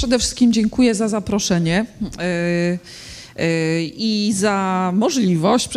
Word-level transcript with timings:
Przede 0.00 0.18
wszystkim 0.18 0.52
dziękuję 0.52 0.94
za 0.94 1.08
zaproszenie 1.08 1.86
e, 2.18 2.78
e, 3.36 3.82
i 3.82 4.32
za 4.34 4.92
możliwość 4.94 5.68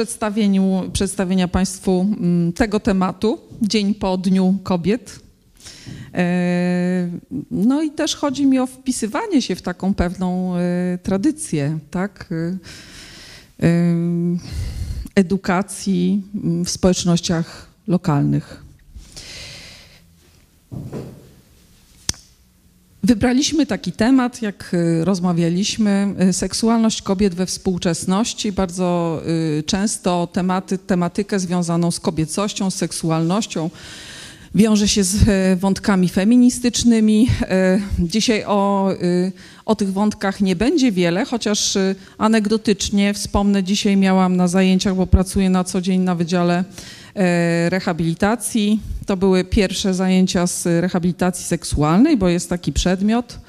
przedstawienia 0.94 1.48
Państwu 1.48 2.02
mm, 2.02 2.54
tego 2.54 2.80
tematu 2.80 3.40
dzień 3.62 3.94
po 3.94 4.18
Dniu 4.18 4.58
Kobiet. 4.64 5.20
E, 6.14 7.10
no 7.52 7.82
i 7.82 7.92
też 7.92 8.16
chodzi 8.16 8.46
mi 8.46 8.60
o 8.60 8.68
wpisywanie 8.68 9.42
się 9.42 9.56
w 9.56 9.62
taką 9.62 9.94
pewną 9.94 10.54
tradycję, 11.04 11.80
tak? 11.92 12.30
Edukacji 15.16 16.24
w 16.66 16.70
społecznościach 16.70 17.68
lokalnych. 17.88 18.64
Wybraliśmy 23.04 23.66
taki 23.66 23.92
temat, 23.92 24.42
jak 24.42 24.74
y, 24.74 25.06
rozmawialiśmy, 25.06 26.16
y, 26.30 26.34
seksualność 26.34 27.02
kobiet 27.02 27.36
we 27.36 27.46
współczesności. 27.46 28.52
Bardzo 28.52 29.22
y, 29.60 29.64
często 29.64 30.28
tematy, 30.34 30.78
tematykę 30.78 31.40
związaną 31.40 31.92
z 31.92 32.00
kobiecością, 32.00 32.72
z 32.72 32.76
seksualnością 32.76 33.70
wiąże 34.56 34.88
się 34.88 35.04
z 35.04 35.60
wątkami 35.60 36.10
feministycznymi. 36.10 37.28
Dzisiaj 38.00 38.44
o, 38.46 38.90
o 39.66 39.76
tych 39.76 39.94
wątkach 39.94 40.42
nie 40.42 40.56
będzie 40.56 40.92
wiele, 40.92 41.26
chociaż 41.26 41.78
anegdotycznie 42.18 43.14
wspomnę, 43.14 43.64
dzisiaj 43.64 43.98
miałam 43.98 44.36
na 44.36 44.48
zajęciach, 44.48 44.96
bo 44.96 45.08
pracuję 45.08 45.50
na 45.50 45.64
co 45.64 45.82
dzień 45.82 46.02
na 46.02 46.16
Wydziale 46.16 46.64
E, 47.16 47.70
rehabilitacji. 47.70 48.80
To 49.06 49.18
były 49.18 49.44
pierwsze 49.44 49.94
zajęcia 49.94 50.48
z 50.48 50.66
rehabilitacji 50.82 51.46
seksualnej, 51.46 52.18
bo 52.18 52.30
jest 52.30 52.50
taki 52.50 52.74
przedmiot. 52.74 53.40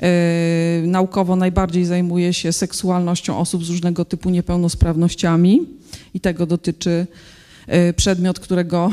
E, 0.00 0.82
naukowo 0.86 1.36
najbardziej 1.36 1.84
zajmuje 1.84 2.32
się 2.32 2.52
seksualnością 2.52 3.38
osób 3.38 3.64
z 3.64 3.70
różnego 3.70 4.04
typu 4.04 4.30
niepełnosprawnościami 4.30 5.60
i 6.14 6.20
tego 6.20 6.46
dotyczy 6.46 7.06
e, 7.66 7.92
przedmiot, 7.92 8.40
którego 8.40 8.92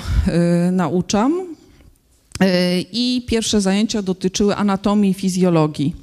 nauczam. 0.72 1.51
I 2.92 3.24
pierwsze 3.28 3.62
zajęcia 3.62 4.02
dotyczyły 4.02 4.56
anatomii 4.56 5.12
i 5.12 5.14
fizjologii. 5.14 5.96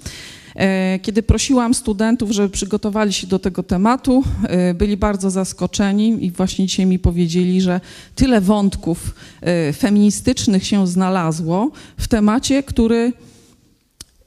E, 0.59 0.99
kiedy 0.99 1.23
prosiłam 1.23 1.75
studentów, 1.75 2.31
żeby 2.31 2.49
przygotowali 2.49 3.13
się 3.13 3.27
do 3.27 3.39
tego 3.39 3.63
tematu, 3.63 4.25
e, 4.43 4.75
byli 4.75 4.97
bardzo 4.97 5.31
zaskoczeni 5.31 6.25
i 6.25 6.31
właśnie 6.31 6.67
dzisiaj 6.67 6.87
mi 6.87 6.99
powiedzieli, 6.99 7.61
że 7.61 7.81
tyle 8.15 8.41
wątków 8.41 9.15
e, 9.41 9.73
feministycznych 9.73 10.67
się 10.67 10.87
znalazło 10.87 11.71
w 11.97 12.09
temacie, 12.09 12.63
który 12.63 13.13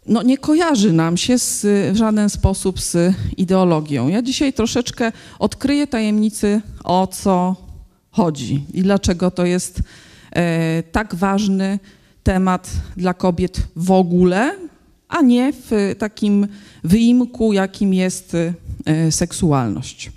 no, 0.05 0.23
nie 0.23 0.37
kojarzy 0.37 0.93
nam 0.93 1.17
się 1.17 1.39
z, 1.39 1.65
w 1.93 1.97
żaden 1.97 2.29
sposób 2.29 2.81
z 2.81 3.15
ideologią. 3.37 4.07
Ja 4.07 4.21
dzisiaj 4.21 4.53
troszeczkę 4.53 5.11
odkryję 5.39 5.87
tajemnicy, 5.87 6.61
o 6.83 7.07
co 7.07 7.55
chodzi 8.11 8.65
i 8.73 8.81
dlaczego 8.81 9.31
to 9.31 9.45
jest 9.45 9.79
e, 9.79 10.10
tak 10.91 11.15
ważny 11.15 11.79
temat 12.23 12.71
dla 12.97 13.13
kobiet 13.13 13.61
w 13.75 13.91
ogóle, 13.91 14.55
a 15.09 15.21
nie 15.21 15.53
w 15.53 15.95
takim 15.97 16.47
wyimku, 16.83 17.53
jakim 17.53 17.93
jest 17.93 18.35
e, 18.85 19.11
seksualność. 19.11 20.11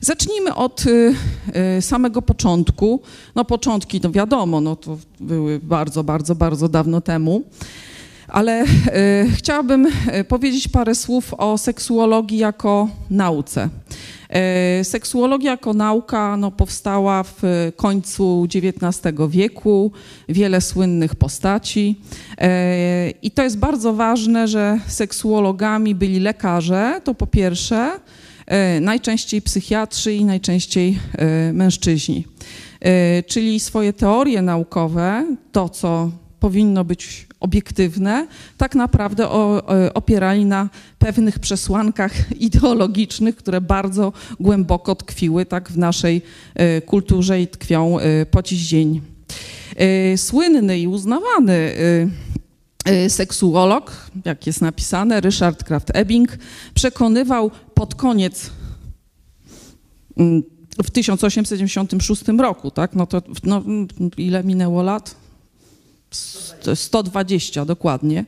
Zacznijmy 0.00 0.54
od 0.54 0.84
e, 1.54 1.82
samego 1.82 2.22
początku. 2.22 3.00
No 3.34 3.44
początki, 3.44 4.00
to 4.00 4.10
wiadomo, 4.10 4.60
no 4.60 4.76
to 4.76 4.98
były 5.20 5.58
bardzo, 5.58 6.04
bardzo, 6.04 6.34
bardzo 6.34 6.68
dawno 6.68 7.00
temu. 7.00 7.42
Ale 8.28 8.60
e, 8.60 8.66
chciałabym 9.34 9.86
powiedzieć 10.28 10.68
parę 10.68 10.94
słów 10.94 11.34
o 11.34 11.58
seksuologii 11.58 12.38
jako 12.38 12.88
nauce. 13.10 13.68
E, 14.28 14.84
seksuologia 14.84 15.50
jako 15.50 15.74
nauka 15.74 16.36
no, 16.36 16.50
powstała 16.50 17.22
w 17.22 17.42
końcu 17.76 18.46
XIX 18.54 19.14
wieku, 19.28 19.92
wiele 20.28 20.60
słynnych 20.60 21.14
postaci. 21.14 22.00
E, 22.38 23.10
I 23.10 23.30
to 23.30 23.42
jest 23.42 23.58
bardzo 23.58 23.92
ważne, 23.92 24.48
że 24.48 24.78
seksuologami 24.86 25.94
byli 25.94 26.20
lekarze, 26.20 27.00
to 27.04 27.14
po 27.14 27.26
pierwsze, 27.26 27.90
e, 28.46 28.80
najczęściej 28.80 29.42
psychiatrzy 29.42 30.14
i 30.14 30.24
najczęściej 30.24 30.98
mężczyźni. 31.52 32.26
Czyli 33.26 33.60
swoje 33.60 33.92
teorie 33.92 34.42
naukowe, 34.42 35.26
to 35.52 35.68
co 35.68 36.10
powinno 36.40 36.84
być 36.84 37.28
obiektywne, 37.40 38.26
tak 38.56 38.74
naprawdę 38.74 39.28
opierali 39.94 40.44
na 40.44 40.68
pewnych 40.98 41.38
przesłankach 41.38 42.12
ideologicznych, 42.40 43.36
które 43.36 43.60
bardzo 43.60 44.12
głęboko 44.40 44.94
tkwiły 44.94 45.46
tak 45.46 45.70
w 45.70 45.78
naszej 45.78 46.22
e, 46.54 46.80
kulturze 46.80 47.40
i 47.40 47.48
tkwią 47.48 47.98
e, 47.98 48.26
po 48.26 48.42
dziś 48.42 48.68
dzień. 48.68 49.00
E, 49.76 50.18
słynny 50.18 50.78
i 50.78 50.86
uznawany 50.86 51.72
seksuolog, 53.08 54.10
jak 54.24 54.46
jest 54.46 54.60
napisane, 54.60 55.20
Richard 55.20 55.64
Kraft 55.64 55.90
Ebbing, 55.94 56.38
przekonywał 56.74 57.50
pod 57.74 57.94
koniec 57.94 58.50
mm, 60.16 60.42
w 60.84 60.90
1896 60.90 62.22
roku, 62.38 62.70
tak? 62.70 62.94
No 62.94 63.06
to 63.06 63.22
no, 63.44 63.62
ile 64.16 64.44
minęło 64.44 64.82
lat? 64.82 65.14
120 66.74 67.64
dokładnie, 67.64 68.24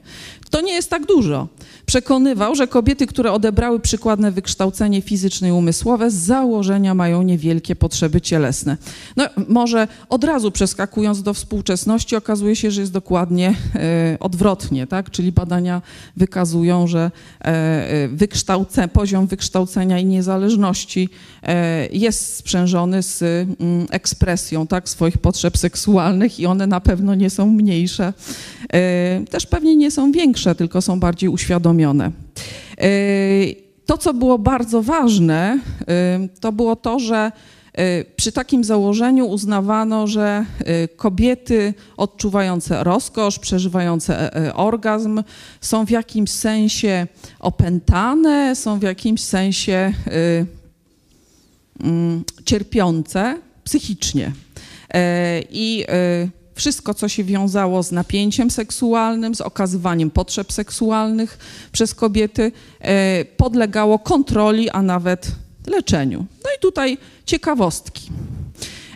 to 0.50 0.60
nie 0.60 0.72
jest 0.72 0.90
tak 0.90 1.06
dużo. 1.06 1.48
Przekonywał, 1.90 2.54
że 2.54 2.66
kobiety, 2.66 3.06
które 3.06 3.32
odebrały 3.32 3.80
przykładne 3.80 4.30
wykształcenie 4.30 5.02
fizyczne 5.02 5.48
i 5.48 5.52
umysłowe, 5.52 6.10
z 6.10 6.14
założenia 6.14 6.94
mają 6.94 7.22
niewielkie 7.22 7.76
potrzeby 7.76 8.20
cielesne. 8.20 8.76
No, 9.16 9.24
może 9.48 9.88
od 10.08 10.24
razu 10.24 10.50
przeskakując 10.50 11.22
do 11.22 11.34
współczesności, 11.34 12.16
okazuje 12.16 12.56
się, 12.56 12.70
że 12.70 12.80
jest 12.80 12.92
dokładnie 12.92 13.54
e, 13.74 14.16
odwrotnie, 14.20 14.86
tak? 14.86 15.10
czyli 15.10 15.32
badania 15.32 15.82
wykazują, 16.16 16.86
że 16.86 17.10
e, 17.40 17.46
e 17.46 18.08
wykształce, 18.08 18.88
poziom 18.88 19.26
wykształcenia 19.26 19.98
i 19.98 20.04
niezależności 20.04 21.08
e, 21.42 21.86
jest 21.86 22.36
sprzężony 22.36 23.02
z 23.02 23.22
mm, 23.22 23.86
ekspresją 23.90 24.66
tak? 24.66 24.88
swoich 24.88 25.18
potrzeb 25.18 25.58
seksualnych 25.58 26.40
i 26.40 26.46
one 26.46 26.66
na 26.66 26.80
pewno 26.80 27.14
nie 27.14 27.30
są 27.30 27.46
mniejsze. 27.46 28.12
E, 28.72 29.24
też 29.30 29.46
pewnie 29.46 29.76
nie 29.76 29.90
są 29.90 30.12
większe, 30.12 30.54
tylko 30.54 30.82
są 30.82 31.00
bardziej 31.00 31.28
uświadomione. 31.28 31.79
E, 31.88 32.86
to, 33.86 33.98
co 33.98 34.14
było 34.14 34.38
bardzo 34.38 34.82
ważne, 34.82 35.58
e, 35.88 36.28
to 36.40 36.52
było 36.52 36.76
to, 36.76 36.98
że 36.98 37.32
przy 38.16 38.32
takim 38.32 38.64
założeniu 38.64 39.26
uznawano, 39.26 40.06
że 40.06 40.44
kobiety 40.96 41.74
odczuwające 41.96 42.84
rozkosz, 42.84 43.38
przeżywające 43.38 44.30
orgazm 44.54 45.22
są 45.60 45.86
w 45.86 45.90
jakimś 45.90 46.30
sensie 46.30 47.06
opętane, 47.38 48.56
są 48.56 48.78
w 48.78 48.82
jakimś 48.82 49.20
sensie 49.20 49.92
mm, 51.80 52.24
cierpiące 52.44 53.38
psychicznie. 53.64 54.32
I 55.50 55.84
wszystko, 56.60 56.94
co 56.94 57.08
się 57.08 57.24
wiązało 57.24 57.82
z 57.82 57.92
napięciem 57.92 58.50
seksualnym, 58.50 59.34
z 59.34 59.40
okazywaniem 59.40 60.10
potrzeb 60.10 60.52
seksualnych 60.52 61.38
przez 61.72 61.94
kobiety, 61.94 62.52
e, 62.80 63.24
podlegało 63.24 63.98
kontroli, 63.98 64.70
a 64.70 64.82
nawet 64.82 65.32
leczeniu. 65.66 66.26
No 66.44 66.50
i 66.56 66.60
tutaj 66.60 66.98
ciekawostki. 67.26 68.10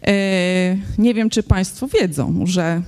E, 0.06 0.12
nie 0.98 1.14
wiem, 1.14 1.30
czy 1.30 1.42
Państwo 1.42 1.88
wiedzą, 1.88 2.40
że 2.44 2.82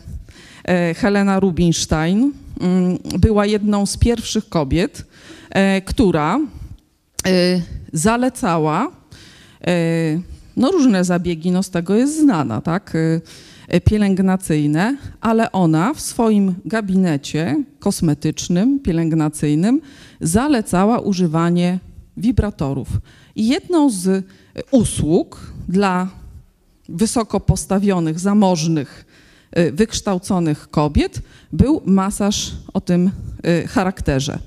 e, 0.65 0.95
Helena 0.95 1.41
Rubinstein 1.41 2.33
mm, 2.61 2.99
była 3.19 3.47
jedną 3.47 3.87
z 3.87 3.97
pierwszych 3.97 4.49
kobiet, 4.49 5.05
która 5.85 6.41
zalecała 7.93 8.91
no 10.57 10.71
różne 10.71 11.05
zabiegi, 11.05 11.51
no 11.51 11.63
z 11.63 11.71
tego 11.71 11.95
jest 11.95 12.21
znana, 12.21 12.61
tak? 12.61 12.93
E, 13.69 13.81
pielęgnacyjne, 13.81 14.97
ale 15.21 15.53
ona 15.53 15.95
w 15.95 16.01
swoim 16.01 16.55
gabinecie 16.65 17.65
kosmetycznym, 17.79 18.81
pielęgnacyjnym 18.81 19.81
zalecała 20.21 21.01
używanie 21.01 21.79
wibratorów. 22.17 22.89
I 23.37 23.49
jedną 23.49 23.91
z 23.91 24.07
e, 24.07 24.23
usług 24.71 25.53
dla 25.69 26.09
wysoko 26.89 27.41
postawionych, 27.41 28.21
zamożnych, 28.21 29.05
e, 29.51 29.73
wykształconych 29.73 30.71
kobiet 30.71 31.21
był 31.53 31.83
masaż 31.85 32.53
o 32.75 32.81
tym 32.81 33.11
charakterze. 33.69 34.39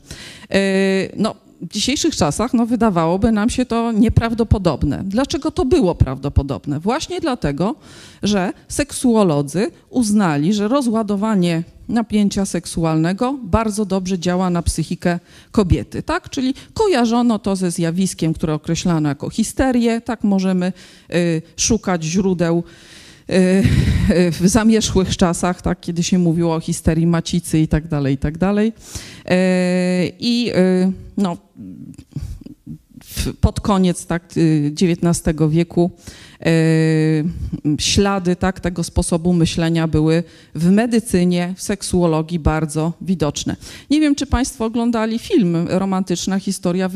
No, 1.17 1.35
w 1.61 1.73
dzisiejszych 1.73 2.15
czasach 2.15 2.53
no, 2.53 2.65
wydawałoby 2.65 3.31
nam 3.31 3.49
się 3.49 3.65
to 3.65 3.91
nieprawdopodobne. 3.91 5.03
Dlaczego 5.05 5.51
to 5.51 5.65
było 5.65 5.95
prawdopodobne? 5.95 6.79
Właśnie 6.79 7.19
dlatego, 7.19 7.75
że 8.23 8.53
seksuolodzy 8.67 9.71
uznali, 9.89 10.53
że 10.53 10.67
rozładowanie 10.67 11.63
napięcia 11.89 12.45
seksualnego 12.45 13.39
bardzo 13.43 13.85
dobrze 13.85 14.19
działa 14.19 14.49
na 14.49 14.61
psychikę 14.61 15.19
kobiety, 15.51 16.03
tak? 16.03 16.29
Czyli 16.29 16.53
kojarzono 16.73 17.39
to 17.39 17.55
ze 17.55 17.71
zjawiskiem, 17.71 18.33
które 18.33 18.53
określano 18.53 19.09
jako 19.09 19.29
histerię, 19.29 20.01
tak? 20.01 20.23
Możemy 20.23 20.73
y, 21.13 21.41
szukać 21.57 22.03
źródeł 22.03 22.63
w 24.31 24.41
zamierzchłych 24.45 25.17
czasach, 25.17 25.61
tak, 25.61 25.79
kiedy 25.79 26.03
się 26.03 26.19
mówiło 26.19 26.55
o 26.55 26.59
histerii 26.59 27.07
macicy 27.07 27.59
i 27.59 27.67
tak 27.67 27.87
dalej, 27.87 28.13
i 28.13 28.17
tak 28.17 28.37
dalej. 28.37 28.67
Y, 28.67 29.31
I 30.19 30.51
no, 31.17 31.37
pod 33.41 33.59
koniec 33.59 34.05
tak, 34.05 34.23
XIX 34.81 35.35
wieku 35.49 35.91
ślady 37.79 38.35
tak, 38.35 38.59
tego 38.59 38.83
sposobu 38.83 39.33
myślenia 39.33 39.87
były 39.87 40.23
w 40.55 40.71
medycynie, 40.71 41.53
w 41.57 41.61
seksuologii 41.61 42.39
bardzo 42.39 42.93
widoczne. 43.01 43.55
Nie 43.89 43.99
wiem, 43.99 44.15
czy 44.15 44.25
Państwo 44.25 44.65
oglądali 44.65 45.19
film 45.19 45.67
Romantyczna 45.69 46.39
historia 46.39 46.89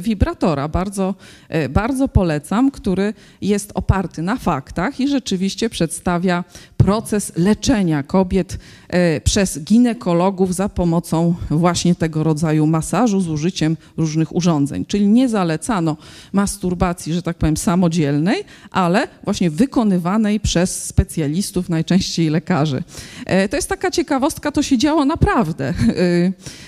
wibratora. 0.00 0.68
Bardzo, 0.68 1.14
e, 1.48 1.68
bardzo 1.68 2.08
polecam, 2.08 2.70
który 2.70 3.14
jest 3.40 3.70
oparty 3.74 4.22
na 4.22 4.36
faktach 4.36 5.00
i 5.00 5.08
rzeczywiście 5.08 5.70
przedstawia 5.70 6.44
proces 6.76 7.32
leczenia 7.36 8.02
kobiet 8.02 8.58
e, 8.88 9.20
przez 9.20 9.60
ginekologów 9.64 10.54
za 10.54 10.68
pomocą 10.68 11.34
właśnie 11.50 11.94
tego 11.94 12.22
rodzaju 12.22 12.66
masażu 12.66 13.20
z 13.20 13.28
użyciem 13.28 13.76
różnych 13.96 14.34
urządzeń. 14.36 14.84
Czyli 14.84 15.08
nie 15.08 15.28
zalecano 15.28 15.96
masturbacji, 16.32 17.14
że 17.14 17.22
tak 17.22 17.36
powiem, 17.36 17.56
samodzielnej, 17.56 18.44
ale 18.70 18.85
właśnie 19.24 19.50
wykonywanej 19.50 20.40
przez 20.40 20.84
specjalistów, 20.84 21.68
najczęściej 21.68 22.30
lekarzy. 22.30 22.82
E, 23.26 23.48
to 23.48 23.56
jest 23.56 23.68
taka 23.68 23.90
ciekawostka, 23.90 24.52
to 24.52 24.62
się 24.62 24.78
działo 24.78 25.04
naprawdę. 25.04 25.74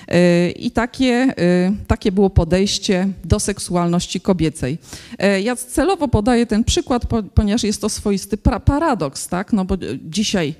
E, 0.09 0.51
I 0.51 0.71
takie, 0.71 1.35
takie 1.87 2.13
było 2.13 2.31
podejście 2.31 3.09
do 3.25 3.41
seksualności 3.41 4.21
kobiecej. 4.21 4.79
Ja 5.43 5.57
celowo 5.57 6.09
podaję 6.09 6.47
ten 6.47 6.65
przykład, 6.65 7.03
ponieważ 7.35 7.65
jest 7.65 7.81
to 7.81 7.89
swoisty 7.89 8.37
paradoks, 8.65 9.29
tak? 9.29 9.53
No 9.53 9.65
bo 9.65 9.75
dzisiaj 10.05 10.55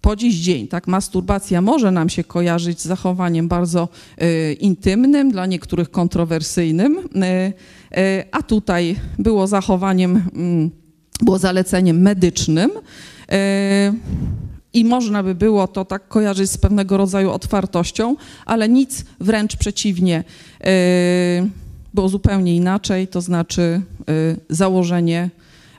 po 0.00 0.16
dziś 0.16 0.34
dzień, 0.34 0.68
tak, 0.68 0.86
masturbacja 0.86 1.62
może 1.62 1.90
nam 1.90 2.08
się 2.08 2.24
kojarzyć 2.24 2.80
z 2.80 2.84
zachowaniem 2.84 3.48
bardzo 3.48 3.88
y, 4.22 4.52
intymnym, 4.52 5.30
dla 5.30 5.46
niektórych 5.46 5.90
kontrowersyjnym, 5.90 6.98
y, 6.98 7.52
y, 7.98 8.24
a 8.32 8.42
tutaj 8.42 8.96
było 9.18 9.46
zachowaniem, 9.46 10.22
mm, 10.34 10.70
było 11.20 11.38
zaleceniem 11.38 12.00
medycznym. 12.00 12.70
I 14.72 14.84
można 14.84 15.22
by 15.22 15.34
było 15.34 15.68
to 15.68 15.84
tak 15.84 16.08
kojarzyć 16.08 16.50
z 16.50 16.58
pewnego 16.58 16.96
rodzaju 16.96 17.30
otwartością, 17.30 18.16
ale 18.46 18.68
nic 18.68 19.04
wręcz 19.20 19.56
przeciwnie, 19.56 20.24
było 21.94 22.08
zupełnie 22.08 22.56
inaczej, 22.56 23.08
to 23.08 23.20
znaczy 23.20 23.82
założenie 24.50 25.30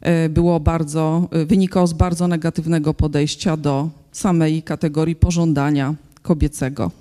E, 0.02 0.30
było 0.30 0.60
bardzo, 0.60 1.28
e, 1.32 1.46
wynikało 1.46 1.88
z 1.88 1.94
bardzo 1.94 2.28
negatywnego 2.28 2.94
podejścia 2.94 3.58
do 3.58 3.90
samej 4.12 4.64
kategorii 4.64 5.16
pożądania 5.16 5.96
kobiecego. 6.22 6.92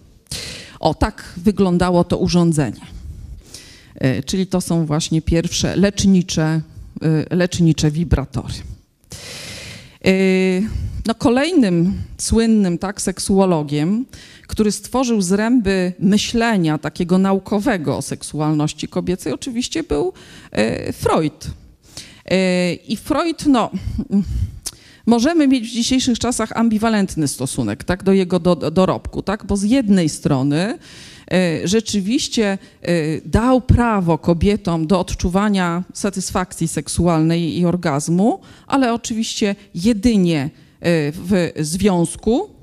O, 0.81 0.95
tak 0.95 1.35
wyglądało 1.37 2.05
to 2.05 2.19
urządzenie. 2.19 2.81
E, 3.95 4.23
czyli 4.23 4.47
to 4.47 4.61
są 4.61 4.87
właśnie 4.87 5.23
pierwsze 5.23 5.77
lecznicze, 5.77 6.61
lecznicze 7.31 7.91
wibratory. 7.91 8.55
No, 11.07 11.15
kolejnym 11.15 12.03
słynnym 12.19 12.79
tak, 12.79 13.03
seksuologiem, 13.03 14.07
który 14.47 14.73
stworzył 14.73 15.23
zręby 15.23 15.93
myślenia 15.99 16.79
takiego 16.79 17.19
naukowego 17.19 17.97
o 17.97 18.03
seksualności 18.03 18.89
kobiecej, 18.89 19.33
oczywiście 19.33 19.83
był 19.83 20.13
Freud. 20.93 21.47
I 22.89 22.97
Freud, 22.97 23.47
no, 23.47 23.71
możemy 25.07 25.49
mieć 25.49 25.69
w 25.69 25.73
dzisiejszych 25.73 26.19
czasach 26.19 26.53
ambiwalentny 26.53 27.29
stosunek 27.29 27.85
tak, 27.85 28.03
do 28.03 28.13
jego 28.13 28.39
do, 28.41 28.57
dorobku, 28.57 29.23
tak? 29.23 29.47
bo 29.47 29.57
z 29.57 29.63
jednej 29.63 30.09
strony 30.09 30.79
rzeczywiście 31.65 32.59
e, 32.83 32.89
dał 33.25 33.61
prawo 33.61 34.19
kobietom 34.19 34.87
do 34.87 35.01
odczuwania 35.01 35.85
satysfakcji 35.93 36.69
seksualnej 36.69 37.59
i 37.59 37.67
orgazmu, 37.67 38.41
ale 38.67 38.95
oczywiście 38.95 39.55
jedynie 39.75 40.43
e, 40.43 40.51
w 41.13 41.53
związku 41.61 42.59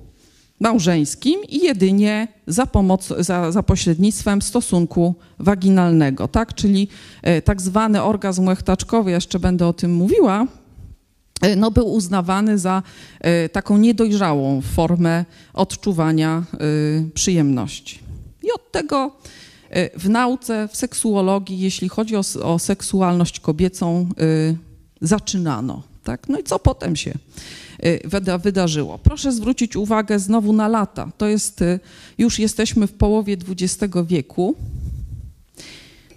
małżeńskim 0.60 1.44
i 1.50 1.64
jedynie 1.64 2.28
za, 2.48 2.66
pomoc, 2.66 3.14
za, 3.20 3.52
za 3.52 3.64
pośrednictwem 3.64 4.42
stosunku 4.42 5.16
waginalnego, 5.40 6.28
tak? 6.28 6.54
Czyli 6.54 6.88
e, 7.22 7.42
tak 7.42 7.62
zwany 7.62 8.04
orgazm 8.04 8.48
łechtaczkowy, 8.48 9.12
jeszcze 9.12 9.40
będę 9.40 9.68
o 9.68 9.74
tym 9.74 9.94
mówiła, 9.94 10.48
e, 11.42 11.56
no, 11.56 11.72
był 11.72 11.94
uznawany 11.94 12.58
za 12.58 12.84
e, 13.22 13.50
taką 13.50 13.78
niedojrzałą 13.78 14.62
formę 14.62 15.26
odczuwania 15.54 16.44
przyjemności. 17.14 18.05
I 18.46 18.52
od 18.52 18.72
tego 18.72 19.12
w 19.98 20.10
nauce, 20.10 20.68
w 20.68 20.76
seksuologii, 20.76 21.60
jeśli 21.60 21.90
chodzi 21.90 22.16
o, 22.16 22.22
o 22.44 22.60
seksualność 22.60 23.40
kobiecą, 23.40 24.10
zaczynano. 25.02 25.84
Tak? 26.04 26.30
No 26.30 26.40
i 26.40 26.44
co 26.44 26.60
potem 26.60 26.96
się 26.96 27.14
Y, 27.84 28.38
wydarzyło. 28.40 28.98
Proszę 28.98 29.32
zwrócić 29.32 29.76
uwagę 29.76 30.20
znowu 30.20 30.54
na 30.54 30.68
lata. 30.68 31.12
To 31.18 31.28
jest, 31.28 31.62
y, 31.62 31.80
już 32.18 32.40
jesteśmy 32.40 32.88
w 32.88 32.94
połowie 32.94 33.38
XX 33.50 33.94
wieku. 34.06 34.56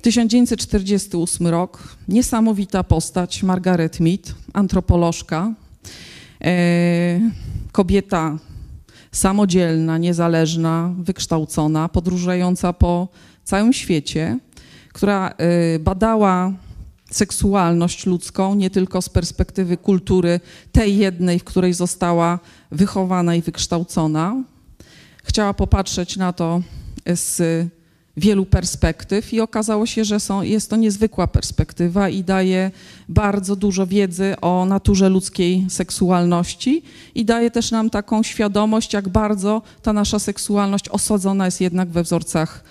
1948 0.02 1.46
rok, 1.46 1.96
niesamowita 2.08 2.84
postać, 2.84 3.42
Margaret 3.42 4.00
Mead, 4.00 4.34
antropolożka, 4.52 5.54
e, 6.40 7.20
kobieta 7.72 8.38
samodzielna, 9.12 9.98
niezależna, 9.98 10.94
wykształcona, 10.98 11.88
podróżująca 11.88 12.72
po 12.72 13.08
całym 13.44 13.72
świecie, 13.72 14.38
która 14.92 15.28
e, 15.28 15.78
badała 15.78 16.52
seksualność 17.10 18.06
ludzką, 18.06 18.54
nie 18.54 18.70
tylko 18.70 19.02
z 19.02 19.08
perspektywy 19.08 19.76
kultury 19.76 20.40
tej 20.72 20.96
jednej, 20.96 21.38
w 21.38 21.44
której 21.44 21.74
została 21.74 22.38
wychowana 22.70 23.34
i 23.34 23.42
wykształcona. 23.42 24.44
Chciała 25.24 25.54
popatrzeć 25.54 26.16
na 26.16 26.32
to 26.32 26.62
z 27.06 27.42
wielu 28.18 28.46
perspektyw 28.46 29.32
i 29.32 29.40
okazało 29.40 29.86
się, 29.86 30.04
że 30.04 30.20
są, 30.20 30.42
jest 30.42 30.70
to 30.70 30.76
niezwykła 30.76 31.26
perspektywa 31.26 32.08
i 32.08 32.24
daje 32.24 32.70
bardzo 33.08 33.56
dużo 33.56 33.86
wiedzy 33.86 34.34
o 34.40 34.64
naturze 34.64 35.08
ludzkiej 35.08 35.66
seksualności 35.68 36.82
i 37.14 37.24
daje 37.24 37.50
też 37.50 37.70
nam 37.70 37.90
taką 37.90 38.22
świadomość, 38.22 38.92
jak 38.92 39.08
bardzo 39.08 39.62
ta 39.82 39.92
nasza 39.92 40.18
seksualność 40.18 40.88
osadzona 40.88 41.44
jest 41.44 41.60
jednak 41.60 41.88
we 41.88 42.02
wzorcach 42.02 42.64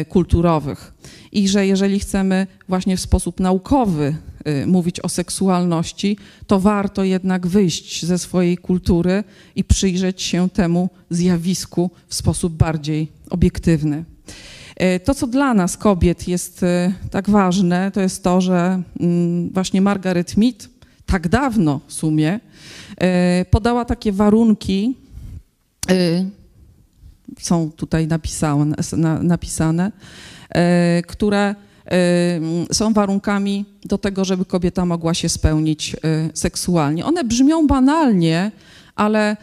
y, 0.00 0.04
kulturowych 0.04 0.92
i 1.32 1.48
że 1.48 1.66
jeżeli 1.66 2.00
chcemy 2.00 2.46
właśnie 2.68 2.96
w 2.96 3.00
sposób 3.00 3.40
naukowy 3.40 4.16
y, 4.62 4.66
mówić 4.66 5.00
o 5.00 5.08
seksualności, 5.08 6.16
to 6.46 6.60
warto 6.60 7.04
jednak 7.04 7.46
wyjść 7.46 8.04
ze 8.04 8.18
swojej 8.18 8.58
kultury 8.58 9.24
i 9.56 9.64
przyjrzeć 9.64 10.22
się 10.22 10.50
temu 10.50 10.90
zjawisku 11.10 11.90
w 12.08 12.14
sposób 12.14 12.52
bardziej 12.52 13.08
obiektywny. 13.30 14.04
Y, 14.82 15.00
to, 15.00 15.14
co 15.14 15.26
dla 15.26 15.54
nas, 15.54 15.76
kobiet, 15.76 16.28
jest 16.28 16.62
y, 16.62 16.92
tak 17.10 17.30
ważne, 17.30 17.90
to 17.90 18.00
jest 18.00 18.24
to, 18.24 18.40
że 18.40 18.82
mm, 19.00 19.50
właśnie 19.50 19.80
Margaret 19.80 20.36
Mead 20.36 20.68
tak 21.06 21.28
dawno 21.28 21.80
w 21.86 21.92
sumie 21.92 22.40
podała 23.50 23.84
takie 23.84 24.12
warunki, 24.12 24.96
są 27.40 27.70
tutaj 27.70 28.06
napisane, 28.06 28.76
napisane 29.22 29.92
E, 30.54 31.02
które 31.06 31.54
e, 31.86 32.74
są 32.74 32.92
warunkami 32.92 33.64
do 33.84 33.98
tego, 33.98 34.24
żeby 34.24 34.44
kobieta 34.44 34.86
mogła 34.86 35.14
się 35.14 35.28
spełnić 35.28 35.94
e, 35.94 35.98
seksualnie. 36.34 37.04
One 37.04 37.24
brzmią 37.24 37.66
banalnie, 37.66 38.52
ale 38.96 39.36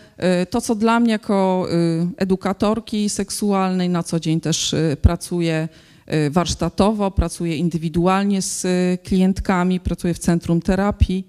to, 0.49 0.61
co 0.61 0.75
dla 0.75 0.99
mnie 0.99 1.11
jako 1.11 1.67
edukatorki 2.17 3.09
seksualnej 3.09 3.89
na 3.89 4.03
co 4.03 4.19
dzień 4.19 4.41
też 4.41 4.75
pracuję 5.01 5.67
warsztatowo, 6.31 7.11
pracuję 7.11 7.55
indywidualnie 7.57 8.41
z 8.41 8.67
klientkami, 9.03 9.79
pracuję 9.79 10.13
w 10.13 10.19
centrum 10.19 10.61
terapii, 10.61 11.27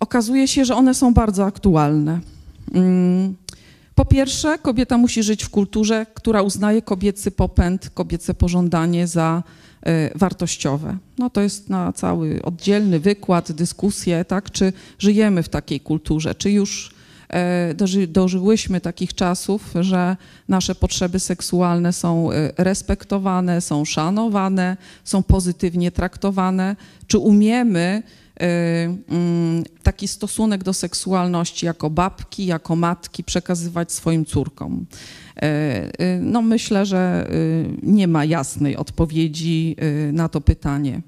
okazuje 0.00 0.48
się, 0.48 0.64
że 0.64 0.74
one 0.74 0.94
są 0.94 1.14
bardzo 1.14 1.44
aktualne. 1.44 2.20
Mm, 2.74 3.36
Po 3.94 4.04
pierwsze, 4.04 4.58
kobieta 4.58 4.98
musi 4.98 5.22
żyć 5.22 5.44
w 5.44 5.50
kulturze, 5.50 6.06
która 6.14 6.42
uznaje 6.42 6.82
kobiecy 6.82 7.30
popęd, 7.30 7.90
kobiece 7.90 8.34
pożądanie 8.34 9.06
za 9.06 9.42
y, 9.42 9.65
wartościowe. 10.14 10.96
No 11.18 11.30
to 11.30 11.40
jest 11.40 11.70
na 11.70 11.92
cały 11.92 12.42
oddzielny 12.42 13.00
wykład, 13.00 13.52
dyskusję, 13.52 14.24
tak? 14.24 14.50
Czy 14.50 14.72
żyjemy 14.98 15.42
w 15.42 15.48
takiej 15.48 15.80
kulturze, 15.80 16.34
czy 16.34 16.50
już 16.50 16.94
e, 17.28 17.74
doży, 17.74 18.06
dożyłyśmy 18.06 18.80
takich 18.80 19.14
czasów, 19.14 19.74
że 19.80 20.16
nasze 20.48 20.74
potrzeby 20.74 21.20
seksualne 21.20 21.92
są 21.92 22.32
e, 22.32 22.52
respektowane, 22.56 23.60
są 23.60 23.84
szanowane, 23.84 24.76
są 25.04 25.22
pozytywnie 25.22 25.90
traktowane, 25.90 26.76
czy 27.06 27.18
umiemy 27.18 28.02
Y, 28.02 28.25
taki 29.82 30.08
stosunek 30.08 30.64
do 30.64 30.72
seksualności 30.72 31.66
jako 31.66 31.90
babki, 31.90 32.46
jako 32.46 32.76
matki 32.76 33.24
przekazywać 33.24 33.92
swoim 33.92 34.24
córkom. 34.24 34.86
Y, 35.36 35.46
y, 36.04 36.20
no 36.22 36.42
myślę, 36.42 36.86
że 36.86 37.30
nie 37.82 38.08
ma 38.08 38.24
jasnej 38.24 38.76
odpowiedzi 38.76 39.76
na 40.12 40.28
to 40.28 40.40
pytanie. 40.40 41.00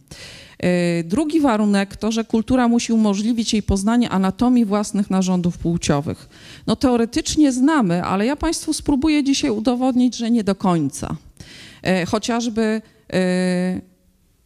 Drugi 1.04 1.40
warunek 1.40 1.96
to, 1.96 2.12
że 2.12 2.24
kultura 2.24 2.68
musi 2.68 2.92
umożliwić 2.92 3.52
jej 3.52 3.62
poznanie 3.62 4.10
anatomii 4.10 4.64
własnych 4.64 5.10
narządów 5.10 5.58
płciowych. 5.58 6.28
No 6.66 6.76
teoretycznie 6.76 7.52
znamy, 7.52 8.04
ale 8.04 8.26
ja 8.26 8.36
Państwu 8.36 8.72
spróbuję 8.72 9.24
dzisiaj 9.24 9.50
udowodnić, 9.50 10.16
że 10.16 10.30
nie 10.30 10.44
do 10.44 10.54
końca. 10.54 11.16
Chociażby 12.06 12.82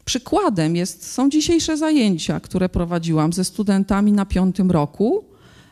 Przykładem 0.05 0.77
jest, 0.77 1.13
są 1.13 1.31
dzisiejsze 1.31 1.77
zajęcia, 1.77 2.41
które 2.41 2.69
prowadziłam 2.69 3.33
ze 3.33 3.45
studentami 3.45 4.13
na 4.13 4.27
piątym 4.27 4.71
roku, 4.71 5.25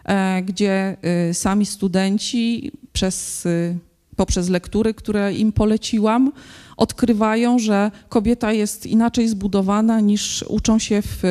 e, 0.05 0.43
gdzie 0.43 0.97
e, 1.03 1.35
sami 1.35 1.67
studenci 1.67 2.73
przez, 2.93 3.47
e, 3.47 3.77
poprzez 4.17 4.49
lektury, 4.49 4.95
które 4.95 5.35
im 5.35 5.53
poleciłam, 5.53 6.33
odkrywają, 6.77 7.59
że 7.59 7.91
kobieta 8.09 8.53
jest 8.53 8.87
inaczej 8.87 9.29
zbudowana 9.29 10.01
niż 10.01 10.45
uczą 10.49 10.79
się 10.79 11.03
w 11.03 11.23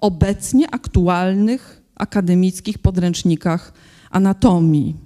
obecnie 0.00 0.70
aktualnych 0.70 1.82
akademickich 1.94 2.78
podręcznikach 2.78 3.72
anatomii. 4.10 4.96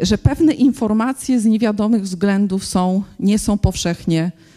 Że 0.00 0.18
pewne 0.18 0.52
informacje 0.52 1.40
z 1.40 1.44
niewiadomych 1.44 2.02
względów 2.02 2.66
są, 2.66 3.02
nie 3.20 3.38
są 3.38 3.58
powszechnie 3.58 4.32
E, 4.34 4.52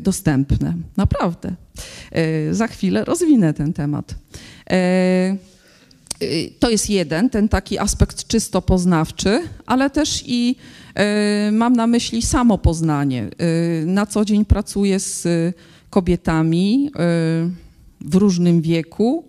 dostępne. 0.00 0.74
Naprawdę. 0.96 1.54
E, 2.12 2.54
za 2.54 2.66
chwilę 2.66 3.04
rozwinę 3.04 3.54
ten 3.54 3.72
temat. 3.72 4.14
E, 4.70 5.36
to 6.58 6.70
jest 6.70 6.90
jeden, 6.90 7.30
ten 7.30 7.48
taki 7.48 7.78
aspekt 7.78 8.26
czysto 8.26 8.62
poznawczy, 8.62 9.40
ale 9.66 9.90
też 9.90 10.24
i 10.26 10.56
mam 11.52 11.72
na 11.76 11.86
myśli 11.86 12.22
samo 12.22 12.58
poznanie. 12.58 13.28
Na 13.86 14.06
co 14.06 14.24
dzień 14.24 14.44
pracuję 14.44 15.00
z 15.00 15.26
kobietami 15.90 16.90
w 18.00 18.14
różnym 18.14 18.62
wieku, 18.62 19.24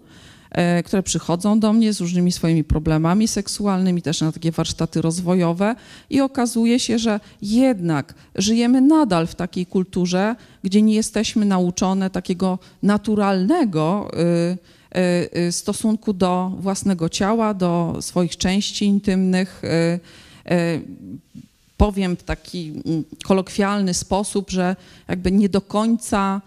które 0.86 1.04
przychodzą 1.04 1.60
do 1.60 1.74
mnie 1.74 1.94
z 1.94 2.02
różnymi 2.02 2.32
swoimi 2.32 2.64
problemami 2.64 3.28
seksualnymi, 3.28 4.02
też 4.02 4.22
na 4.22 4.32
takie 4.32 4.52
warsztaty 4.52 5.02
rozwojowe 5.02 5.76
i 6.10 6.22
okazuje 6.22 6.80
się, 6.80 7.00
że 7.00 7.20
jednak 7.42 8.14
żyjemy 8.36 8.82
nadal 8.82 9.28
w 9.28 9.36
takiej 9.36 9.66
kulturze, 9.66 10.36
gdzie 10.64 10.82
nie 10.82 10.96
jesteśmy 10.96 11.46
nauczone 11.46 12.10
takiego 12.10 12.60
naturalnego 12.84 14.12
y, 14.96 15.40
y, 15.40 15.52
stosunku 15.52 16.14
do 16.14 16.52
własnego 16.60 17.10
ciała, 17.10 17.54
do 17.54 17.98
swoich 18.00 18.38
części 18.38 18.86
intymnych. 18.86 19.62
Powiem 21.78 22.16
w 22.16 22.24
taki 22.24 22.82
mm, 22.86 23.04
kolokwialny 23.24 23.94
sposób, 23.94 24.50
że 24.50 24.76
jakby 25.08 25.32
nie 25.32 25.50
do 25.50 25.62
końca 25.62 26.42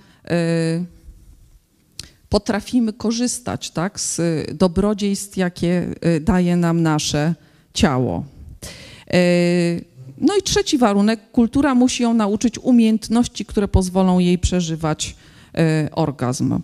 potrafimy 2.28 2.92
korzystać 2.92 3.70
tak, 3.70 4.00
z 4.00 4.20
dobrodziejstw, 4.58 5.36
jakie 5.36 5.86
y, 6.16 6.20
daje 6.20 6.56
nam 6.56 6.82
nasze 6.82 7.34
ciało. 7.74 8.24
Y, 9.14 9.84
no 10.18 10.36
i 10.36 10.42
trzeci 10.42 10.78
warunek, 10.78 11.30
kultura 11.32 11.74
musi 11.74 12.02
ją 12.02 12.14
nauczyć 12.14 12.58
umiejętności, 12.58 13.44
które 13.44 13.68
pozwolą 13.68 14.18
jej 14.18 14.38
przeżywać 14.38 15.16
y, 15.86 15.90
orgazm. 15.90 16.60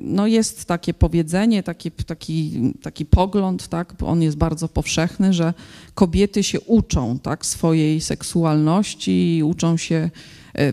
No 0.00 0.26
jest 0.26 0.64
takie 0.64 0.94
powiedzenie, 0.94 1.62
taki, 1.62 1.90
taki, 1.90 2.60
taki 2.82 3.06
pogląd, 3.06 3.68
tak, 3.68 3.94
on 4.02 4.22
jest 4.22 4.36
bardzo 4.36 4.68
powszechny, 4.68 5.32
że 5.32 5.54
kobiety 5.94 6.42
się 6.42 6.60
uczą 6.60 7.18
tak, 7.18 7.46
swojej 7.46 8.00
seksualności, 8.00 9.42
uczą 9.44 9.76
się 9.76 10.10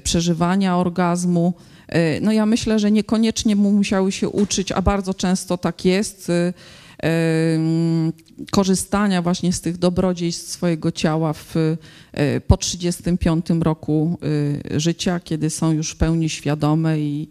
przeżywania 0.03 0.77
orgazmu, 0.77 1.53
no 2.21 2.31
ja 2.31 2.45
myślę, 2.45 2.79
że 2.79 2.91
niekoniecznie 2.91 3.55
mu 3.55 3.71
musiały 3.71 4.11
się 4.11 4.29
uczyć, 4.29 4.71
a 4.71 4.81
bardzo 4.81 5.13
często 5.13 5.57
tak 5.57 5.85
jest, 5.85 6.29
e, 6.29 6.53
korzystania 8.51 9.21
właśnie 9.21 9.53
z 9.53 9.61
tych 9.61 9.77
dobrodziejstw 9.77 10.51
swojego 10.51 10.91
ciała 10.91 11.33
w, 11.33 11.55
po 12.47 12.57
35 12.57 13.45
roku 13.61 14.17
życia, 14.77 15.19
kiedy 15.19 15.49
są 15.49 15.71
już 15.71 15.91
w 15.91 15.95
pełni 15.95 16.29
świadome 16.29 16.99
i, 16.99 17.29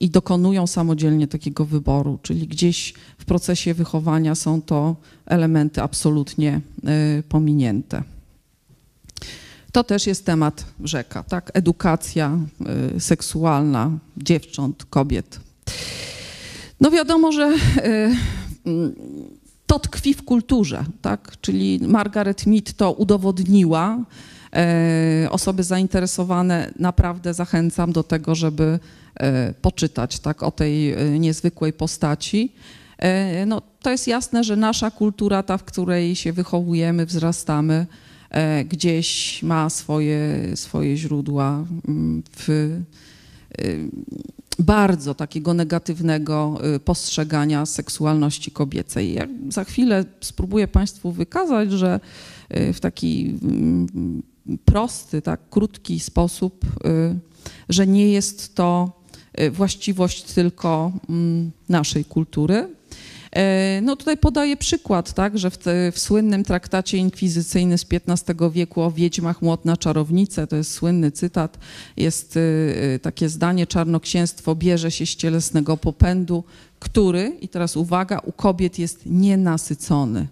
i 0.00 0.10
dokonują 0.10 0.66
samodzielnie 0.66 1.28
takiego 1.28 1.64
wyboru, 1.64 2.18
czyli 2.22 2.48
gdzieś 2.48 2.94
w 3.18 3.24
procesie 3.24 3.74
wychowania 3.74 4.34
są 4.34 4.62
to 4.62 4.96
elementy 5.26 5.82
absolutnie 5.82 6.60
pominięte. 7.28 8.02
To 9.72 9.84
też 9.84 10.06
jest 10.06 10.26
temat 10.26 10.64
rzeka, 10.84 11.22
tak? 11.22 11.50
Edukacja 11.54 12.38
y, 12.96 13.00
seksualna 13.00 13.90
dziewcząt, 14.16 14.84
kobiet. 14.84 15.40
No 16.80 16.90
wiadomo, 16.90 17.32
że 17.32 17.56
y, 17.78 18.10
to 19.66 19.78
tkwi 19.78 20.14
w 20.14 20.24
kulturze, 20.24 20.84
tak? 21.02 21.32
Czyli 21.40 21.80
Margaret 21.82 22.46
Mead 22.46 22.72
to 22.72 22.92
udowodniła. 22.92 23.98
Y, 25.24 25.30
osoby 25.30 25.62
zainteresowane 25.62 26.72
naprawdę 26.78 27.34
zachęcam 27.34 27.92
do 27.92 28.02
tego, 28.02 28.34
żeby 28.34 28.78
poczytać 29.62 30.18
tak, 30.18 30.42
o 30.42 30.50
tej 30.50 30.96
niezwykłej 31.20 31.72
postaci. 31.72 32.52
No, 33.46 33.62
to 33.82 33.90
jest 33.90 34.06
jasne, 34.06 34.44
że 34.44 34.56
nasza 34.56 34.90
kultura, 34.90 35.42
ta, 35.42 35.58
w 35.58 35.64
której 35.64 36.16
się 36.16 36.32
wychowujemy, 36.32 37.06
wzrastamy, 37.06 37.86
gdzieś 38.68 39.42
ma 39.42 39.70
swoje, 39.70 40.50
swoje 40.54 40.96
źródła 40.96 41.64
mm, 41.88 42.22
w 42.36 42.48
e, 42.48 43.64
bardzo 44.58 45.14
takiego 45.14 45.54
negatywnego 45.54 46.58
e, 46.62 46.80
postrzegania 46.80 47.66
seksualności 47.66 48.50
kobiecej. 48.50 49.14
Ja 49.14 49.26
za 49.48 49.64
chwilę 49.64 50.04
spróbuję 50.20 50.68
Państwu 50.68 51.12
wykazać, 51.12 51.72
że 51.72 52.00
w 52.72 52.80
taki 52.80 53.38
mm, 53.42 54.22
prosty, 54.64 55.22
tak 55.22 55.40
krótki 55.50 56.00
sposób, 56.00 56.66
że 57.68 57.86
nie 57.86 58.12
jest 58.12 58.54
to 58.54 59.00
właściwość 59.52 60.22
tylko 60.22 60.92
mm, 61.08 61.50
naszej 61.68 62.04
kultury, 62.04 62.68
E, 62.81 62.81
no 63.82 63.96
tutaj 63.96 64.16
podaję 64.16 64.56
przykład, 64.56 65.12
tak, 65.12 65.38
że 65.38 65.50
w, 65.50 65.58
te, 65.58 65.92
w, 65.92 65.98
słynnym 65.98 66.44
traktacie 66.44 66.98
inkwizycyjnym 66.98 67.78
z 67.78 67.86
XV 68.08 68.50
wieku 68.50 68.82
o 68.82 68.90
wiedźmach 68.90 69.42
Młotna 69.42 69.76
Czarownice, 69.76 70.46
to 70.46 70.56
jest 70.56 70.72
słynny 70.72 71.10
cytat, 71.10 71.58
jest 71.96 72.36
e, 72.36 72.98
takie 72.98 73.28
zdanie, 73.28 73.66
czarnoksięstwo 73.66 74.54
bierze 74.54 74.90
się 74.90 75.06
z 75.06 75.16
cielesnego 75.16 75.76
popędu, 75.76 76.44
który, 76.78 77.36
i 77.40 77.48
teraz 77.48 77.76
uwaga, 77.76 78.18
u 78.18 78.32
kobiet 78.32 78.78
jest 78.78 79.06
nienasycony. 79.06 80.26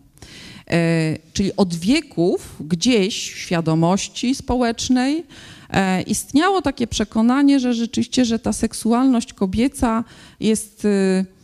E, 0.70 1.16
czyli 1.32 1.56
od 1.56 1.74
wieków 1.74 2.56
gdzieś 2.60 3.32
w 3.32 3.38
świadomości 3.38 4.34
społecznej 4.34 5.24
istniało 6.06 6.62
takie 6.62 6.86
przekonanie, 6.86 7.60
że 7.60 7.74
rzeczywiście, 7.74 8.24
że 8.24 8.38
ta 8.38 8.52
seksualność 8.52 9.32
kobieca 9.32 10.04
jest 10.40 10.86
Mm, 10.86 11.39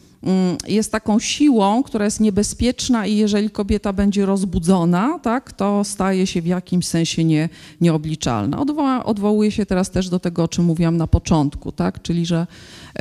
jest 0.69 0.93
taką 0.93 1.19
siłą, 1.19 1.83
która 1.83 2.05
jest 2.05 2.21
niebezpieczna 2.21 3.07
i 3.07 3.17
jeżeli 3.17 3.51
kobieta 3.51 3.93
będzie 3.93 4.27
rozbudzona, 4.27 5.19
tak, 5.19 5.53
to 5.53 5.85
staje 5.85 6.27
się 6.27 6.43
w 6.43 6.47
jakimś 6.47 6.87
sensie 6.87 7.25
nie, 7.25 7.49
nieobliczalna. 7.81 8.61
Odwoła, 8.61 9.05
odwołuje 9.05 9.51
się 9.51 9.67
teraz 9.67 9.91
też 9.91 10.09
do 10.09 10.19
tego, 10.19 10.43
o 10.43 10.49
czym 10.49 10.65
mówiłam 10.65 10.97
na 10.97 11.07
początku, 11.07 11.73
tak, 11.73 12.03
czyli 12.03 12.27
że, 12.27 12.47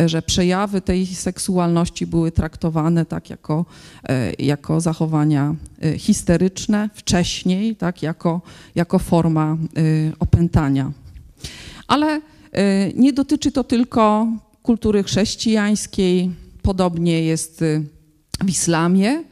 że 0.06 0.22
przejawy 0.22 0.82
tej 0.82 1.06
seksualności 1.06 2.08
były 2.08 2.32
traktowane 2.32 3.06
tak 3.06 3.30
jako, 3.30 3.66
e, 4.10 4.34
jako 4.34 4.82
zachowania 4.82 5.56
e, 5.84 5.98
histeryczne 5.98 6.90
wcześniej, 6.94 7.76
tak, 7.76 8.04
jako, 8.04 8.42
jako 8.76 9.00
forma 9.00 9.52
e, 9.54 9.58
opętania. 10.20 10.92
Ale 11.88 12.22
nie 12.96 13.14
dotyczy 13.14 13.52
to 13.52 13.64
tylko 13.64 14.28
kultury 14.64 15.04
chrześcijańskiej, 15.04 16.32
Podobnie 16.66 17.22
jest 17.22 17.62
y, 17.62 17.84
w 18.44 18.50
islamie. 18.50 19.24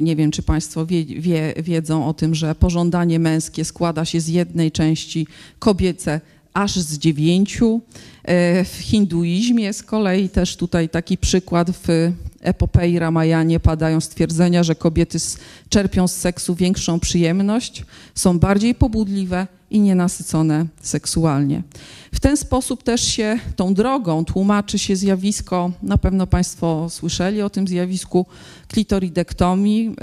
Nie 0.00 0.16
wiem, 0.16 0.30
czy 0.30 0.42
Państwo 0.42 0.86
wie, 0.86 1.04
wie, 1.04 1.54
wiedzą 1.62 2.06
o 2.06 2.14
tym, 2.14 2.34
że 2.34 2.54
pożądanie 2.54 3.18
męskie 3.18 3.64
składa 3.64 4.04
się 4.04 4.20
z 4.20 4.28
jednej 4.28 4.72
części 4.72 5.26
kobiece 5.58 6.20
aż 6.54 6.76
z 6.76 6.98
dziewięciu. 6.98 7.80
W 8.64 8.78
hinduizmie 8.80 9.72
z 9.72 9.82
kolei 9.82 10.28
też 10.28 10.56
tutaj 10.56 10.88
taki 10.88 11.18
przykład 11.18 11.70
w 11.70 12.12
epopei 12.40 12.98
Ramayanie 12.98 13.60
padają 13.60 14.00
stwierdzenia, 14.00 14.62
że 14.62 14.74
kobiety 14.74 15.18
czerpią 15.68 16.08
z 16.08 16.12
seksu 16.12 16.54
większą 16.54 17.00
przyjemność, 17.00 17.84
są 18.14 18.38
bardziej 18.38 18.74
pobudliwe 18.74 19.46
i 19.70 19.80
nienasycone 19.80 20.66
seksualnie. 20.82 21.62
W 22.12 22.20
ten 22.20 22.36
sposób 22.36 22.82
też 22.82 23.02
się 23.02 23.38
tą 23.56 23.74
drogą 23.74 24.24
tłumaczy 24.24 24.78
się 24.78 24.96
zjawisko, 24.96 25.70
na 25.82 25.98
pewno 25.98 26.26
Państwo 26.26 26.90
słyszeli 26.90 27.42
o 27.42 27.50
tym 27.50 27.68
zjawisku 27.68 28.26
klitoridektomii, 28.68 29.96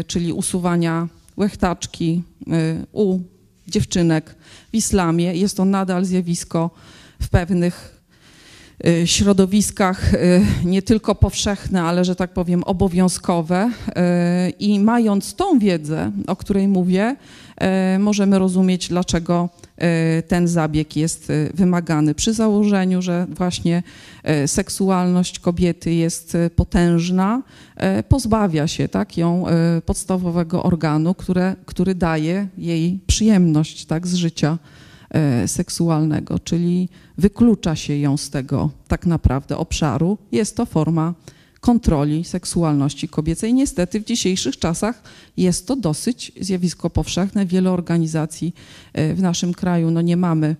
y, 0.00 0.04
czyli 0.04 0.32
usuwania 0.32 1.08
łechtaczki 1.36 2.22
y, 2.40 2.86
u 2.92 3.18
dziewczynek 3.68 4.34
w 4.72 4.74
islamie. 4.74 5.34
Jest 5.34 5.56
to 5.56 5.64
nadal 5.64 6.04
zjawisko 6.04 6.70
w 7.20 7.28
pewnych 7.28 7.96
Y, 8.86 9.06
środowiskach 9.06 10.12
nie 10.64 10.82
tylko 10.82 11.14
powszechne, 11.14 11.82
ale 11.82 12.04
że 12.04 12.16
tak 12.16 12.32
powiem 12.32 12.64
obowiązkowe. 12.64 13.70
I 14.58 14.80
mając 14.80 15.34
tą 15.34 15.58
wiedzę, 15.58 16.12
o 16.26 16.36
której 16.36 16.68
mówię, 16.68 17.16
możemy 17.98 18.38
rozumieć, 18.38 18.88
dlaczego 18.88 19.48
ten 20.28 20.48
zabieg 20.48 20.96
jest 20.96 21.32
wymagany. 21.54 22.14
Przy 22.14 22.32
założeniu, 22.32 23.02
że 23.02 23.26
właśnie 23.30 23.82
seksualność 24.46 25.38
kobiety 25.38 25.94
jest 25.94 26.36
potężna, 26.56 27.42
pozbawia 28.08 28.66
się 28.66 28.88
tak, 28.88 29.16
ją 29.16 29.44
podstawowego 29.86 30.62
organu, 30.62 31.14
które, 31.14 31.56
który 31.66 31.94
daje 31.94 32.48
jej 32.58 33.00
przyjemność 33.06 33.84
tak, 33.86 34.06
z 34.06 34.14
życia 34.14 34.58
E, 35.10 35.48
seksualnego, 35.48 36.38
czyli 36.38 36.88
wyklucza 37.18 37.76
się 37.76 37.96
ją 37.96 38.16
z 38.16 38.30
tego 38.30 38.70
tak 38.88 39.06
naprawdę 39.06 39.56
obszaru. 39.56 40.18
Jest 40.32 40.56
to 40.56 40.66
forma 40.66 41.14
kontroli 41.66 42.24
seksualności 42.24 43.08
kobiecej. 43.08 43.54
Niestety 43.54 44.00
w 44.00 44.04
dzisiejszych 44.04 44.58
czasach 44.58 45.02
jest 45.36 45.66
to 45.66 45.76
dosyć 45.76 46.32
zjawisko 46.40 46.90
powszechne. 46.90 47.46
Wiele 47.46 47.70
organizacji 47.70 48.54
e, 48.92 49.14
w 49.14 49.22
naszym 49.22 49.54
kraju, 49.54 49.90
no 49.90 50.00
nie 50.00 50.16
mamy 50.16 50.56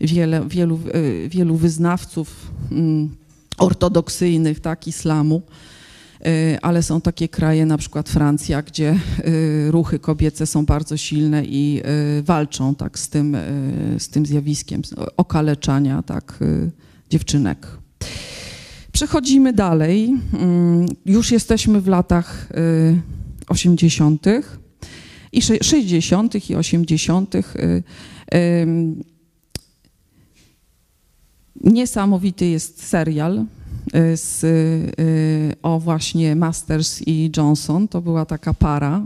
wiele, 0.00 0.48
wielu, 0.48 0.80
e, 1.24 1.28
wielu 1.28 1.56
wyznawców 1.56 2.50
mm, 2.70 3.16
ortodoksyjnych 3.58 4.60
tak, 4.60 4.86
islamu, 4.86 5.42
Y, 6.26 6.58
ale 6.62 6.82
są 6.82 7.00
takie 7.00 7.28
kraje, 7.28 7.66
na 7.66 7.78
przykład 7.78 8.08
Francja, 8.08 8.62
gdzie 8.62 8.98
ruchy 9.70 9.98
kobiece 9.98 10.46
są 10.46 10.66
bardzo 10.66 10.96
silne 10.96 11.44
i 11.44 11.82
walczą 12.22 12.74
tak 12.74 12.98
z 12.98 13.08
tym, 13.08 13.36
z 13.98 14.08
tym 14.08 14.26
zjawiskiem 14.26 14.82
okaleczania 15.16 16.02
tak, 16.02 16.38
dziewczynek. 17.10 17.83
Przechodzimy 18.94 19.52
dalej. 19.52 20.14
Mm, 20.32 20.86
już 21.06 21.30
jesteśmy 21.30 21.80
w 21.80 21.88
latach 21.88 22.48
80. 23.48 24.26
i 25.32 25.42
60. 25.42 26.50
i 26.50 26.54
80. 26.54 27.34
Niesamowity 31.60 32.46
jest 32.46 32.86
serial 32.86 33.44
Y, 33.94 34.16
z, 34.16 34.44
y, 34.44 35.52
o 35.62 35.80
właśnie 35.80 36.36
Masters 36.36 37.02
i 37.06 37.30
Johnson. 37.36 37.88
To 37.88 38.00
była 38.00 38.26
taka 38.26 38.54
para 38.54 39.02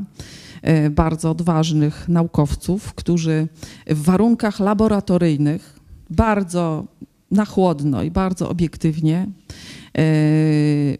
y, 0.86 0.90
bardzo 0.90 1.30
odważnych 1.30 2.08
naukowców, 2.08 2.94
którzy 2.94 3.48
w 3.86 4.02
warunkach 4.02 4.60
laboratoryjnych 4.60 5.80
bardzo 6.10 6.84
na 7.30 7.44
chłodno 7.44 8.02
i 8.02 8.10
bardzo 8.10 8.48
obiektywnie 8.48 9.26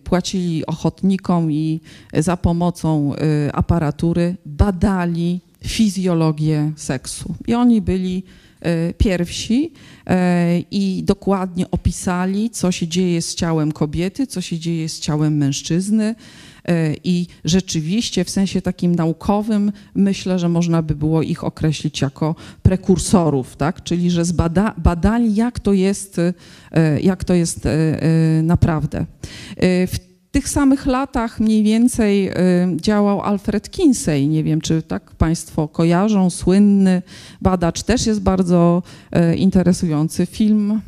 płacili 0.04 0.66
ochotnikom 0.66 1.52
i 1.52 1.80
za 2.14 2.36
pomocą 2.36 3.12
aparatury 3.52 4.36
badali 4.46 5.40
fizjologię 5.64 6.72
seksu. 6.76 7.34
I 7.46 7.54
oni 7.54 7.82
byli 7.82 8.22
E, 8.60 8.94
pierwsi 8.94 9.72
i 10.70 11.02
dokładnie 11.04 11.70
opisali, 11.70 12.50
co 12.50 12.72
się 12.72 12.88
dzieje 12.88 13.22
z 13.22 13.34
ciałem 13.34 13.72
kobiety, 13.72 14.26
co 14.26 14.40
się 14.40 14.58
dzieje 14.58 14.88
z 14.88 15.00
ciałem 15.00 15.36
mężczyzny. 15.36 16.14
E, 16.64 16.94
I 17.04 17.26
rzeczywiście 17.44 18.24
w 18.24 18.30
sensie 18.30 18.62
takim 18.62 18.94
naukowym 18.94 19.72
myślę, 19.94 20.38
że 20.38 20.48
można 20.48 20.82
by 20.82 20.94
było 20.94 21.22
ich 21.22 21.44
określić 21.44 22.00
jako 22.00 22.34
prekursorów, 22.62 23.56
tak? 23.56 23.82
czyli 23.82 24.10
że 24.10 24.24
zbada, 24.24 24.74
badali, 24.78 25.34
jak 25.34 25.60
to 25.60 25.72
jest, 25.72 26.20
jak 27.02 27.24
to 27.24 27.34
jest 27.34 27.68
naprawdę. 28.42 29.06
W 29.86 29.96
tych 30.30 30.48
samych 30.48 30.86
latach 30.86 31.40
mniej 31.40 31.62
więcej 31.62 32.30
działał 32.76 33.22
Alfred 33.22 33.70
Kinsey. 33.70 34.28
Nie 34.28 34.44
wiem, 34.44 34.60
czy 34.60 34.82
tak 34.82 35.10
Państwo 35.10 35.68
kojarzą. 35.68 36.30
Słynny 36.30 37.02
badacz, 37.42 37.82
też 37.82 38.06
jest 38.06 38.20
bardzo 38.20 38.82
interesujący 39.36 40.26
film 40.26 40.80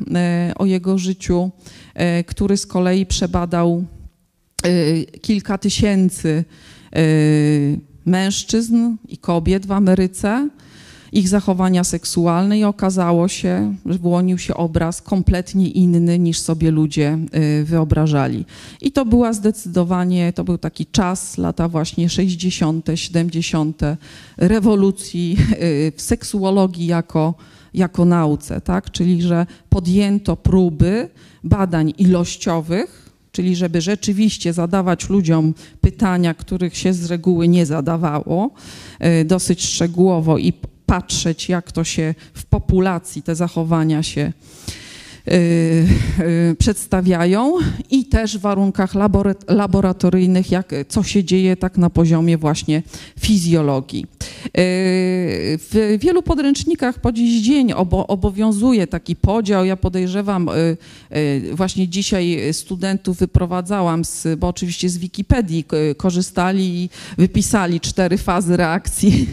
o 0.55 0.65
jego 0.65 0.97
życiu, 0.97 1.51
który 2.27 2.57
z 2.57 2.65
kolei 2.65 3.05
przebadał 3.05 3.83
kilka 5.21 5.57
tysięcy 5.57 6.43
mężczyzn 8.05 8.95
i 9.07 9.17
kobiet 9.17 9.65
w 9.65 9.71
Ameryce 9.71 10.49
ich 11.11 11.27
zachowania 11.27 11.83
seksualne 11.83 12.59
i 12.59 12.63
okazało 12.63 13.27
się, 13.27 13.75
że 13.85 13.97
wyłonił 13.97 14.37
się 14.37 14.53
obraz 14.53 15.01
kompletnie 15.01 15.69
inny 15.69 16.19
niż 16.19 16.39
sobie 16.39 16.71
ludzie 16.71 17.17
y, 17.61 17.65
wyobrażali. 17.65 18.45
I 18.81 18.91
to 18.91 19.05
była 19.05 19.33
zdecydowanie, 19.33 20.33
to 20.33 20.43
był 20.43 20.57
taki 20.57 20.85
czas, 20.85 21.37
lata 21.37 21.67
właśnie 21.67 22.09
60., 22.09 22.87
70., 22.95 23.81
rewolucji 24.37 25.37
y, 25.51 25.93
w 25.95 26.01
seksuologii 26.01 26.87
jako, 26.87 27.33
jako 27.73 28.05
nauce, 28.05 28.61
tak? 28.61 28.91
czyli 28.91 29.21
że 29.21 29.45
podjęto 29.69 30.37
próby 30.37 31.09
badań 31.43 31.93
ilościowych, 31.97 33.10
czyli 33.31 33.55
żeby 33.55 33.81
rzeczywiście 33.81 34.53
zadawać 34.53 35.09
ludziom 35.09 35.53
pytania, 35.81 36.33
których 36.33 36.77
się 36.77 36.93
z 36.93 37.05
reguły 37.05 37.47
nie 37.47 37.65
zadawało, 37.65 38.51
y, 39.21 39.25
dosyć 39.25 39.65
szczegółowo 39.65 40.37
i 40.37 40.53
patrzeć, 40.85 41.49
jak 41.49 41.71
to 41.71 41.83
się 41.83 42.15
w 42.33 42.45
populacji, 42.45 43.23
te 43.23 43.35
zachowania 43.35 44.03
się 44.03 44.33
przedstawiają 46.57 47.53
i 47.89 48.05
też 48.05 48.37
w 48.37 48.41
warunkach 48.41 48.93
laboratoryjnych, 49.47 50.51
jak, 50.51 50.71
co 50.87 51.03
się 51.03 51.23
dzieje 51.23 51.57
tak 51.57 51.77
na 51.77 51.89
poziomie 51.89 52.37
właśnie 52.37 52.83
fizjologii. 53.19 54.05
Y, 54.45 54.49
w 55.57 55.97
wielu 55.99 56.21
podręcznikach 56.23 56.99
po 56.99 57.11
dziś 57.11 57.41
dzień 57.41 57.73
obowiązuje 58.07 58.87
taki 58.87 59.15
podział. 59.15 59.65
Ja 59.65 59.77
podejrzewam, 59.77 60.49
właśnie 61.53 61.87
dzisiaj 61.87 62.39
studentów 62.51 63.17
wyprowadzałam, 63.17 64.05
z, 64.05 64.39
bo 64.39 64.47
oczywiście 64.47 64.89
z 64.89 64.97
Wikipedii 64.97 65.65
korzystali 65.97 66.83
i 66.83 66.89
wypisali 67.17 67.79
cztery 67.79 68.17
fazy 68.17 68.57
reakcji 68.57 69.27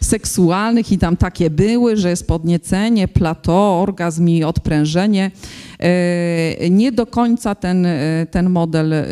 seksualnych 0.00 0.92
i 0.92 0.98
tam 0.98 1.16
takie 1.16 1.50
były, 1.50 1.96
że 1.96 2.10
jest 2.10 2.26
podniecenie, 2.26 3.08
plateau, 3.08 3.82
orgazm 3.82 4.28
i 4.28 4.44
odprężenie 4.44 4.75
sprężenie. 4.76 5.30
E, 5.78 6.70
nie 6.70 6.92
do 6.92 7.06
końca 7.06 7.54
ten, 7.54 7.86
e, 7.86 8.26
ten 8.30 8.50
model 8.50 8.92
e, 8.92 9.04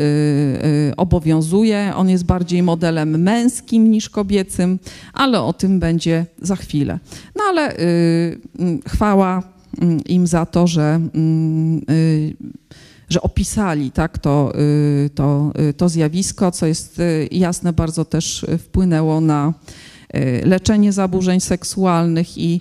obowiązuje. 0.97 1.93
On 1.97 2.09
jest 2.09 2.25
bardziej 2.25 2.63
modelem 2.63 3.23
męskim 3.23 3.91
niż 3.91 4.11
kobiecym, 4.11 4.79
ale 5.13 5.43
o 5.43 5.53
tym 5.53 5.81
będzie 5.81 6.27
za 6.43 6.57
chwilę. 6.57 6.99
No 7.37 7.45
ale 7.49 7.75
chwała 8.89 9.43
im 10.09 10.27
za 10.27 10.47
to, 10.47 10.67
że, 10.67 11.01
że 13.09 13.23
opisali 13.23 13.91
tak, 13.91 14.19
to, 14.19 14.53
to, 15.15 15.53
to 15.77 15.89
zjawisko, 15.89 16.51
co 16.51 16.67
jest 16.67 17.01
jasne, 17.31 17.73
bardzo 17.73 18.05
też 18.05 18.47
wpłynęło 18.59 19.21
na 19.21 19.53
leczenie 20.45 20.93
zaburzeń 20.93 21.41
seksualnych 21.41 22.39
i 22.39 22.61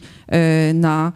na 0.74 1.12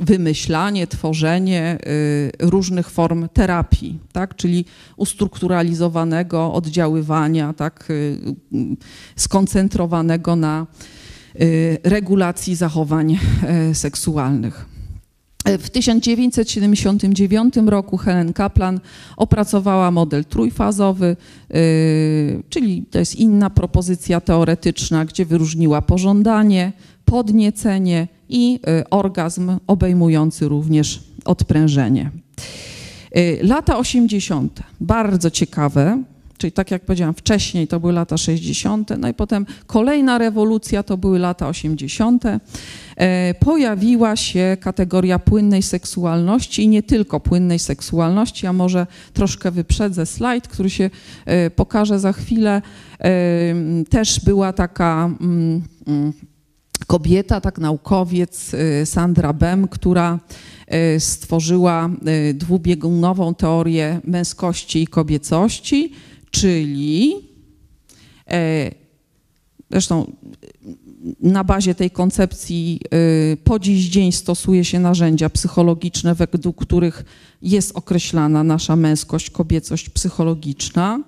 wymyślanie, 0.00 0.86
tworzenie 0.86 1.78
y, 1.86 2.30
różnych 2.50 2.90
form 2.90 3.28
terapii, 3.28 3.98
tak? 4.12 4.36
czyli 4.36 4.64
ustrukturalizowanego 4.96 6.52
oddziaływania, 6.52 7.52
tak? 7.52 7.90
Y, 7.90 7.94
y, 8.54 8.76
skoncentrowanego 9.16 10.36
na 10.36 10.66
regulacji 11.84 12.54
zachowań 12.54 13.18
seksualnych. 13.72 14.66
W 15.58 15.70
1979 15.70 17.54
roku 17.66 17.96
Helen 17.96 18.32
Kaplan 18.32 18.80
opracowała 19.16 19.90
model 19.90 20.24
trójfazowy, 20.24 21.16
czyli 22.48 22.84
to 22.90 22.98
jest 22.98 23.16
inna 23.16 23.50
propozycja 23.50 24.20
teoretyczna, 24.20 25.04
gdzie 25.04 25.24
wyróżniła 25.24 25.82
pożądanie, 25.82 26.72
podniecenie 27.04 28.08
i 28.28 28.60
orgazm 28.90 29.58
obejmujący 29.66 30.48
również 30.48 31.00
odprężenie. 31.24 32.10
Lata 33.42 33.78
80. 33.78 34.62
bardzo 34.80 35.30
ciekawe, 35.30 36.02
czyli 36.38 36.52
tak 36.52 36.70
jak 36.70 36.84
powiedziałam 36.84 37.14
wcześniej, 37.14 37.68
to 37.68 37.80
były 37.80 37.92
lata 37.92 38.16
60., 38.16 38.90
no 38.98 39.08
i 39.08 39.14
potem 39.14 39.46
kolejna 39.66 40.18
rewolucja 40.18 40.82
to 40.82 40.96
były 40.96 41.18
lata 41.18 41.48
80. 41.48 42.24
E, 42.96 43.34
pojawiła 43.34 44.16
się 44.16 44.56
kategoria 44.60 45.18
płynnej 45.18 45.62
seksualności 45.62 46.62
i 46.62 46.68
nie 46.68 46.82
tylko 46.82 47.20
płynnej 47.20 47.58
seksualności, 47.58 48.46
a 48.46 48.52
może 48.52 48.86
troszkę 49.12 49.50
wyprzedzę 49.50 50.06
slajd, 50.06 50.48
który 50.48 50.70
się 50.70 50.90
e, 51.26 51.50
pokaże 51.50 51.98
za 51.98 52.12
chwilę. 52.12 52.62
E, 53.00 53.10
też 53.90 54.20
była 54.20 54.52
taka 54.52 55.10
mm, 55.20 55.62
mm, 55.86 56.12
kobieta, 56.88 57.40
tak 57.40 57.58
naukowiec 57.58 58.52
Sandra 58.84 59.32
Bem, 59.32 59.68
która 59.68 60.18
stworzyła 60.98 61.90
dwubiegunową 62.34 63.34
teorię 63.34 64.00
męskości 64.04 64.82
i 64.82 64.86
kobiecości 64.86 65.92
czyli 66.30 67.14
zresztą 69.70 70.12
na 71.20 71.44
bazie 71.44 71.74
tej 71.74 71.90
koncepcji 71.90 72.80
po 73.44 73.58
dziś 73.58 73.88
dzień 73.88 74.12
stosuje 74.12 74.64
się 74.64 74.80
narzędzia 74.80 75.30
psychologiczne, 75.30 76.14
według 76.14 76.62
których 76.62 77.04
jest 77.42 77.76
określana 77.76 78.44
nasza 78.44 78.76
męskość, 78.76 79.30
kobiecość 79.30 79.90
psychologiczna. 79.90 81.02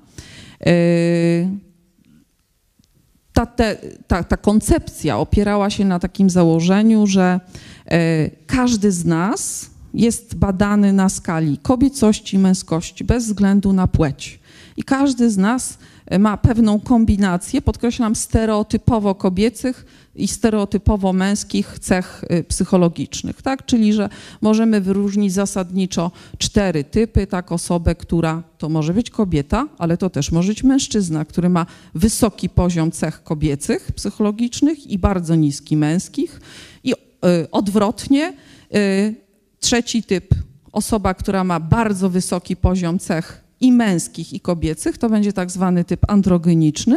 E, 3.41 3.47
ta, 3.47 3.47
te, 3.47 3.77
ta, 4.07 4.25
ta 4.25 4.37
koncepcja 4.37 5.19
opierała 5.19 5.71
się 5.71 5.85
na 5.85 5.99
takim 5.99 6.31
założeniu, 6.31 7.07
że 7.07 7.41
każdy 8.47 8.93
z 8.93 9.05
nas 9.05 9.71
jest 9.95 10.35
badany 10.35 10.93
na 10.93 11.09
skali 11.09 11.59
kobiecości, 11.59 12.39
męskości, 12.39 13.05
bez 13.05 13.27
względu 13.27 13.73
na 13.73 13.87
płeć. 13.87 14.41
I 14.77 14.83
każdy 14.83 15.31
z 15.31 15.37
nas 15.37 15.79
e, 16.07 16.19
ma 16.19 16.37
pewną 16.37 16.81
kombinację, 16.81 17.63
podkreślam, 17.63 18.17
stereotypowo 18.17 19.15
kobiecych 19.15 19.87
i 20.15 20.29
stereotypowo 20.29 21.13
męskich 21.13 21.79
cech 21.79 22.25
e, 22.29 22.45
psychologicznych, 22.45 23.43
tak? 23.43 23.67
Czyli, 23.67 23.93
że 23.93 24.09
możemy 24.41 24.81
wyróżnić 24.81 25.33
zasadniczo 25.33 26.11
cztery 26.39 26.85
typy, 26.85 27.27
tak? 27.27 27.53
Osobę, 27.53 27.95
która 27.95 28.43
to 28.59 28.69
może 28.69 28.95
być 28.95 29.11
kobieta, 29.11 29.69
ale 29.79 29.97
to 29.97 30.11
też 30.11 30.33
może 30.33 30.49
być 30.49 30.65
mężczyzna, 30.65 31.25
który 31.25 31.49
ma 31.49 31.67
wysoki 31.95 32.49
poziom 32.49 32.91
cech 32.91 33.23
kobiecych, 33.23 33.93
psychologicznych 33.93 34.87
i 34.87 34.99
bardzo 34.99 35.35
niski 35.35 35.77
męskich. 35.77 36.41
I 36.85 36.93
y, 36.93 36.97
odwrotnie, 37.51 38.33
y, 38.75 39.15
trzeci 39.61 40.03
typ, 40.03 40.35
osoba, 40.73 41.15
która 41.15 41.45
ma 41.45 41.61
bardzo 41.61 42.11
wysoki 42.11 42.57
poziom 42.57 42.99
cech 42.99 43.50
i 43.61 43.73
męskich, 43.73 44.33
i 44.33 44.41
kobiecych, 44.41 44.99
to 44.99 45.09
będzie 45.09 45.33
tak 45.33 45.51
zwany 45.51 45.85
typ 45.85 46.11
androgeniczny 46.11 46.97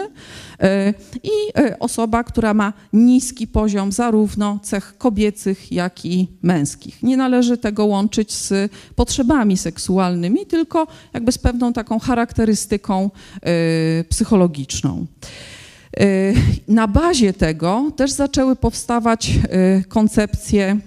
e, 0.59 0.93
i 1.23 1.59
e, 1.59 1.79
osoba, 1.79 2.23
która 2.23 2.53
ma 2.53 2.73
niski 2.93 3.47
poziom 3.47 3.91
zarówno 3.91 4.59
cech 4.63 4.97
kobiecych, 4.97 5.71
jak 5.71 6.05
i 6.05 6.27
męskich. 6.41 7.03
Nie 7.03 7.17
należy 7.17 7.57
tego 7.57 7.85
łączyć 7.85 8.33
z 8.33 8.71
potrzebami 8.95 9.57
seksualnymi, 9.57 10.45
tylko 10.45 10.87
jakby 11.13 11.31
z 11.31 11.37
pewną 11.37 11.73
taką 11.73 11.99
charakterystyką 11.99 13.09
e, 13.41 14.03
psychologiczną. 14.03 15.05
Na 16.67 16.87
bazie 16.87 17.33
tego 17.33 17.91
też 17.95 18.11
zaczęły 18.11 18.55
powstawać 18.55 19.31
koncepcje 19.87 20.77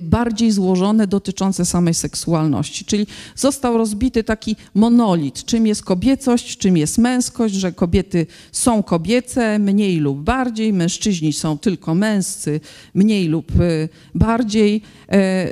bardziej 0.00 0.50
złożone 0.50 1.06
dotyczące 1.06 1.64
samej 1.64 1.94
seksualności. 1.94 2.84
Czyli 2.84 3.06
został 3.36 3.78
rozbity 3.78 4.24
taki 4.24 4.56
monolit, 4.74 5.44
czym 5.44 5.66
jest 5.66 5.84
kobiecość, 5.84 6.56
czym 6.56 6.76
jest 6.76 6.98
męskość, 6.98 7.54
że 7.54 7.72
kobiety 7.72 8.26
są 8.52 8.82
kobiece 8.82 9.58
mniej 9.58 9.96
lub 9.96 10.18
bardziej, 10.18 10.72
mężczyźni 10.72 11.32
są 11.32 11.58
tylko 11.58 11.94
męscy 11.94 12.60
mniej 12.94 13.28
lub 13.28 13.60
y, 13.60 13.88
bardziej, 14.14 14.82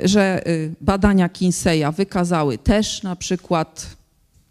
y, 0.03 0.07
że 0.07 0.43
badania 0.81 1.29
Kinseya 1.29 1.91
wykazały 1.97 2.57
też 2.57 3.03
na 3.03 3.15
przykład 3.15 3.95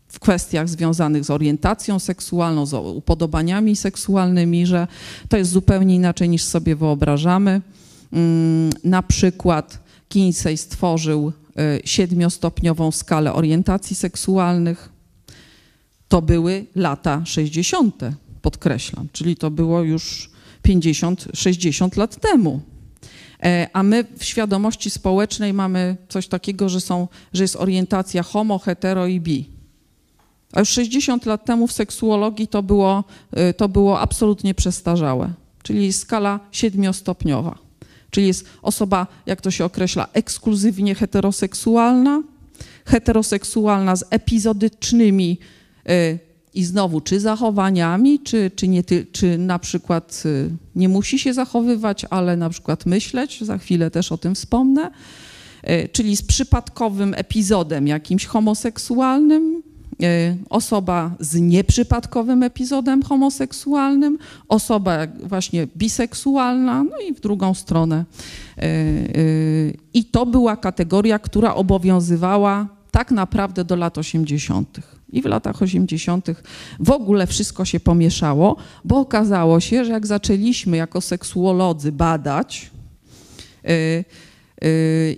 w 0.08 0.18
kwestiach 0.18 0.68
związanych 0.68 1.24
z 1.24 1.30
orientacją 1.30 1.98
seksualną, 1.98 2.66
z 2.66 2.74
upodobaniami 2.74 3.76
seksualnymi, 3.76 4.66
że 4.66 4.86
to 5.28 5.36
jest 5.36 5.50
zupełnie 5.50 5.94
inaczej 5.94 6.28
niż 6.28 6.42
sobie 6.44 6.76
wyobrażamy. 6.76 7.60
Mm, 8.12 8.70
na 8.84 9.02
przykład 9.02 9.78
Kinsey 10.08 10.56
stworzył 10.56 11.28
y, 11.28 11.80
siedmiostopniową 11.84 12.92
skalę 12.92 13.32
orientacji 13.32 13.96
seksualnych. 13.96 14.88
To 16.08 16.22
były 16.22 16.66
lata 16.74 17.22
60., 17.24 17.94
podkreślam, 18.42 19.08
czyli 19.12 19.36
to 19.36 19.50
było 19.50 19.82
już 19.82 20.30
50-60 20.68 21.98
lat 21.98 22.20
temu. 22.20 22.60
E, 23.42 23.68
a 23.72 23.82
my 23.82 24.04
w 24.18 24.24
świadomości 24.24 24.90
społecznej 24.90 25.52
mamy 25.52 25.96
coś 26.08 26.28
takiego, 26.28 26.68
że, 26.68 26.80
są, 26.80 27.08
że 27.32 27.44
jest 27.44 27.56
orientacja 27.56 28.22
homo, 28.22 28.58
hetero 28.58 29.06
i 29.06 29.20
bi. 29.20 29.50
A 30.52 30.60
już 30.60 30.68
60 30.68 31.26
lat 31.26 31.44
temu 31.44 31.66
w 31.66 31.72
seksuologii 31.72 32.48
to 32.48 32.62
było, 32.62 33.04
y, 33.50 33.54
to 33.54 33.68
było 33.68 34.00
absolutnie 34.00 34.54
przestarzałe, 34.54 35.32
czyli 35.62 35.92
skala 35.92 36.40
siedmiostopniowa 36.52 37.69
czyli 38.10 38.26
jest 38.26 38.46
osoba, 38.62 39.06
jak 39.26 39.40
to 39.40 39.50
się 39.50 39.64
określa, 39.64 40.08
ekskluzywnie 40.12 40.94
heteroseksualna, 40.94 42.22
heteroseksualna 42.84 43.96
z 43.96 44.04
epizodycznymi 44.10 45.38
y, 45.90 46.18
i 46.54 46.64
znowu 46.64 47.00
czy 47.00 47.20
zachowaniami, 47.20 48.20
czy, 48.20 48.50
czy, 48.56 48.68
nie, 48.68 48.82
czy 49.12 49.38
na 49.38 49.58
przykład 49.58 50.22
y, 50.26 50.50
nie 50.76 50.88
musi 50.88 51.18
się 51.18 51.34
zachowywać, 51.34 52.06
ale 52.10 52.36
na 52.36 52.50
przykład 52.50 52.86
myśleć, 52.86 53.44
za 53.44 53.58
chwilę 53.58 53.90
też 53.90 54.12
o 54.12 54.18
tym 54.18 54.34
wspomnę, 54.34 54.90
y, 55.70 55.88
czyli 55.92 56.16
z 56.16 56.22
przypadkowym 56.22 57.14
epizodem 57.16 57.86
jakimś 57.86 58.26
homoseksualnym, 58.26 59.62
osoba 60.50 61.10
z 61.20 61.40
nieprzypadkowym 61.40 62.42
epizodem 62.42 63.02
homoseksualnym, 63.02 64.18
osoba 64.48 64.98
właśnie 65.24 65.66
biseksualna, 65.76 66.84
no 66.84 66.98
i 67.08 67.14
w 67.14 67.20
drugą 67.20 67.54
stronę. 67.54 68.04
E, 68.58 68.62
e, 68.62 68.68
I 69.94 70.04
to 70.04 70.26
była 70.26 70.56
kategoria, 70.56 71.18
która 71.18 71.54
obowiązywała 71.54 72.68
tak 72.90 73.10
naprawdę 73.10 73.64
do 73.64 73.76
lat 73.76 73.98
80. 73.98 74.80
I 75.12 75.22
w 75.22 75.26
latach 75.26 75.62
80. 75.62 76.26
w 76.80 76.90
ogóle 76.90 77.26
wszystko 77.26 77.64
się 77.64 77.80
pomieszało, 77.80 78.56
bo 78.84 78.98
okazało 78.98 79.60
się, 79.60 79.84
że 79.84 79.92
jak 79.92 80.06
zaczęliśmy 80.06 80.76
jako 80.76 81.00
seksuolodzy 81.00 81.92
badać, 81.92 82.70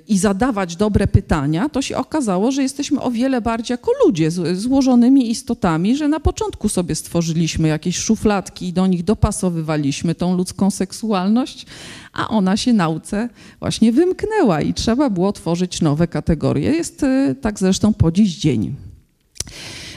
i 0.08 0.18
zadawać 0.18 0.76
dobre 0.76 1.06
pytania, 1.06 1.68
to 1.68 1.82
się 1.82 1.96
okazało, 1.96 2.52
że 2.52 2.62
jesteśmy 2.62 3.00
o 3.00 3.10
wiele 3.10 3.40
bardziej 3.40 3.74
jako 3.74 3.90
ludzie 4.06 4.30
złożonymi 4.54 5.30
istotami, 5.30 5.96
że 5.96 6.08
na 6.08 6.20
początku 6.20 6.68
sobie 6.68 6.94
stworzyliśmy 6.94 7.68
jakieś 7.68 7.96
szufladki 7.96 8.68
i 8.68 8.72
do 8.72 8.86
nich 8.86 9.04
dopasowywaliśmy 9.04 10.14
tą 10.14 10.36
ludzką 10.36 10.70
seksualność, 10.70 11.66
a 12.12 12.28
ona 12.28 12.56
się 12.56 12.72
nauce 12.72 13.28
właśnie 13.60 13.92
wymknęła 13.92 14.60
i 14.60 14.74
trzeba 14.74 15.10
było 15.10 15.32
tworzyć 15.32 15.80
nowe 15.80 16.08
kategorie. 16.08 16.70
Jest 16.70 17.02
y, 17.02 17.36
tak 17.40 17.58
zresztą 17.58 17.94
po 17.94 18.12
dziś 18.12 18.36
dzień. 18.36 18.74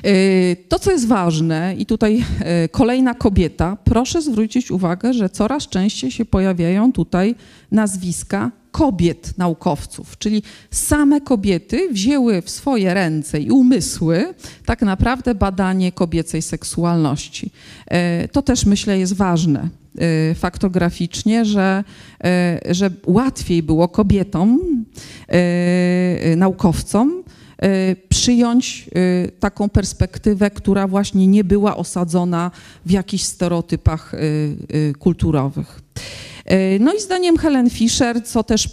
Y, 0.06 0.56
to, 0.70 0.80
co 0.80 0.92
jest 0.92 1.08
ważne, 1.08 1.76
i 1.78 1.86
tutaj 1.86 2.24
y, 2.66 2.70
kolejna 2.70 3.14
kobieta, 3.14 3.78
proszę 3.84 4.22
zwrócić 4.22 4.72
uwagę, 4.72 5.14
że 5.14 5.30
coraz 5.30 5.68
częściej 5.68 6.12
się 6.12 6.26
pojawiają 6.26 6.92
tutaj 6.92 7.36
nazwiska 7.72 8.52
kobiet 8.72 9.38
naukowców, 9.38 10.18
czyli 10.18 10.44
same 10.72 11.22
kobiety 11.22 11.90
wzięły 11.92 12.42
w 12.42 12.50
swoje 12.50 12.94
ręce 12.94 13.40
i 13.40 13.52
umysły 13.52 14.34
tak 14.66 14.82
naprawdę 14.82 15.36
badanie 15.36 15.92
kobiecej 15.92 16.42
seksualności. 16.42 17.52
E, 17.88 18.28
to 18.28 18.42
też 18.42 18.66
myślę 18.66 19.00
jest 19.00 19.14
ważne 19.14 19.70
faktograficznie, 20.36 21.46
że, 21.46 21.84
że 22.70 22.92
łatwiej 23.06 23.64
było 23.64 23.88
kobietom, 23.88 24.60
naukowcom, 26.38 27.24
przyjąć 28.10 28.90
taką 29.40 29.70
perspektywę, 29.70 30.52
która 30.52 30.88
właśnie 30.88 31.28
nie 31.28 31.44
była 31.44 31.78
osadzona 31.78 32.52
w 32.86 32.92
jakichś 32.92 33.24
stereotypach 33.24 34.12
kulturowych. 35.00 35.82
E, 36.46 36.80
no 36.80 36.94
i 36.94 37.02
zdaniem 37.02 37.38
Helen 37.38 37.70
Fisher, 37.70 38.24
co 38.24 38.44
też, 38.44 38.70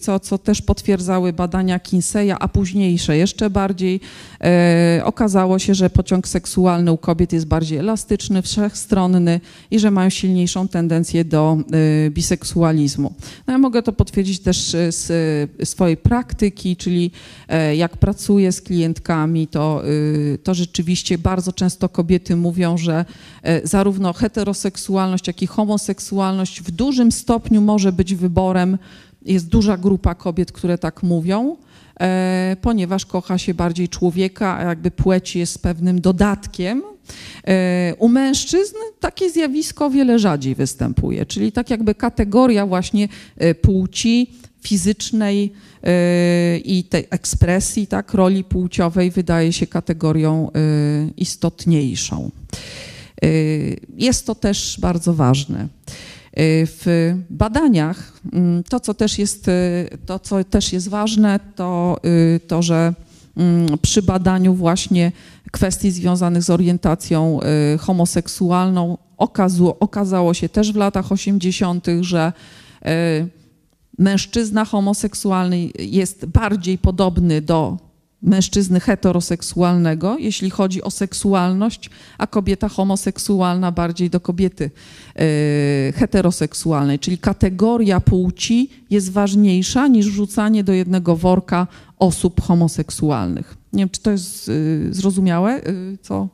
co, 0.00 0.20
co 0.20 0.38
też 0.38 0.62
potwierdzały 0.62 1.32
badania 1.32 1.78
Kinseya, 1.78 2.32
a 2.40 2.48
późniejsze 2.48 3.16
jeszcze 3.16 3.50
bardziej, 3.50 4.00
e, 4.40 5.00
okazało 5.04 5.58
się, 5.58 5.74
że 5.74 5.90
pociąg 5.90 6.28
seksualny 6.28 6.92
u 6.92 6.98
kobiet 6.98 7.32
jest 7.32 7.46
bardziej 7.46 7.78
elastyczny, 7.78 8.42
wszechstronny 8.42 9.40
i 9.70 9.78
że 9.78 9.90
mają 9.90 10.10
silniejszą 10.10 10.68
tendencję 10.68 11.24
do 11.24 11.58
e, 12.06 12.10
biseksualizmu. 12.10 13.14
No 13.46 13.52
ja 13.52 13.58
mogę 13.58 13.82
to 13.82 13.92
potwierdzić 13.92 14.40
też 14.40 14.76
z 14.88 15.06
swojej 15.64 15.96
praktyki, 15.96 16.76
czyli 16.76 17.10
e, 17.48 17.76
jak 17.76 17.96
pracuję 17.96 18.52
z 18.52 18.60
klientkami, 18.60 19.46
to, 19.46 19.82
e, 20.34 20.38
to 20.38 20.54
rzeczywiście 20.54 21.18
bardzo 21.18 21.52
często 21.52 21.88
kobiety 21.88 22.36
mówią, 22.36 22.78
że 22.78 23.04
e, 23.42 23.66
zarówno 23.66 24.12
heteroseksualność, 24.12 25.26
jak 25.26 25.42
i 25.42 25.46
homoseksualność 25.46 26.62
w 26.62 26.70
dużym 26.70 26.95
dużym 26.96 27.12
stopniu 27.12 27.60
może 27.60 27.92
być 27.92 28.14
wyborem. 28.14 28.78
Jest 29.22 29.48
duża 29.48 29.76
grupa 29.76 30.14
kobiet, 30.14 30.52
które 30.52 30.78
tak 30.78 31.02
mówią, 31.02 31.56
e, 32.00 32.56
ponieważ 32.62 33.06
kocha 33.06 33.38
się 33.38 33.54
bardziej 33.54 33.88
człowieka, 33.88 34.56
a 34.56 34.62
jakby 34.62 34.90
płeć 34.90 35.36
jest 35.36 35.62
pewnym 35.62 36.00
dodatkiem. 36.00 36.82
E, 37.46 37.94
u 37.98 38.08
mężczyzn 38.08 38.74
takie 39.00 39.30
zjawisko 39.30 39.90
wiele 39.90 40.18
rzadziej 40.18 40.54
występuje, 40.54 41.26
czyli 41.26 41.52
tak 41.52 41.70
jakby 41.70 41.94
kategoria 41.94 42.66
właśnie 42.66 43.08
e, 43.36 43.54
płci 43.54 44.30
fizycznej 44.60 45.52
i 46.64 46.84
tej 46.84 47.06
ekspresji, 47.10 47.86
tak, 47.86 48.14
roli 48.14 48.44
płciowej 48.44 49.10
wydaje 49.10 49.52
się 49.52 49.66
kategorią 49.66 50.50
istotniejszą. 51.16 52.30
Jest 53.96 54.26
to 54.26 54.34
też 54.34 54.78
bardzo 54.80 55.14
ważne. 55.14 55.68
Y, 56.38 56.66
w 56.66 57.14
badaniach 57.30 58.12
mm, 58.32 58.62
to, 58.64 58.80
co 58.80 58.94
też 58.94 59.18
jest, 59.18 59.48
y, 59.48 59.88
to, 60.06 60.18
co 60.18 60.44
też 60.44 60.72
jest 60.72 60.88
ważne, 60.88 61.40
to 61.54 61.96
y, 62.36 62.40
to, 62.40 62.62
że 62.62 62.94
mm, 63.36 63.78
przy 63.82 64.02
badaniu 64.02 64.54
właśnie 64.54 65.12
kwestii 65.52 65.90
związanych 65.90 66.42
z 66.42 66.50
orientacją 66.50 67.40
homoseksualną 67.78 68.98
okazało, 69.16 69.78
okazało 69.78 70.34
się 70.34 70.48
też 70.48 70.72
w 70.72 70.76
latach 70.76 71.12
80., 71.12 71.86
że 72.00 72.32
mężczyzna 73.98 74.64
homoseksualny 74.64 75.68
jest 75.78 76.26
bardziej 76.26 76.78
podobny 76.78 77.42
do 77.42 77.85
mężczyzny 78.26 78.80
heteroseksualnego, 78.80 80.18
jeśli 80.18 80.50
chodzi 80.50 80.82
o 80.82 80.90
seksualność, 80.90 81.90
a 82.18 82.26
kobieta 82.26 82.68
homoseksualna 82.68 83.72
bardziej 83.72 84.10
do 84.10 84.20
kobiety 84.20 84.70
e, 85.16 85.92
heteroseksualnej, 85.92 86.98
czyli 86.98 87.18
kategoria 87.18 88.00
płci 88.00 88.70
jest 88.90 89.12
ważniejsza 89.12 89.88
niż 89.88 90.10
wrzucanie 90.10 90.64
do 90.64 90.72
jednego 90.72 91.16
worka 91.16 91.66
osób 91.98 92.40
homoseksualnych. 92.40 93.56
Nie 93.72 93.78
wiem, 93.78 93.90
czy 93.90 94.00
to 94.00 94.10
jest 94.10 94.48
e, 94.48 94.52
zrozumiałe, 94.94 95.52
e, 95.52 95.72
co. 96.02 96.28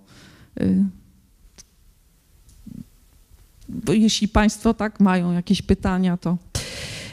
Bo 3.68 3.92
jeśli 3.92 4.28
Państwo 4.28 4.74
tak 4.74 5.00
mają 5.00 5.32
jakieś 5.32 5.62
pytania, 5.62 6.16
to. 6.16 6.36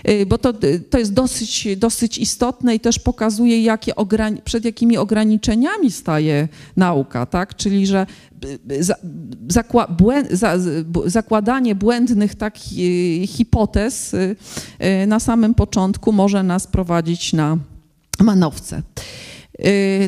Y, 0.07 0.25
bo 0.25 0.37
to, 0.37 0.53
to 0.89 0.99
jest 0.99 1.13
dosyć, 1.13 1.67
dosyć 1.77 2.17
istotne 2.17 2.75
i 2.75 2.79
też 2.79 2.99
pokazuje, 2.99 3.63
jakie 3.63 3.93
przed 4.43 4.65
jakimi 4.65 4.97
ograniczeniami 4.97 5.91
staje 5.91 6.47
nauka, 6.77 7.25
tak? 7.25 7.55
Czyli, 7.55 7.87
że 7.87 8.05
y, 8.45 8.83
zakła 9.47 9.87
zakładanie 11.05 11.75
błędnych 11.75 12.35
tak 12.35 12.57
hipotez 13.27 14.13
y, 14.13 14.35
na 15.07 15.19
samym 15.19 15.53
początku 15.53 16.11
może 16.11 16.43
nas 16.43 16.67
prowadzić 16.67 17.33
na 17.33 17.57
manowce. 18.19 18.81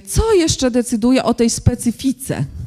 Co 0.08 0.34
jeszcze 0.34 0.72
decyduje 0.72 1.24
o 1.24 1.34
tej 1.34 1.50
specyfice 1.50 2.46
Y, 2.46 2.46
y, 2.46 2.61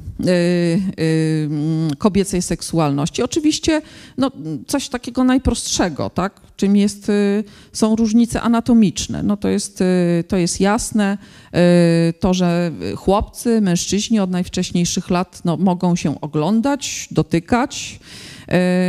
kobiecej 1.99 2.43
seksualności. 2.43 3.23
Oczywiście 3.23 3.83
no, 4.19 4.31
coś 4.67 4.89
takiego 4.89 5.25
najprostszego, 5.25 6.11
tak? 6.11 6.41
czym 6.57 6.77
jest, 6.77 7.09
y, 7.09 7.45
są 7.73 7.97
różnice 7.97 8.43
anatomiczne. 8.43 9.23
No, 9.23 9.37
to, 9.37 9.49
jest, 9.49 9.83
to 10.29 10.37
jest 10.37 10.61
jasne, 10.61 11.19
to, 12.21 12.35
że 12.35 12.73
chłopcy, 12.97 13.61
mężczyźni 13.61 14.21
od 14.21 14.31
najwcześniejszych 14.31 15.11
lat 15.11 15.41
no, 15.45 15.57
mogą 15.57 15.97
się 15.97 16.21
oglądać, 16.21 17.09
dotykać, 17.11 18.01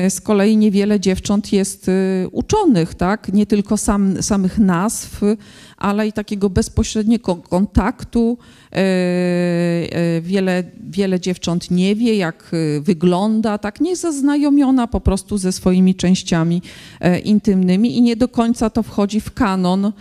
z 0.09 0.21
kolei 0.21 0.57
niewiele 0.57 0.99
dziewcząt 0.99 1.53
jest 1.53 1.91
uczonych, 2.31 2.95
tak? 2.95 3.33
nie 3.33 3.45
tylko 3.45 3.77
sam, 3.77 4.23
samych 4.23 4.59
nazw, 4.59 5.21
ale 5.77 6.07
i 6.07 6.13
takiego 6.13 6.49
bezpośredniego 6.49 7.35
kontaktu. 7.35 8.37
E, 8.75 8.77
e, 8.77 10.21
wiele, 10.21 10.63
wiele 10.89 11.19
dziewcząt 11.19 11.71
nie 11.71 11.95
wie, 11.95 12.15
jak 12.15 12.51
e, 12.53 12.81
wygląda, 12.81 13.57
tak 13.57 13.81
nie 13.81 13.89
jest 13.89 14.01
zaznajomiona 14.01 14.87
po 14.87 15.01
prostu 15.01 15.37
ze 15.37 15.51
swoimi 15.51 15.95
częściami 15.95 16.61
intymnymi 17.23 17.97
i 17.97 18.01
nie 18.01 18.15
do 18.15 18.27
końca 18.27 18.69
to 18.69 18.83
wchodzi 18.83 19.21
w 19.21 19.33
kanon 19.33 19.91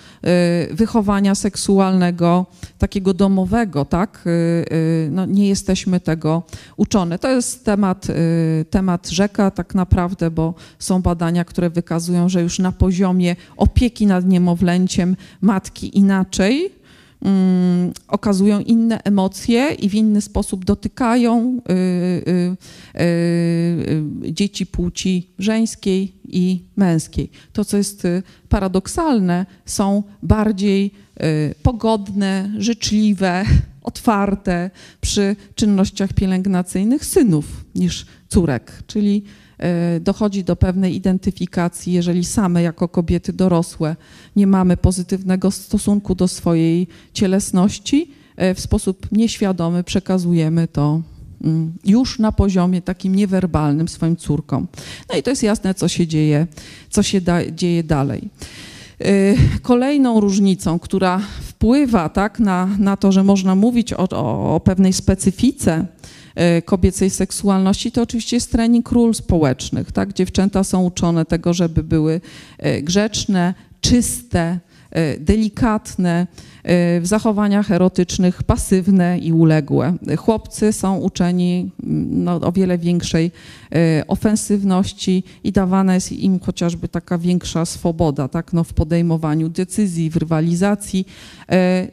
wychowania 0.71 1.35
seksualnego, 1.35 2.47
takiego 2.79 3.15
domowego, 3.15 3.85
tak? 3.85 4.25
No, 5.11 5.27
nie 5.27 5.49
jesteśmy 5.49 6.01
tego 6.01 6.43
uczone. 6.77 7.19
To 7.19 7.31
jest 7.31 7.65
temat, 7.65 8.07
temat 8.71 9.09
rzeka 9.09 9.51
tak 9.51 9.75
naprawdę, 9.75 10.31
bo 10.31 10.55
są 10.79 11.03
badania, 11.03 11.45
które 11.45 11.71
wykazują, 11.71 12.29
że 12.29 12.43
już 12.43 12.59
na 12.59 12.73
poziomie 12.73 13.37
opieki 13.57 14.07
nad 14.07 14.27
niemowlęciem 14.27 15.17
matki 15.41 15.99
inaczej 15.99 16.84
um, 17.25 17.93
okazują 18.09 18.61
inne 18.61 19.03
emocje 19.05 19.73
i 19.73 19.89
w 19.89 19.95
inny 19.95 20.21
sposób 20.21 20.65
dotykają 20.65 21.59
y, 21.59 21.73
y, 22.31 22.57
y, 23.03 24.33
dzieci 24.33 24.67
płci 24.67 25.31
żeńskiej 25.39 26.13
i 26.29 26.63
męskiej. 26.77 27.31
To, 27.53 27.65
co 27.65 27.77
jest 27.77 28.05
y, 28.05 28.23
paradoksalne, 28.49 29.47
są 29.67 30.03
bardziej 30.23 30.91
y, 31.23 31.55
pogodne, 31.63 32.53
życzliwe, 32.59 33.45
otwarte 33.83 34.71
przy 35.01 35.37
czynnościach 35.55 36.13
pielęgnacyjnych 36.13 37.05
synów 37.05 37.65
niż 37.75 38.07
córek, 38.29 38.83
czyli 38.87 39.25
dochodzi 40.01 40.45
do 40.45 40.57
pewnej 40.57 40.97
identyfikacji, 40.97 41.93
jeżeli 41.93 42.25
same 42.25 42.63
jako 42.63 42.89
kobiety 42.89 43.33
dorosłe 43.33 43.97
nie 44.37 44.47
mamy 44.47 44.77
pozytywnego 44.77 45.51
stosunku 45.51 46.15
do 46.15 46.29
swojej 46.29 46.87
cielesności, 47.13 48.11
e, 48.37 48.55
w 48.55 48.61
sposób 48.61 49.13
nieświadomy 49.13 49.85
przekazujemy 49.85 50.69
to 50.69 51.03
mm, 51.45 51.73
już 51.85 52.19
na 52.19 52.33
poziomie 52.33 52.83
takim 52.83 53.15
niewerbalnym 53.15 53.89
swoim 53.89 54.17
córkom. 54.17 54.67
No 55.11 55.19
i 55.19 55.23
to 55.23 55.31
jest 55.31 55.43
jasne, 55.43 55.75
co 55.75 55.89
się 55.89 56.07
dzieje, 56.07 56.47
co 56.91 57.03
się 57.03 57.21
da, 57.21 57.51
dzieje 57.51 57.83
dalej. 57.83 58.29
E, 59.01 59.35
kolejną 59.63 60.21
różnicą, 60.21 60.79
która 60.79 61.21
wpływa 61.43 62.09
tak, 62.09 62.41
na, 62.41 62.69
na 62.79 62.97
to, 62.97 63.13
że 63.13 63.25
można 63.25 63.55
mówić 63.55 63.93
o, 63.93 64.09
o, 64.11 64.55
o 64.55 64.61
pewnej 64.61 64.93
specyfice 64.93 65.87
kobiecej 66.65 67.11
seksualności, 67.11 67.93
to 67.93 68.03
oczywiście 68.03 68.37
jest 68.37 68.53
trening 68.53 68.93
ról 68.93 69.15
społecznych. 69.15 69.93
Tak? 69.93 70.13
Dziewczęta 70.13 70.65
są 70.65 70.85
uczone 70.85 71.25
tego, 71.25 71.55
żeby 71.55 71.83
były 71.83 72.21
e, 72.59 72.83
grzeczne, 72.83 73.55
czyste, 73.81 74.59
e, 74.91 75.19
delikatne, 75.19 76.27
w 77.01 77.03
zachowaniach 77.05 77.71
erotycznych 77.71 78.43
pasywne 78.43 79.19
i 79.19 79.33
uległe. 79.33 79.97
Chłopcy 80.19 80.73
są 80.73 80.97
uczeni 80.97 81.71
mm, 81.83 82.25
no, 82.25 82.35
o 82.35 82.53
wiele 82.53 82.79
większej 82.79 83.31
ofensywności 84.09 85.25
i 85.45 85.53
dawana 85.53 85.95
jest 85.95 86.13
im 86.13 86.41
chociażby 86.41 86.89
taka 86.89 87.19
większa 87.19 87.65
swoboda 87.65 88.29
tak? 88.29 88.53
no, 88.53 88.65
w 88.65 88.73
podejmowaniu 88.73 89.49
decyzji, 89.49 90.11
w 90.11 90.17
rywalizacji, 90.17 91.07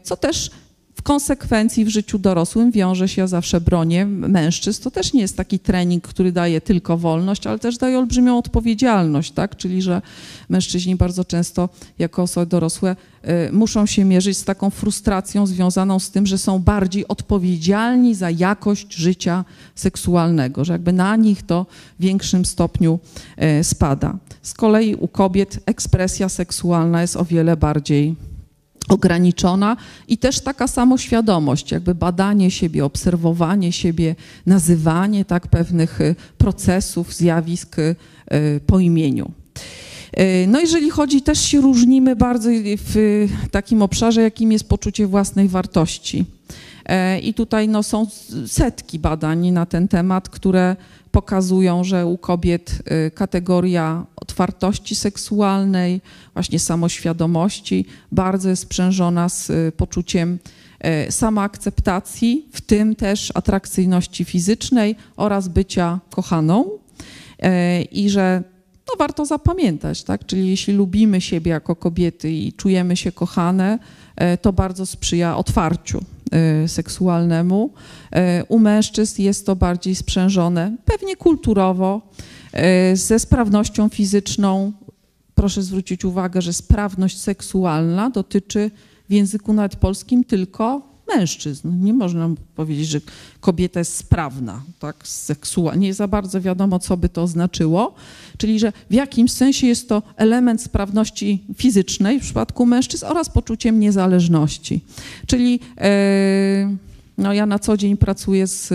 co 0.03 0.17
też 0.17 0.51
w 0.95 1.01
konsekwencji 1.01 1.85
w 1.85 1.89
życiu 1.89 2.19
dorosłym 2.19 2.71
wiąże 2.71 3.07
się, 3.07 3.27
zawsze 3.27 3.61
bronię 3.61 4.05
mężczyzn, 4.05 4.83
to 4.83 4.91
też 4.91 5.13
nie 5.13 5.21
jest 5.21 5.37
taki 5.37 5.59
trening, 5.59 6.07
który 6.07 6.31
daje 6.31 6.61
tylko 6.61 6.97
wolność, 6.97 7.47
ale 7.47 7.59
też 7.59 7.77
daje 7.77 7.99
olbrzymią 7.99 8.37
odpowiedzialność, 8.37 9.31
tak? 9.31 9.55
Czyli, 9.55 9.81
że 9.81 10.01
mężczyźni 10.49 10.95
bardzo 10.95 11.25
często 11.25 11.69
jako 11.99 12.21
osoby 12.21 12.45
dorosłe 12.45 12.95
y, 13.49 13.51
muszą 13.51 13.85
się 13.85 14.05
mierzyć 14.05 14.37
z 14.37 14.43
taką 14.43 14.69
frustracją 14.69 15.47
związaną 15.47 15.99
z 15.99 16.11
tym, 16.11 16.25
że 16.25 16.37
są 16.37 16.59
bardziej 16.59 17.07
odpowiedzialni 17.07 18.15
za 18.15 18.29
jakość 18.29 18.93
życia 18.93 19.45
seksualnego, 19.75 20.65
że 20.65 20.73
jakby 20.73 20.93
na 20.93 21.15
nich 21.15 21.43
to 21.43 21.65
w 21.99 22.03
większym 22.03 22.45
stopniu 22.45 22.99
y, 23.59 23.63
spada. 23.63 24.17
Z 24.41 24.53
kolei 24.53 24.95
u 24.95 25.07
kobiet 25.07 25.59
ekspresja 25.65 26.29
seksualna 26.29 27.01
jest 27.01 27.17
o 27.17 27.25
wiele 27.25 27.57
bardziej 27.57 28.15
ograniczona 28.89 29.77
i 30.07 30.17
też 30.17 30.39
taka 30.39 30.67
samoświadomość, 30.67 31.71
jakby 31.71 31.95
badanie 31.95 32.51
siebie, 32.51 32.85
obserwowanie 32.85 33.71
siebie, 33.71 34.15
nazywanie 34.45 35.25
tak 35.25 35.47
pewnych 35.47 36.01
y, 36.01 36.15
procesów, 36.37 37.13
zjawisk 37.13 37.79
y, 37.79 37.95
po 38.67 38.79
imieniu. 38.79 39.31
No 40.47 40.59
jeżeli 40.59 40.89
chodzi, 40.89 41.21
też 41.21 41.41
się 41.41 41.61
różnimy 41.61 42.15
bardzo 42.15 42.49
w 42.63 43.27
takim 43.51 43.81
obszarze, 43.81 44.21
jakim 44.21 44.51
jest 44.51 44.69
poczucie 44.69 45.07
własnej 45.07 45.47
wartości. 45.47 46.25
I 47.21 47.33
tutaj 47.33 47.67
no, 47.67 47.83
są 47.83 48.07
setki 48.47 48.99
badań 48.99 49.51
na 49.51 49.65
ten 49.65 49.87
temat, 49.87 50.29
które 50.29 50.75
pokazują, 51.11 51.83
że 51.83 52.05
u 52.05 52.17
kobiet 52.17 52.81
y, 53.07 53.11
kategoria 53.11 54.05
otwartości 54.15 54.95
seksualnej, 54.95 56.01
właśnie 56.33 56.59
samoświadomości 56.59 57.85
bardzo 58.11 58.49
jest 58.49 58.61
sprzężona 58.61 59.29
z 59.29 59.49
y, 59.49 59.71
poczuciem 59.77 60.39
y, 61.07 61.11
samoakceptacji, 61.11 62.45
w 62.51 62.61
tym 62.61 62.95
też 62.95 63.31
atrakcyjności 63.35 64.25
fizycznej 64.25 64.95
oraz 65.15 65.47
bycia 65.47 65.99
kochaną. 66.09 66.69
I 67.91 68.09
że 68.09 68.43
no, 68.87 68.93
warto 68.99 69.25
zapamiętać, 69.25 70.03
tak? 70.03 70.25
Czyli 70.25 70.49
jeśli 70.49 70.73
lubimy 70.73 71.21
siebie 71.21 71.51
jako 71.51 71.75
kobiety 71.75 72.31
i 72.31 72.53
czujemy 72.53 72.97
się 72.97 73.11
kochane, 73.11 73.79
to 74.41 74.53
bardzo 74.53 74.85
sprzyja 74.85 75.37
otwarciu 75.37 76.03
seksualnemu. 76.67 77.73
Y, 78.15 78.45
u 78.47 78.59
mężczyzn 78.59 79.21
jest 79.21 79.45
to 79.45 79.55
bardziej 79.55 79.95
sprzężone, 79.95 80.77
pewnie 80.85 81.15
kulturowo, 81.15 82.01
y, 82.93 82.97
ze 82.97 83.19
sprawnością 83.19 83.89
fizyczną. 83.89 84.71
Proszę 85.35 85.61
zwrócić 85.61 86.05
uwagę, 86.05 86.41
że 86.41 86.53
sprawność 86.53 87.19
seksualna 87.19 88.09
dotyczy 88.09 88.71
w 89.09 89.13
języku 89.13 89.53
nawet 89.53 89.75
polskim 89.75 90.23
tylko 90.23 90.90
mężczyzn. 91.15 91.83
Nie 91.83 91.93
można 91.93 92.29
powiedzieć, 92.55 92.87
że 92.87 92.99
kobieta 93.39 93.79
jest 93.79 93.97
sprawna, 93.97 94.61
tak, 94.79 95.07
seksualnie. 95.07 95.87
Nie 95.87 95.93
za 95.93 96.07
bardzo 96.07 96.41
wiadomo, 96.41 96.79
co 96.79 96.97
by 96.97 97.09
to 97.09 97.27
znaczyło. 97.27 97.93
Czyli, 98.37 98.59
że 98.59 98.73
w 98.89 98.93
jakimś 98.93 99.31
sensie 99.31 99.67
jest 99.67 99.89
to 99.89 100.03
element 100.15 100.61
sprawności 100.61 101.43
fizycznej 101.55 102.19
w 102.19 102.23
przypadku 102.23 102.65
mężczyzn 102.65 103.05
oraz 103.05 103.29
poczuciem 103.29 103.79
niezależności. 103.79 104.81
Czyli 105.27 105.59
e, 105.77 106.77
no, 107.17 107.33
ja 107.33 107.45
na 107.45 107.59
co 107.59 107.77
dzień 107.77 107.97
pracuję 107.97 108.47
z 108.47 108.73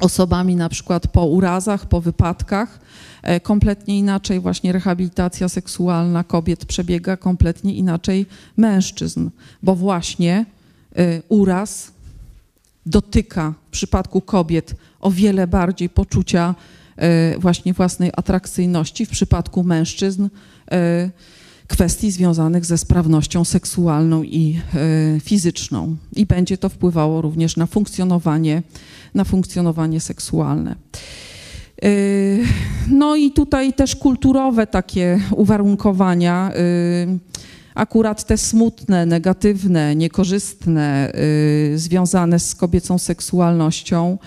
osobami 0.00 0.56
na 0.56 0.68
przykład 0.68 1.08
po 1.08 1.26
urazach, 1.26 1.86
po 1.86 2.00
wypadkach. 2.00 2.80
E, 3.22 3.40
kompletnie 3.40 3.98
inaczej 3.98 4.40
właśnie 4.40 4.72
rehabilitacja 4.72 5.48
seksualna 5.48 6.24
kobiet 6.24 6.64
przebiega, 6.64 7.16
kompletnie 7.16 7.74
inaczej 7.74 8.26
mężczyzn, 8.56 9.30
bo 9.62 9.74
właśnie 9.74 10.46
uraz 11.28 11.92
dotyka 12.88 13.54
w 13.68 13.70
przypadku 13.70 14.20
kobiet 14.20 14.74
o 15.00 15.10
wiele 15.10 15.46
bardziej 15.46 15.88
poczucia 15.88 16.54
y, 17.34 17.38
właśnie 17.38 17.74
własnej 17.74 18.10
atrakcyjności, 18.16 19.06
w 19.06 19.10
przypadku 19.10 19.64
mężczyzn 19.64 20.24
y, 20.24 20.28
kwestii 21.66 22.10
związanych 22.10 22.64
ze 22.64 22.78
sprawnością 22.78 23.44
seksualną 23.44 24.22
i 24.22 24.60
fizyczną. 25.22 25.96
I 26.16 26.26
będzie 26.26 26.58
to 26.58 26.68
wpływało 26.68 27.22
również 27.22 27.56
na 27.56 27.66
funkcjonowanie, 27.66 28.62
na 29.14 29.24
funkcjonowanie 29.24 30.00
seksualne. 30.00 30.74
No 32.90 33.16
i 33.16 33.30
tutaj 33.30 33.72
też 33.72 33.96
kulturowe 33.96 34.66
takie 34.66 35.20
uwarunkowania 35.30 36.50
akurat 37.78 38.24
te 38.24 38.38
smutne, 38.38 39.06
negatywne, 39.06 39.96
niekorzystne, 39.96 41.12
y, 41.14 41.78
związane 41.78 42.38
z 42.38 42.54
kobiecą 42.54 42.98
seksualnością, 42.98 44.18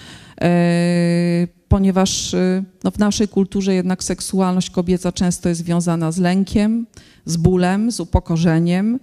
y, 0.44 1.48
ponieważ 1.68 2.34
y, 2.34 2.64
no, 2.84 2.92
w 2.92 3.00
naszej 3.00 3.28
kulturze 3.28 3.74
jednak 3.74 4.04
seksualność 4.04 4.70
kobieca 4.70 5.12
często 5.12 5.50
jest 5.50 5.62
związana 5.62 6.12
z 6.12 6.18
lękiem, 6.18 6.88
z 7.26 7.38
bólem, 7.38 7.92
z 7.92 8.00
upokorzeniem. 8.00 9.00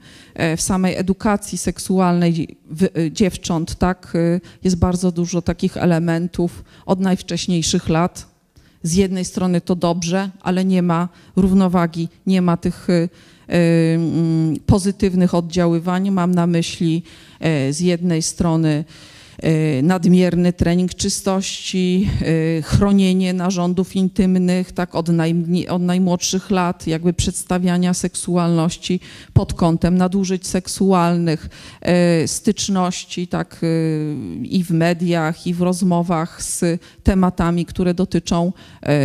W 0.57 0.63
samej 0.63 0.97
edukacji 0.97 1.59
seksualnej 1.59 2.59
dziewcząt 3.11 3.75
tak, 3.75 4.17
jest 4.65 4.77
bardzo 4.77 5.13
dużo 5.13 5.43
takich 5.43 5.77
elementów 5.77 6.65
od 6.87 7.01
najwcześniejszych 7.01 7.89
lat. 7.89 8.27
Z 8.83 8.95
jednej 8.95 9.25
strony 9.25 9.61
to 9.61 9.77
dobrze, 9.77 10.31
ale 10.41 10.65
nie 10.65 10.83
ma 10.83 11.09
równowagi, 11.37 12.09
nie 12.27 12.43
ma 12.43 12.57
tych 12.57 12.89
pozytywnych 14.67 15.35
oddziaływań. 15.35 16.11
Mam 16.11 16.35
na 16.35 16.47
myśli 16.47 17.03
e, 17.41 17.73
z 17.73 17.81
jednej 17.81 18.23
strony 18.23 18.85
nadmierny 19.83 20.53
trening 20.53 20.95
czystości, 20.95 22.11
e, 22.59 22.63
chronienie 22.63 23.33
narządów 23.33 23.97
intymnych, 23.97 24.73
tak, 24.73 24.95
od, 24.95 25.09
od 25.69 25.83
najmłodszych 25.83 26.51
lat, 26.51 26.87
jakby 26.87 27.13
przedstawiania 27.13 27.95
seksualności 27.95 29.01
pod 29.33 29.55
kątem 29.55 29.97
nadużyć 29.97 30.47
seksualnych, 30.47 31.49
e, 31.81 32.29
styczności, 32.29 33.29
tak, 33.29 33.61
i 34.43 34.65
w 34.65 34.71
mediach, 34.71 35.47
i 35.47 35.55
w 35.55 35.63
rozmowach 35.63 36.43
z 36.43 36.81
tematami, 37.03 37.67
które 37.67 37.95
dotyczą 37.95 38.53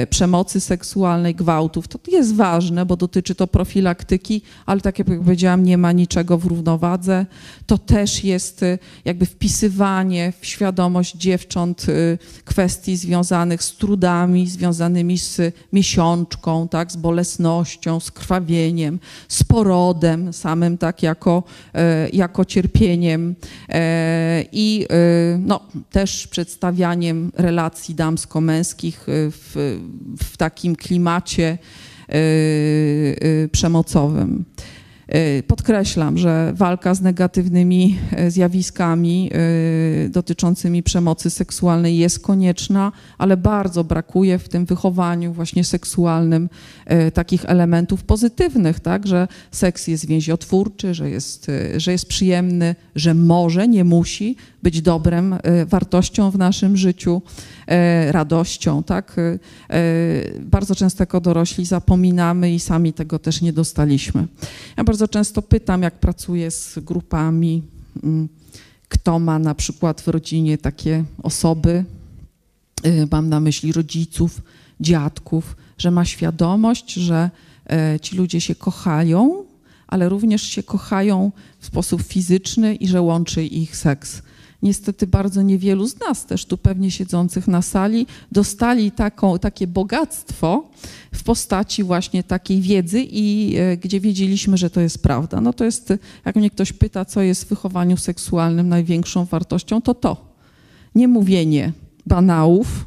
przemocy 0.09 0.59
seksualnej, 0.59 1.35
gwałtów. 1.35 1.87
To 1.87 1.99
jest 2.11 2.35
ważne, 2.35 2.85
bo 2.85 2.97
dotyczy 2.97 3.35
to 3.35 3.47
profilaktyki, 3.47 4.41
ale 4.65 4.81
tak 4.81 4.99
jak 4.99 5.07
powiedziałam, 5.07 5.63
nie 5.63 5.77
ma 5.77 5.91
niczego 5.91 6.37
w 6.37 6.45
równowadze. 6.45 7.25
To 7.65 7.77
też 7.77 8.23
jest 8.23 8.65
jakby 9.05 9.25
wpisywanie 9.25 10.22
w 10.31 10.45
świadomość 10.45 11.15
dziewcząt 11.15 11.89
y, 11.89 12.17
kwestii 12.45 12.97
związanych 12.97 13.63
z 13.63 13.77
trudami, 13.77 14.47
związanymi 14.47 15.17
z 15.17 15.41
miesiączką, 15.73 16.67
tak, 16.67 16.91
z 16.91 16.95
bolesnością, 16.95 17.99
z 17.99 18.11
krwawieniem, 18.11 18.99
z 19.27 19.43
porodem 19.43 20.33
samym, 20.33 20.77
tak, 20.77 21.03
jako, 21.03 21.43
e, 21.73 22.09
jako 22.09 22.45
cierpieniem 22.45 23.35
e, 23.69 24.45
i 24.51 24.85
e, 24.89 25.37
no, 25.37 25.59
też 25.91 26.27
przedstawianiem 26.27 27.31
relacji 27.35 27.95
damsko-męskich 27.95 29.03
w, 29.07 29.79
w 30.23 30.37
takim 30.37 30.75
klimacie 30.75 31.57
przemocowym. 33.51 34.45
Y, 35.15 35.43
podkreślam, 35.43 36.17
że 36.17 36.53
walka 36.55 36.93
z 36.93 37.01
negatywnymi 37.01 37.99
y, 38.19 38.31
zjawiskami 38.31 39.29
y, 40.05 40.09
dotyczącymi 40.09 40.83
przemocy 40.83 41.29
seksualnej 41.29 41.97
jest 41.97 42.19
konieczna, 42.19 42.91
ale 43.17 43.37
bardzo 43.37 43.83
brakuje 43.83 44.39
w 44.39 44.49
tym 44.49 44.65
wychowaniu 44.65 45.33
właśnie 45.33 45.63
seksualnym 45.63 46.49
takich 47.13 47.45
elementów 47.45 48.03
pozytywnych, 48.03 48.79
tak, 48.79 49.07
że 49.07 49.27
seks 49.51 49.87
jest 49.87 50.05
więziotwórczy, 50.05 50.93
że 50.93 51.09
jest, 51.09 51.51
że 51.77 51.91
jest 51.91 52.05
przyjemny, 52.05 52.75
że 52.95 53.13
może, 53.13 53.67
nie 53.67 53.83
musi 53.83 54.35
być 54.63 54.81
dobrem, 54.81 55.35
wartością 55.65 56.31
w 56.31 56.37
naszym 56.37 56.77
życiu, 56.77 57.21
radością, 58.11 58.83
tak. 58.83 59.15
Bardzo 60.39 60.75
często 60.75 61.01
jako 61.01 61.21
dorośli 61.21 61.65
zapominamy 61.65 62.53
i 62.53 62.59
sami 62.59 62.93
tego 62.93 63.19
też 63.19 63.41
nie 63.41 63.53
dostaliśmy. 63.53 64.27
Ja 64.77 64.83
bardzo 64.83 65.02
często 65.07 65.41
pytam, 65.41 65.81
jak 65.81 65.99
pracuję 65.99 66.51
z 66.51 66.79
grupami, 66.79 67.63
mm, 68.03 68.29
kto 68.89 69.19
ma 69.19 69.39
na 69.39 69.55
przykład 69.55 70.01
w 70.01 70.07
rodzinie 70.07 70.57
takie 70.57 71.03
osoby, 71.23 71.85
y, 72.85 73.07
mam 73.11 73.29
na 73.29 73.39
myśli 73.39 73.71
rodziców, 73.71 74.41
dziadków, 74.79 75.55
że 75.77 75.91
ma 75.91 76.05
świadomość, 76.05 76.93
że 76.93 77.29
e, 77.69 77.99
ci 77.99 78.15
ludzie 78.15 78.41
się 78.41 78.55
kochają, 78.55 79.45
ale 79.87 80.09
również 80.09 80.41
się 80.41 80.63
kochają 80.63 81.31
w 81.59 81.65
sposób 81.65 82.01
fizyczny 82.01 82.75
i 82.75 82.87
że 82.87 83.01
łączy 83.01 83.43
ich 83.43 83.77
seks 83.77 84.21
niestety 84.63 85.07
bardzo 85.07 85.41
niewielu 85.41 85.87
z 85.87 85.99
nas, 85.99 86.25
też 86.25 86.45
tu 86.45 86.57
pewnie 86.57 86.91
siedzących 86.91 87.47
na 87.47 87.61
sali, 87.61 88.07
dostali 88.31 88.91
taką, 88.91 89.39
takie 89.39 89.67
bogactwo 89.67 90.69
w 91.11 91.23
postaci 91.23 91.83
właśnie 91.83 92.23
takiej 92.23 92.61
wiedzy 92.61 93.03
i 93.11 93.55
e, 93.57 93.77
gdzie 93.77 93.99
wiedzieliśmy, 93.99 94.57
że 94.57 94.69
to 94.69 94.81
jest 94.81 95.03
prawda. 95.03 95.41
No 95.41 95.53
to 95.53 95.65
jest, 95.65 95.93
jak 96.25 96.35
mnie 96.35 96.49
ktoś 96.49 96.73
pyta, 96.73 97.05
co 97.05 97.21
jest 97.21 97.45
w 97.45 97.47
wychowaniu 97.47 97.97
seksualnym 97.97 98.69
największą 98.69 99.25
wartością, 99.25 99.81
to 99.81 99.93
to. 99.93 100.33
Nie 100.95 101.07
mówienie 101.07 101.71
banałów, 102.05 102.85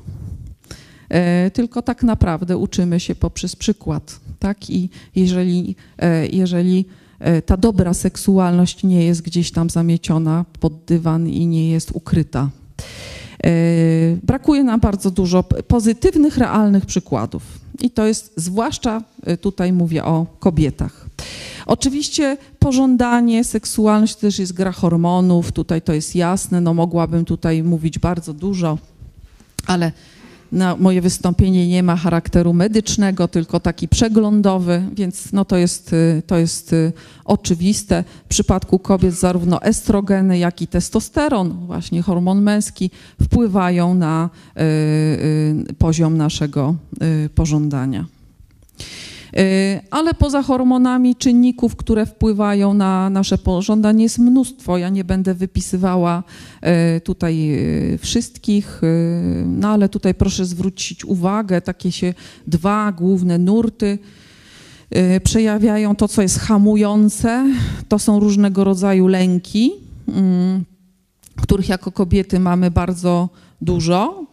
e, 1.08 1.50
tylko 1.50 1.82
tak 1.82 2.02
naprawdę 2.02 2.56
uczymy 2.56 3.00
się 3.00 3.14
poprzez 3.14 3.56
przykład. 3.56 4.20
Tak? 4.38 4.70
I 4.70 4.90
jeżeli, 5.14 5.76
e, 5.98 6.26
jeżeli 6.26 6.84
ta 7.46 7.56
dobra 7.56 7.94
seksualność 7.94 8.84
nie 8.84 9.04
jest 9.04 9.22
gdzieś 9.22 9.50
tam 9.50 9.70
zamieciona 9.70 10.44
pod 10.60 10.84
dywan 10.84 11.28
i 11.28 11.46
nie 11.46 11.70
jest 11.70 11.90
ukryta. 11.94 12.50
E, 13.44 13.50
brakuje 14.22 14.64
nam 14.64 14.80
bardzo 14.80 15.10
dużo 15.10 15.42
pozytywnych, 15.42 16.38
realnych 16.38 16.86
przykładów. 16.86 17.42
I 17.80 17.90
to 17.90 18.06
jest 18.06 18.32
zwłaszcza 18.36 19.02
e, 19.22 19.36
tutaj 19.36 19.72
mówię 19.72 20.04
o 20.04 20.26
kobietach. 20.38 21.06
Oczywiście 21.66 22.36
pożądanie, 22.58 23.44
seksualność 23.44 24.14
to 24.14 24.20
też 24.20 24.38
jest 24.38 24.52
gra 24.52 24.72
hormonów, 24.72 25.52
tutaj 25.52 25.82
to 25.82 25.92
jest 25.92 26.14
jasne, 26.14 26.60
no 26.60 26.74
mogłabym 26.74 27.24
tutaj 27.24 27.62
mówić 27.62 27.98
bardzo 27.98 28.32
dużo, 28.32 28.78
ale 29.66 29.92
na 30.52 30.76
moje 30.76 31.00
wystąpienie 31.00 31.68
nie 31.68 31.82
ma 31.82 31.96
charakteru 31.96 32.52
medycznego, 32.52 33.28
tylko 33.28 33.60
taki 33.60 33.88
przeglądowy, 33.88 34.82
więc 34.94 35.32
no 35.32 35.44
to, 35.44 35.56
jest, 35.56 35.94
to 36.26 36.38
jest 36.38 36.74
oczywiste. 37.24 38.04
W 38.24 38.28
przypadku 38.28 38.78
kobiet 38.78 39.14
zarówno 39.14 39.62
estrogeny, 39.62 40.38
jak 40.38 40.62
i 40.62 40.66
testosteron, 40.66 41.66
właśnie 41.66 42.02
hormon 42.02 42.42
męski, 42.42 42.90
wpływają 43.22 43.94
na 43.94 44.30
poziom 45.78 46.16
naszego 46.16 46.74
pożądania. 47.34 48.04
Y, 49.38 49.80
ale 49.90 50.14
poza 50.14 50.42
hormonami 50.42 51.16
czynników, 51.16 51.76
które 51.76 52.06
wpływają 52.06 52.74
na 52.74 53.10
nasze 53.10 53.38
pożądanie 53.38 54.02
jest 54.02 54.18
mnóstwo. 54.18 54.78
Ja 54.78 54.88
nie 54.88 55.04
będę 55.04 55.34
wypisywała 55.34 56.22
y, 56.96 57.00
tutaj 57.00 57.50
y, 57.94 57.98
wszystkich, 57.98 58.80
no 59.46 59.68
ale 59.68 59.88
tutaj 59.88 60.14
proszę 60.14 60.44
zwrócić 60.44 61.04
uwagę, 61.04 61.60
takie 61.60 61.92
się 61.92 62.14
dwa 62.46 62.92
główne 62.92 63.38
nurty 63.38 63.98
przejawiają 65.22 65.96
to, 65.96 66.08
co 66.08 66.22
jest 66.22 66.38
hamujące. 66.38 67.54
To 67.88 67.98
są 67.98 68.20
różnego 68.20 68.64
rodzaju 68.64 69.06
lęki, 69.06 69.72
mm, 70.08 70.64
których 71.36 71.68
jako 71.68 71.92
kobiety 71.92 72.40
mamy 72.40 72.70
bardzo 72.70 73.28
dużo. 73.60 74.26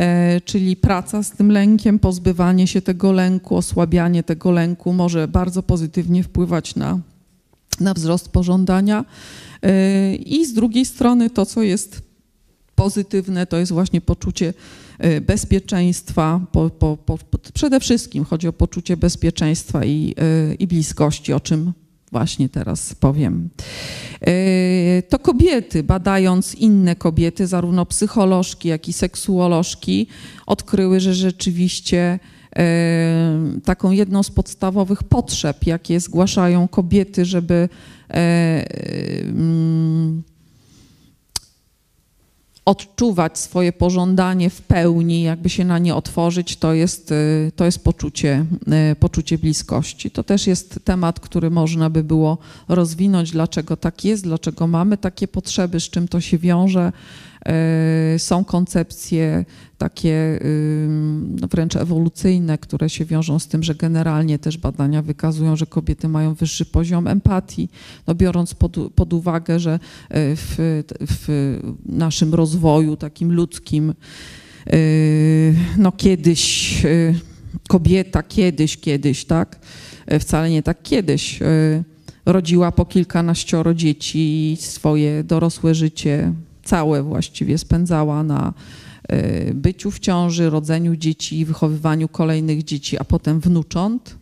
E, 0.00 0.40
czyli 0.40 0.76
praca 0.76 1.22
z 1.22 1.30
tym 1.30 1.52
lękiem, 1.52 1.98
pozbywanie 1.98 2.66
się 2.66 2.82
tego 2.82 3.12
lęku, 3.12 3.56
osłabianie 3.56 4.22
tego 4.22 4.50
lęku 4.50 4.92
może 4.92 5.28
bardzo 5.28 5.62
pozytywnie 5.62 6.22
wpływać 6.22 6.76
na, 6.76 6.98
na 7.80 7.94
wzrost 7.94 8.28
pożądania. 8.28 9.04
E, 9.62 10.14
I 10.14 10.46
z 10.46 10.52
drugiej 10.52 10.84
strony 10.84 11.30
to, 11.30 11.46
co 11.46 11.62
jest 11.62 12.02
pozytywne, 12.74 13.46
to 13.46 13.56
jest 13.56 13.72
właśnie 13.72 14.00
poczucie 14.00 14.54
e, 14.98 15.20
bezpieczeństwa. 15.20 16.40
Po, 16.52 16.70
po, 16.70 16.96
po, 16.96 17.18
przede 17.54 17.80
wszystkim 17.80 18.24
chodzi 18.24 18.48
o 18.48 18.52
poczucie 18.52 18.96
bezpieczeństwa 18.96 19.84
i, 19.84 20.14
i 20.58 20.66
bliskości, 20.66 21.32
o 21.32 21.40
czym 21.40 21.72
właśnie 22.12 22.48
teraz 22.48 22.94
powiem. 22.94 23.50
E, 24.20 25.02
to 25.02 25.18
kobiety, 25.18 25.82
badając 25.82 26.54
inne 26.54 26.96
kobiety, 26.96 27.46
zarówno 27.46 27.86
psycholożki, 27.86 28.68
jak 28.68 28.88
i 28.88 28.92
seksuolożki, 28.92 30.06
odkryły, 30.46 31.00
że 31.00 31.14
rzeczywiście 31.14 32.18
e, 32.56 33.40
taką 33.64 33.90
jedną 33.90 34.22
z 34.22 34.30
podstawowych 34.30 35.02
potrzeb, 35.02 35.66
jakie 35.66 36.00
zgłaszają 36.00 36.68
kobiety, 36.68 37.24
żeby 37.24 37.68
e, 38.10 38.64
mm, 39.22 40.22
odczuwać 42.64 43.38
swoje 43.38 43.72
pożądanie 43.72 44.50
w 44.50 44.62
pełni, 44.62 45.22
jakby 45.22 45.48
się 45.48 45.64
na 45.64 45.78
nie 45.78 45.94
otworzyć, 45.94 46.56
to 46.56 46.72
jest, 46.72 47.12
y, 47.12 47.52
to 47.56 47.64
jest 47.64 47.84
poczucie, 47.84 48.44
y, 48.92 48.96
poczucie 48.96 49.38
bliskości. 49.38 50.10
To 50.10 50.24
też 50.24 50.46
jest 50.46 50.80
temat, 50.84 51.20
który 51.20 51.50
można 51.50 51.90
by 51.90 52.04
było 52.04 52.38
rozwinąć, 52.68 53.30
dlaczego 53.30 53.76
tak 53.76 54.04
jest, 54.04 54.22
dlaczego 54.22 54.66
mamy 54.66 54.96
takie 54.96 55.28
potrzeby, 55.28 55.80
z 55.80 55.90
czym 55.90 56.08
to 56.08 56.20
się 56.20 56.38
wiąże. 56.38 56.92
Y, 58.14 58.18
są 58.18 58.44
koncepcje 58.44 59.44
takie 59.78 60.40
no 61.40 61.48
wręcz 61.48 61.76
ewolucyjne, 61.76 62.58
które 62.58 62.90
się 62.90 63.04
wiążą 63.04 63.38
z 63.38 63.48
tym, 63.48 63.62
że 63.62 63.74
generalnie 63.74 64.38
też 64.38 64.58
badania 64.58 65.02
wykazują, 65.02 65.56
że 65.56 65.66
kobiety 65.66 66.08
mają 66.08 66.34
wyższy 66.34 66.66
poziom 66.66 67.06
empatii, 67.06 67.68
no 68.06 68.14
biorąc 68.14 68.54
pod, 68.54 68.76
pod 68.94 69.12
uwagę, 69.12 69.60
że 69.60 69.78
w, 70.10 70.82
w 71.00 71.58
naszym 71.86 72.34
rozwoju 72.34 72.96
takim 72.96 73.32
ludzkim, 73.32 73.94
no 75.78 75.92
kiedyś 75.92 76.82
kobieta 77.68 78.22
kiedyś, 78.22 78.76
kiedyś, 78.76 79.24
tak, 79.24 79.58
wcale 80.20 80.50
nie 80.50 80.62
tak 80.62 80.82
kiedyś, 80.82 81.40
rodziła 82.26 82.72
po 82.72 82.84
kilkanaścioro 82.84 83.74
dzieci 83.74 84.52
i 84.52 84.56
swoje 84.56 85.24
dorosłe 85.24 85.74
życie 85.74 86.32
całe 86.64 87.02
właściwie 87.02 87.58
spędzała 87.58 88.22
na 88.22 88.52
e, 89.08 89.54
byciu 89.54 89.90
w 89.90 89.98
ciąży, 89.98 90.50
rodzeniu 90.50 90.96
dzieci, 90.96 91.44
wychowywaniu 91.44 92.08
kolejnych 92.08 92.64
dzieci, 92.64 92.98
a 92.98 93.04
potem 93.04 93.40
wnucząt, 93.40 94.16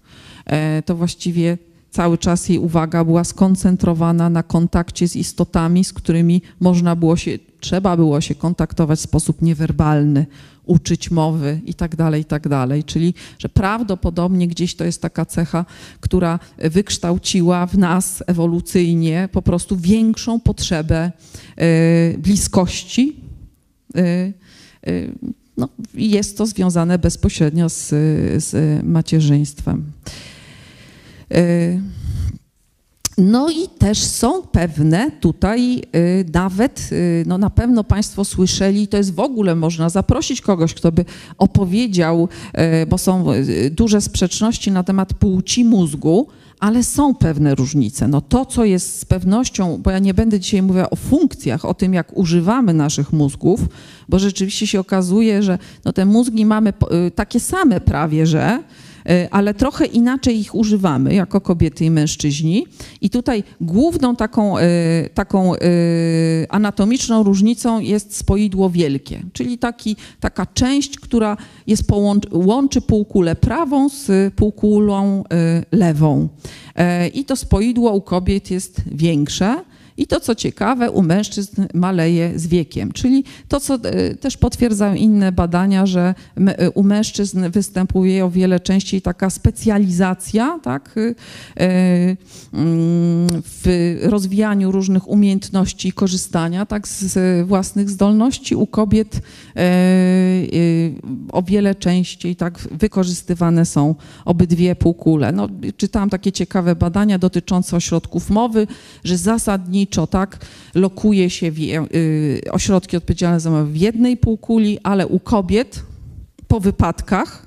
e, 0.47 0.83
to 0.83 0.95
właściwie 0.95 1.59
cały 1.91 2.19
czas 2.19 2.49
jej 2.49 2.59
uwaga 2.59 3.05
była 3.05 3.25
skoncentrowana 3.25 4.31
na 4.31 4.43
kontakcie 4.43 5.09
z 5.09 5.17
istotami, 5.17 5.85
z 5.85 5.93
którymi 5.93 6.43
można 6.61 6.97
było 6.97 7.17
się, 7.17 7.39
trzeba 7.61 7.97
było 7.97 8.21
się 8.21 8.35
kontaktować 8.35 8.99
w 8.99 9.03
sposób 9.03 9.43
niewerbalny, 9.43 10.27
uczyć 10.69 11.11
mowy 11.11 11.61
i 11.67 11.75
tak 11.75 11.97
dalej, 11.97 12.23
i 12.23 12.25
tak 12.25 12.49
dalej. 12.49 12.85
Czyli, 12.85 13.15
że 13.39 13.49
prawdopodobnie 13.49 14.49
gdzieś 14.49 14.75
to 14.77 14.85
jest 14.85 15.03
taka 15.03 15.27
cecha, 15.27 15.65
która 16.01 16.39
wykształciła 16.59 17.67
w 17.67 17.79
nas 17.79 18.23
ewolucyjnie 18.27 19.29
po 19.33 19.43
prostu 19.43 19.77
większą 19.77 20.41
potrzebę 20.41 21.13
e, 21.57 22.19
bliskości. 22.19 23.17
E, 23.97 24.01
e, 24.01 24.33
no, 25.57 25.69
jest 25.95 26.39
to 26.39 26.47
związane 26.47 26.99
bezpośrednio 26.99 27.69
z, 27.69 27.89
z 28.45 28.85
macierzyństwem. 28.85 29.93
No 33.19 33.51
i 33.51 33.69
też 33.79 33.99
są 33.99 34.43
pewne 34.43 35.11
tutaj 35.11 35.83
y, 35.97 36.25
nawet, 36.35 36.89
y, 36.93 37.25
no 37.27 37.39
na 37.39 37.51
pewno 37.51 37.85
Państwo 37.85 38.25
słyszeli, 38.25 38.89
to 38.89 38.97
jest 38.97 39.15
w 39.15 39.21
ogóle 39.21 39.55
można 39.55 39.89
zaprosić 39.89 40.41
kogoś, 40.41 40.75
kto 40.75 40.93
by 40.93 41.05
opowiedział, 41.39 42.29
y, 42.83 42.87
bo 42.87 42.99
są 42.99 43.27
duże 43.71 44.01
sprzeczności 44.01 44.71
na 44.71 44.83
temat 44.83 45.15
płci 45.15 45.65
mózgu, 45.65 46.27
ale 46.61 46.85
są 46.85 47.15
pewne 47.15 47.55
różnice. 47.55 48.09
No 48.09 48.21
to, 48.21 48.47
co 48.47 48.65
jest 48.65 49.01
z 49.01 49.05
pewnością, 49.05 49.81
bo 49.83 49.91
ja 49.91 49.99
nie 49.99 50.15
będę 50.15 50.41
dzisiaj 50.41 50.63
mówiła 50.63 50.91
o 50.91 50.97
funkcjach, 50.97 51.65
o 51.65 51.75
tym, 51.75 51.95
jak 51.95 52.17
używamy 52.17 52.75
naszych 52.75 53.13
mózgów, 53.13 53.61
bo 54.09 54.19
rzeczywiście 54.19 54.67
się 54.67 54.81
okazuje, 54.81 55.43
że 55.43 55.59
no 55.85 55.93
te 55.93 56.05
mózgi 56.05 56.47
mamy 56.47 56.73
takie 57.15 57.41
same 57.41 57.81
prawie, 57.81 58.27
że 58.27 58.63
ale 59.31 59.55
trochę 59.55 59.87
inaczej 59.87 60.41
ich 60.41 60.55
używamy 60.55 61.15
jako 61.15 61.41
kobiety 61.41 61.85
i 61.85 61.91
mężczyźni. 61.91 62.67
I 63.01 63.11
tutaj 63.11 63.45
główną 63.61 64.17
taką, 64.17 64.59
e, 64.59 64.69
taką 65.15 65.55
e, 65.55 65.59
anatomiczną 66.49 67.23
różnicą 67.23 67.81
jest 67.81 68.17
spoidło 68.17 68.71
wielkie, 68.71 69.23
czyli 69.33 69.59
taki, 69.59 69.97
taka 70.21 70.47
część, 70.47 70.99
która 70.99 71.37
jest 71.67 71.87
połącz, 71.87 72.27
łączy 72.33 72.81
półkulę 72.81 73.37
prawą 73.37 73.89
z 73.89 74.35
półkulą 74.35 75.25
lewą. 75.73 76.29
I 77.15 77.25
to 77.25 77.37
spoidło 77.37 77.93
u 77.93 78.01
kobiet 78.01 78.51
jest 78.51 78.83
większe. 78.93 79.57
I 79.99 80.07
to, 80.07 80.21
co 80.21 80.35
ciekawe, 80.35 80.91
u 80.91 81.03
mężczyzn 81.03 81.67
maleje 81.75 82.39
z 82.39 82.47
wiekiem, 82.47 82.93
czyli 82.93 83.25
to, 83.49 83.61
co 83.61 83.75
e, 83.75 84.15
też 84.15 84.37
potwierdzają 84.37 84.95
inne 84.95 85.33
badania, 85.33 85.87
że 85.87 86.15
e, 86.37 86.71
u 86.71 86.83
mężczyzn 86.83 87.51
występuje 87.51 88.25
o 88.25 88.31
wiele 88.31 88.61
częściej 88.61 89.03
taka 89.03 89.31
specjalizacja 89.31 90.59
tak, 90.63 90.95
e, 90.97 92.17
mm, 92.53 93.29
w 93.45 93.97
rozwijaniu 94.03 94.73
różnych 94.73 95.09
umiejętności 95.09 95.93
korzystania 95.93 96.67
tak, 96.67 96.89
z 96.89 97.47
własnych 97.47 97.91
zdolności. 97.91 98.57
U 98.57 98.67
kobiet 98.67 99.21
o 101.33 101.43
wiele 101.43 101.75
częściej 101.75 102.37
tak 102.37 102.59
wykorzystywane 102.59 103.67
są 103.67 103.95
obydwie 104.25 104.77
półkule. 104.77 105.33
No, 105.33 105.49
czytałam 105.77 106.11
takie 106.11 106.33
ciekawe 106.33 106.77
badania 106.77 107.19
dotyczące 107.19 107.77
ośrodków 107.77 108.31
mowy, 108.31 108.67
że 109.05 109.17
zasadniczo 109.17 109.88
zasadniczo, 109.89 110.07
tak, 110.07 110.39
lokuje 110.75 111.31
się 111.31 111.51
w, 111.51 111.59
y, 111.59 112.41
ośrodki 112.51 112.97
odpowiedzialne 112.97 113.41
za 113.41 113.65
w 113.65 113.77
jednej 113.77 114.17
półkuli, 114.17 114.79
ale 114.83 115.07
u 115.07 115.21
kobiet 115.21 115.83
po 116.49 116.61
wypadkach 116.61 117.47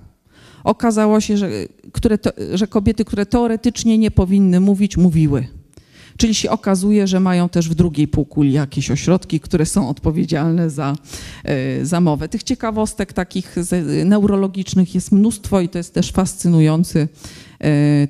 okazało 0.63 1.21
się, 1.21 1.37
że, 1.37 1.49
które 1.91 2.17
to, 2.17 2.31
że 2.53 2.67
kobiety, 2.67 3.05
które 3.05 3.25
teoretycznie 3.25 3.97
nie 3.97 4.11
powinny 4.11 4.59
mówić, 4.59 4.97
mówiły. 4.97 5.47
Czyli 6.17 6.35
się 6.35 6.49
okazuje, 6.49 7.07
że 7.07 7.19
mają 7.19 7.49
też 7.49 7.69
w 7.69 7.75
drugiej 7.75 8.07
półkuli 8.07 8.53
jakieś 8.53 8.91
ośrodki, 8.91 9.39
które 9.39 9.65
są 9.65 9.89
odpowiedzialne 9.89 10.69
za, 10.69 10.95
y, 11.81 11.85
za 11.85 12.01
mowę. 12.01 12.29
Tych 12.29 12.43
ciekawostek 12.43 13.13
takich 13.13 13.55
neurologicznych 14.05 14.95
jest 14.95 15.11
mnóstwo 15.11 15.61
i 15.61 15.69
to 15.69 15.77
jest 15.77 15.93
też 15.93 16.11
fascynujący 16.11 17.07
E, 17.07 17.50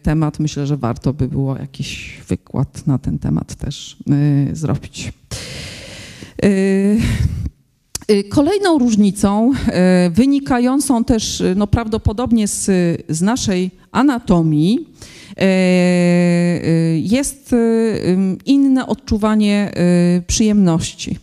temat. 0.03 0.39
Myślę, 0.39 0.67
że 0.67 0.77
warto 0.77 1.13
by 1.13 1.27
było 1.27 1.57
jakiś 1.57 2.21
wykład 2.27 2.87
na 2.87 2.97
ten 2.97 3.19
temat 3.19 3.55
też 3.55 3.97
e, 4.51 4.55
zrobić. 4.55 5.13
E, 6.43 8.23
kolejną 8.29 8.79
różnicą, 8.79 9.51
wynikającą 10.11 11.03
też 11.03 11.43
no, 11.55 11.67
prawdopodobnie 11.67 12.47
z, 12.47 12.65
z 13.09 13.21
naszej 13.21 13.71
anatomii, 13.91 14.87
jest 16.95 17.55
inne 18.45 18.87
odczuwanie 18.87 19.71
przyjemności. 20.27 21.19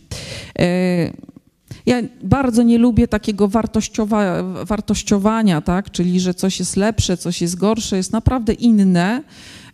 Ja 1.85 2.01
bardzo 2.23 2.63
nie 2.63 2.77
lubię 2.77 3.07
takiego 3.07 3.47
wartościowa, 3.47 4.43
wartościowania, 4.65 5.61
tak? 5.61 5.91
czyli 5.91 6.19
że 6.19 6.33
coś 6.33 6.59
jest 6.59 6.75
lepsze, 6.75 7.17
coś 7.17 7.41
jest 7.41 7.55
gorsze, 7.55 7.97
jest 7.97 8.13
naprawdę 8.13 8.53
inne. 8.53 9.23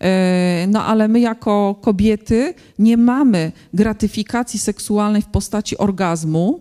E, 0.01 0.66
no 0.68 0.86
ale 0.86 1.08
my 1.08 1.20
jako 1.20 1.76
kobiety 1.82 2.53
nie 2.80 2.97
mamy 2.97 3.51
gratyfikacji 3.74 4.60
seksualnej 4.60 5.22
w 5.22 5.26
postaci 5.26 5.78
orgazmu, 5.78 6.60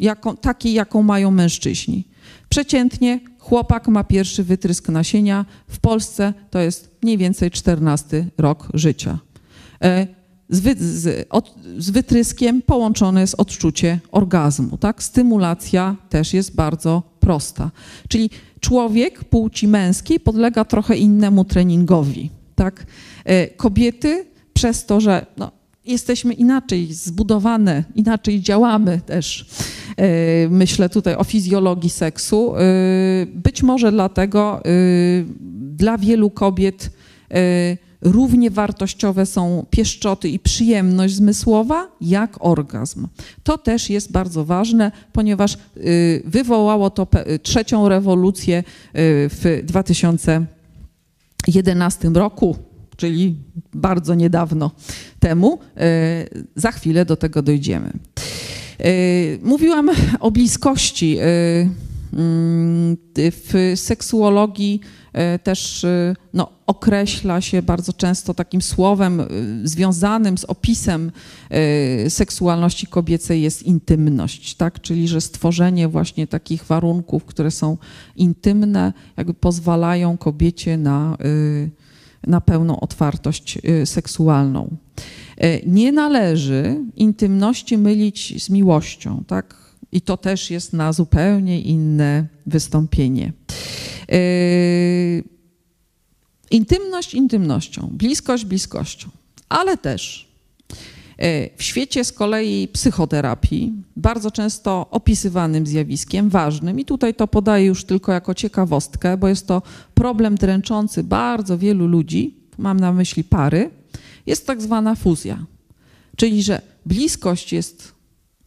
jaką, 0.00 0.36
takiej, 0.36 0.72
jaką 0.72 1.02
mają 1.02 1.30
mężczyźni. 1.30 2.04
Przeciętnie 2.48 3.20
chłopak 3.38 3.88
ma 3.88 4.04
pierwszy 4.04 4.44
wytrysk 4.44 4.88
nasienia, 4.88 5.44
w 5.68 5.78
Polsce 5.78 6.34
to 6.50 6.58
jest 6.58 6.96
mniej 7.02 7.18
więcej 7.18 7.50
14 7.50 8.26
rok 8.38 8.68
życia. 8.74 9.18
Z, 10.50 10.60
wy, 10.60 10.74
z, 10.78 11.26
od, 11.30 11.54
z, 11.78 11.90
wytryskiem 11.90 12.62
połączone 12.62 13.20
jest 13.20 13.34
odczucie 13.38 14.00
orgazmu. 14.10 14.78
Tak? 14.78 15.02
Stymulacja 15.02 15.96
też 16.08 16.34
jest 16.34 16.54
bardzo 16.54 17.02
prosta. 17.20 17.70
Czyli 18.08 18.30
człowiek 18.60 19.24
płci 19.24 19.68
męskiej 19.68 20.20
podlega 20.20 20.64
trochę 20.64 20.96
innemu 20.96 21.44
treningowi. 21.44 22.30
Tak? 22.54 22.86
E, 23.24 23.46
kobiety 23.46 24.26
przez 24.52 24.86
to, 24.86 25.00
że 25.00 25.26
no, 25.36 25.50
jesteśmy 25.84 26.34
inaczej 26.34 26.92
zbudowane, 26.94 27.84
inaczej 27.94 28.40
działamy 28.40 29.00
też. 29.06 29.46
E, 29.96 30.48
myślę 30.48 30.88
tutaj 30.88 31.14
o 31.14 31.24
fizjologii 31.24 31.90
seksu. 31.90 32.56
E, 32.56 32.60
być 33.26 33.62
może 33.62 33.92
dlatego 33.92 34.62
dla 35.60 35.98
wielu 35.98 36.30
kobiet 36.30 36.90
równie 38.00 38.50
wartościowe 38.50 39.26
są 39.26 39.66
pieszczoty 39.70 40.28
i 40.28 40.38
przyjemność 40.38 41.14
zmysłowa, 41.14 41.88
jak 42.00 42.36
orgazm. 42.40 43.06
To 43.42 43.58
też 43.58 43.90
jest 43.90 44.12
bardzo 44.12 44.44
ważne, 44.44 44.92
ponieważ 45.12 45.58
y, 45.76 46.22
wywołało 46.24 46.90
to 46.90 47.06
trzecią 47.42 47.88
rewolucję 47.88 48.58
y, 48.58 48.64
w 49.28 49.60
2011 49.64 52.08
roku, 52.08 52.56
czyli 52.96 53.36
bardzo 53.74 54.14
niedawno 54.14 54.70
temu. 55.20 55.58
Y, 55.58 55.60
za 56.56 56.72
chwilę 56.72 57.04
do 57.04 57.16
tego 57.16 57.42
dojdziemy. 57.42 57.92
Mówiłam 59.42 59.90
o 60.20 60.30
bliskości. 60.30 61.18
W 63.16 63.72
seksuologii 63.74 64.80
też 65.42 65.84
e, 65.84 66.14
no, 66.34 66.48
określa 66.66 67.40
się 67.40 67.62
bardzo 67.62 67.92
często 67.92 68.34
takim 68.34 68.62
słowem 68.62 69.20
e, 69.20 69.26
związanym 69.64 70.38
z 70.38 70.44
opisem 70.44 71.12
seksualności 72.08 72.86
kobiecej 72.86 73.42
jest 73.42 73.62
intymność, 73.62 74.54
tak? 74.54 74.80
Czyli 74.80 75.08
że 75.08 75.20
stworzenie 75.20 75.88
właśnie 75.88 76.26
takich 76.26 76.64
warunków, 76.64 77.24
które 77.24 77.50
są 77.50 77.76
intymne, 78.16 78.92
jakby 79.16 79.34
pozwalają 79.34 80.16
kobiecie 80.16 80.76
na, 80.76 81.16
na 82.26 82.40
pełną 82.40 82.80
otwartość 82.80 83.58
seksualną. 83.84 84.76
Nie 85.66 85.92
należy 85.92 86.84
intymności 86.96 87.78
mylić 87.78 88.44
z 88.44 88.50
miłością, 88.50 89.24
tak? 89.26 89.54
I 89.92 90.00
to 90.00 90.16
też 90.16 90.50
jest 90.50 90.72
na 90.72 90.92
zupełnie 90.92 91.60
inne 91.60 92.26
wystąpienie. 92.46 93.32
Yy, 94.08 95.24
intymność 96.50 97.14
intymnością, 97.14 97.88
bliskość 97.92 98.44
bliskością, 98.44 99.08
ale 99.48 99.76
też 99.76 100.28
yy, 101.18 101.50
w 101.56 101.62
świecie 101.62 102.04
z 102.04 102.12
kolei 102.12 102.68
psychoterapii, 102.68 103.72
bardzo 103.96 104.30
często 104.30 104.86
opisywanym 104.90 105.66
zjawiskiem, 105.66 106.28
ważnym, 106.28 106.80
i 106.80 106.84
tutaj 106.84 107.14
to 107.14 107.26
podaję 107.26 107.66
już 107.66 107.84
tylko 107.84 108.12
jako 108.12 108.34
ciekawostkę, 108.34 109.16
bo 109.16 109.28
jest 109.28 109.46
to 109.46 109.62
problem 109.94 110.34
dręczący 110.34 111.04
bardzo 111.04 111.58
wielu 111.58 111.86
ludzi, 111.86 112.34
mam 112.58 112.80
na 112.80 112.92
myśli 112.92 113.24
pary, 113.24 113.70
jest 114.26 114.46
tak 114.46 114.62
zwana 114.62 114.94
fuzja. 114.94 115.44
Czyli, 116.16 116.42
że 116.42 116.62
bliskość 116.86 117.52
jest 117.52 117.92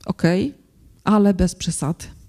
ok, 0.06 0.24
ale 1.04 1.34
bez 1.34 1.56
przesady. 1.56 2.21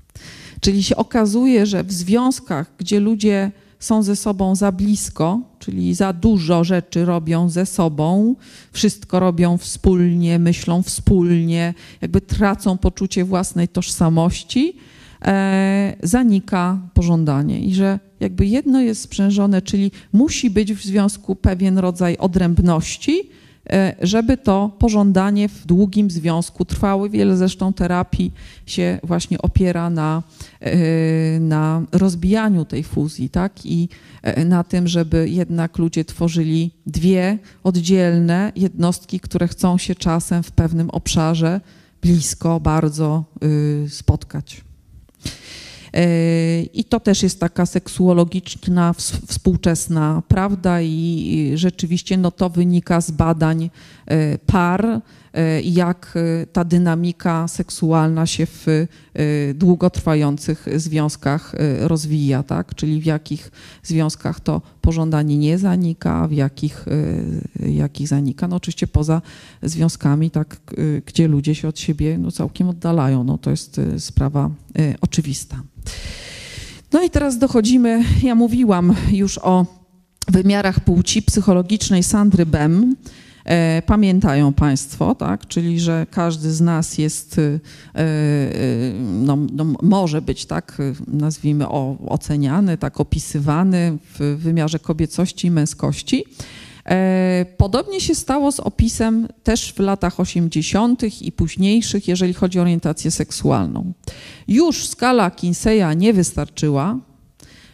Czyli 0.63 0.83
się 0.83 0.97
okazuje, 0.97 1.67
że 1.67 1.85
w 1.85 1.93
związkach, 1.93 2.73
gdzie 2.79 3.01
ludzie 3.01 3.51
są 3.79 4.03
ze 4.03 4.17
sobą 4.17 4.57
za 4.57 4.73
blisko, 4.73 5.41
czyli 5.59 5.95
za 5.95 6.13
dużo 6.13 6.65
rzeczy 6.65 7.05
robią 7.05 7.49
ze 7.49 7.67
sobą, 7.67 8.35
wszystko 8.73 9.21
robią 9.21 9.59
wspólnie, 9.59 10.39
myślą 10.39 10.83
wspólnie, 10.83 11.75
jakby 12.01 12.21
tracą 12.21 12.79
poczucie 12.79 13.25
własnej 13.25 13.69
tożsamości, 13.69 14.77
e, 15.23 15.97
zanika 16.03 16.79
pożądanie. 16.95 17.61
I 17.61 17.75
że 17.75 17.99
jakby 18.21 18.47
jedno 18.47 18.81
jest 18.81 19.03
sprzężone, 19.03 19.63
czyli 19.63 19.91
musi 20.13 20.51
być 20.51 20.75
w 20.75 20.85
związku 20.85 21.37
pewien 21.37 21.79
rodzaj 21.79 22.17
odrębności, 22.17 23.31
żeby 24.03 24.37
to 24.37 24.71
pożądanie 24.79 25.49
w 25.49 25.67
długim 25.67 26.11
związku 26.11 26.65
trwało. 26.65 27.09
Wiele 27.09 27.37
zresztą 27.37 27.73
terapii 27.73 28.33
się 28.67 28.99
właśnie 29.03 29.43
opiera 29.43 29.91
na, 29.91 30.23
e, 30.61 31.41
na 31.41 31.83
rozbijaniu 31.93 32.65
tej 32.65 32.85
fuzji, 32.85 33.29
tak? 33.29 33.67
I 33.67 33.89
e, 34.23 34.45
na 34.45 34.65
tym, 34.65 34.89
żeby 34.89 35.29
jednak 35.29 35.79
ludzie 35.79 36.05
tworzyli 36.05 36.71
dwie 36.87 37.39
oddzielne 37.63 38.53
jednostki, 38.57 39.21
które 39.21 39.49
chcą 39.49 39.79
się 39.79 39.95
czasem 39.95 40.43
w 40.43 40.53
pewnym 40.53 40.91
obszarze 40.91 41.61
blisko 42.03 42.61
bardzo 42.61 43.25
y, 43.45 43.91
spotkać. 43.91 44.61
I 46.75 46.85
to 46.89 47.01
też 47.01 47.23
jest 47.23 47.41
taka 47.41 47.67
seksuologiczna, 47.67 48.95
współczesna 49.27 50.23
prawda 50.29 50.81
i 50.81 51.53
rzeczywiście 51.55 52.17
no, 52.17 52.31
to 52.31 52.51
wynika 52.51 53.01
z 53.01 53.11
badań 53.11 53.71
par, 54.47 54.87
e, 55.33 55.61
jak 55.61 56.15
e, 56.17 56.47
ta 56.47 56.65
dynamika 56.65 57.49
seksualna 57.49 58.27
się 58.27 58.47
w 58.47 58.87
długotrwających 59.55 60.67
związkach 60.77 61.55
rozwija, 61.79 62.43
tak? 62.43 62.75
czyli 62.75 63.01
w 63.01 63.05
jakich 63.05 63.51
związkach 63.83 64.41
to 64.41 64.63
pożądanie 64.81 65.39
nie 65.39 65.59
zanika, 65.59 66.29
w 66.29 66.33
jakich, 66.33 66.87
jakich 67.67 68.09
zanika. 68.09 68.49
No 68.49 68.57
oczywiście 68.57 68.87
poza 68.87 69.23
związkami, 69.63 70.31
tak, 70.31 70.57
gdzie 71.07 71.29
ludzie 71.29 71.55
się 71.55 71.69
od 71.69 71.79
siebie 71.79 72.19
no, 72.19 72.31
całkiem 72.31 72.69
oddalają, 72.69 73.25
no, 73.25 73.39
to 73.39 73.51
jest 73.51 73.81
sprawa 73.99 74.51
oczywista. 75.01 75.63
No 76.93 77.03
i 77.03 77.11
teraz 77.11 77.39
dochodzimy, 77.39 78.05
ja 78.23 78.35
mówiłam 78.35 78.95
już 79.13 79.39
o 79.39 79.67
wymiarach 80.29 80.81
płci 80.81 81.23
psychologicznej 81.23 82.03
Sandry 82.03 82.47
Bem. 82.47 82.97
E, 83.45 83.83
pamiętają 83.87 84.53
Państwo, 84.53 85.15
tak? 85.15 85.47
czyli 85.47 85.81
że 85.81 86.07
każdy 86.11 86.53
z 86.53 86.61
nas 86.61 86.99
jest, 86.99 87.39
e, 87.39 87.43
e, 87.43 88.09
no, 88.99 89.39
no, 89.53 89.65
może 89.83 90.23
być 90.23 90.47
tak, 90.47 90.79
nazwijmy, 91.07 91.69
o, 91.69 91.97
oceniany, 92.07 92.79
tak 92.79 93.01
opisywany 93.01 93.99
w 94.19 94.37
wymiarze 94.39 94.79
kobiecości 94.79 95.47
i 95.47 95.51
męskości. 95.51 96.25
Podobnie 97.57 98.01
się 98.01 98.15
stało 98.15 98.53
z 98.53 98.61
opisem 98.61 99.29
też 99.43 99.73
w 99.73 99.79
latach 99.79 100.21
80. 100.21 101.23
i 101.23 101.33
późniejszych, 101.33 102.09
jeżeli 102.09 102.35
chodzi 102.35 102.59
o 102.59 102.63
orientację 102.63 103.11
seksualną. 103.11 103.93
Już 104.49 104.87
skala 104.87 105.31
Kinseya 105.31 105.97
nie 105.97 106.13
wystarczyła, 106.13 106.99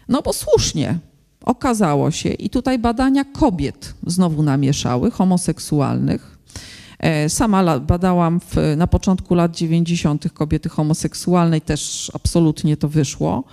no 0.08 0.22
bo 0.22 0.32
słusznie 0.32 0.98
okazało 1.49 2.11
się, 2.11 2.28
i 2.28 2.51
tutaj 2.51 2.78
badania 2.78 3.24
kobiet 3.24 3.94
znowu 4.07 4.42
namieszały, 4.42 5.11
homoseksualnych. 5.11 6.38
E, 6.99 7.28
sama 7.28 7.80
badałam 7.80 8.40
w, 8.40 8.57
na 8.76 8.86
początku 8.86 9.34
lat 9.34 9.57
90. 9.57 10.32
kobiety 10.32 10.68
homoseksualnej, 10.68 11.61
też 11.61 12.11
absolutnie 12.14 12.76
to 12.76 12.88
wyszło. 12.88 13.44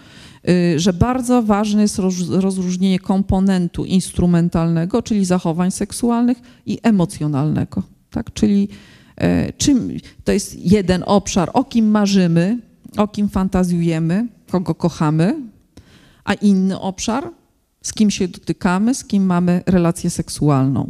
Y, 0.50 0.80
że 0.80 0.93
bardzo 0.93 1.43
ważne 1.43 1.82
jest 1.82 2.00
rozróżnienie 2.30 3.00
komponentu 3.00 3.86
instrumentalnego, 3.86 5.02
czyli 5.02 5.26
zachowań 5.26 5.72
seksualnych 5.72 6.38
i 6.66 6.80
emocjonalnego. 6.84 7.84
Tak? 8.12 8.34
Czyli 8.34 8.68
e, 9.18 9.54
czym, 9.54 9.91
to 10.24 10.32
jest 10.32 10.60
jeden 10.60 11.04
obszar, 11.06 11.50
o 11.54 11.64
kim 11.64 11.91
marzymy, 11.91 12.60
o 12.98 13.08
kim 13.08 13.30
fantazjujemy, 13.30 14.28
kogo 14.52 14.76
kochamy, 14.76 15.36
a 16.26 16.34
inny 16.34 16.80
obszar, 16.80 17.32
z 17.86 17.94
kim 17.94 18.12
się 18.12 18.28
dotykamy, 18.28 18.96
z 18.96 19.06
kim 19.06 19.26
mamy 19.26 19.64
relację 19.66 20.10
seksualną. 20.10 20.90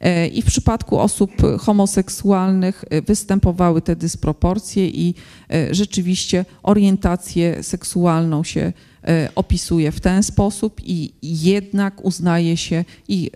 E, 0.00 0.26
I 0.26 0.42
w 0.42 0.46
przypadku 0.46 0.98
osób 0.98 1.30
homoseksualnych 1.58 2.84
e, 2.90 3.02
występowały 3.02 3.82
te 3.82 3.96
dysproporcje 3.96 4.88
i 4.88 5.14
e, 5.50 5.74
rzeczywiście 5.74 6.44
orientację 6.62 7.62
seksualną 7.62 8.44
się 8.44 8.72
opisuje 9.34 9.92
w 9.92 10.00
ten 10.00 10.22
sposób 10.22 10.80
i 10.84 11.12
jednak 11.22 12.04
uznaje 12.04 12.56
się 12.56 12.84
i 13.08 13.30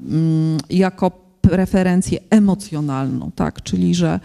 mm, 0.00 0.58
jako 0.70 1.10
preferencję 1.40 2.18
emocjonalną, 2.30 3.30
tak? 3.34 3.62
Czyli, 3.62 3.94
że 3.94 4.20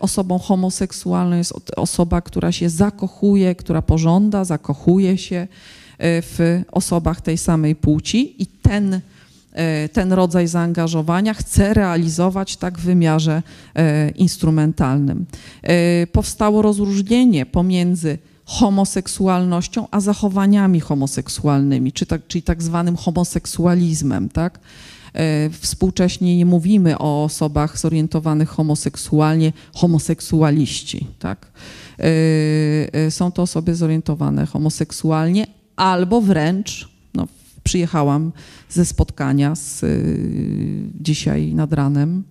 osobą 0.00 0.38
homoseksualną 0.38 1.36
jest 1.36 1.52
osoba, 1.76 2.20
która 2.20 2.52
się 2.52 2.70
zakochuje, 2.70 3.54
która 3.54 3.82
pożąda, 3.82 4.44
zakochuje 4.44 5.18
się 5.18 5.48
w 6.00 6.62
osobach 6.72 7.20
tej 7.20 7.38
samej 7.38 7.76
płci 7.76 8.42
i 8.42 8.46
ten, 8.46 9.00
e, 9.52 9.88
ten 9.88 10.12
rodzaj 10.12 10.48
zaangażowania 10.48 11.34
chce 11.34 11.74
realizować 11.74 12.56
tak 12.56 12.78
w 12.78 12.82
wymiarze 12.82 13.42
instrumentalnym. 14.16 15.26
Powstało 16.12 16.62
rozróżnienie 16.62 17.46
pomiędzy 17.46 18.18
homoseksualnością, 18.48 19.86
a 19.90 20.00
zachowaniami 20.00 20.80
homoseksualnymi, 20.80 21.92
czy 21.92 22.06
tak, 22.06 22.26
czyli 22.26 22.42
tak 22.42 22.62
zwanym 22.62 22.96
homoseksualizmem. 22.96 24.28
Tak? 24.28 24.58
E, 25.14 25.50
współcześnie 25.50 26.36
nie 26.36 26.46
mówimy 26.46 26.98
o 26.98 27.24
osobach 27.24 27.78
zorientowanych 27.78 28.48
homoseksualnie, 28.48 29.52
homoseksualiści. 29.74 31.06
Tak? 31.18 31.46
E, 31.98 32.04
e, 32.92 33.10
są 33.10 33.32
to 33.32 33.42
osoby 33.42 33.74
zorientowane 33.74 34.46
homoseksualnie 34.46 35.46
albo 35.78 36.20
wręcz, 36.20 36.88
no, 37.14 37.26
przyjechałam 37.64 38.32
ze 38.68 38.84
spotkania 38.84 39.54
z, 39.54 39.84
dzisiaj 41.00 41.54
nad 41.54 41.72
ranem, 41.72 42.24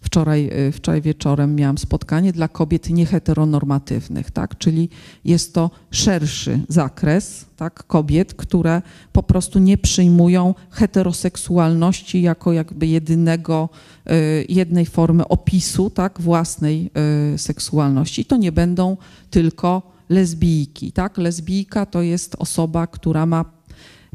Wczoraj, 0.00 0.50
y, 0.68 0.72
wczoraj 0.72 1.02
wieczorem 1.02 1.56
miałam 1.56 1.78
spotkanie 1.78 2.32
dla 2.32 2.48
kobiet 2.48 2.90
nieheteronormatywnych, 2.90 4.30
tak? 4.30 4.58
czyli 4.58 4.88
jest 5.24 5.54
to 5.54 5.70
szerszy 5.90 6.60
zakres 6.68 7.46
tak? 7.56 7.86
kobiet, 7.86 8.34
które 8.34 8.82
po 9.12 9.22
prostu 9.22 9.58
nie 9.58 9.78
przyjmują 9.78 10.54
heteroseksualności 10.70 12.22
jako 12.22 12.52
jakby 12.52 12.86
jedynego, 12.86 13.68
y, 14.10 14.46
jednej 14.48 14.86
formy 14.86 15.28
opisu 15.28 15.90
tak? 15.90 16.20
własnej 16.20 16.90
y, 17.34 17.38
seksualności. 17.38 18.24
To 18.24 18.36
nie 18.36 18.52
będą 18.52 18.96
tylko 19.30 19.82
lesbijki. 20.10 20.92
Tak? 20.92 21.18
Lesbijka 21.18 21.86
to 21.86 22.02
jest 22.02 22.36
osoba, 22.38 22.86
która 22.86 23.26
ma 23.26 23.44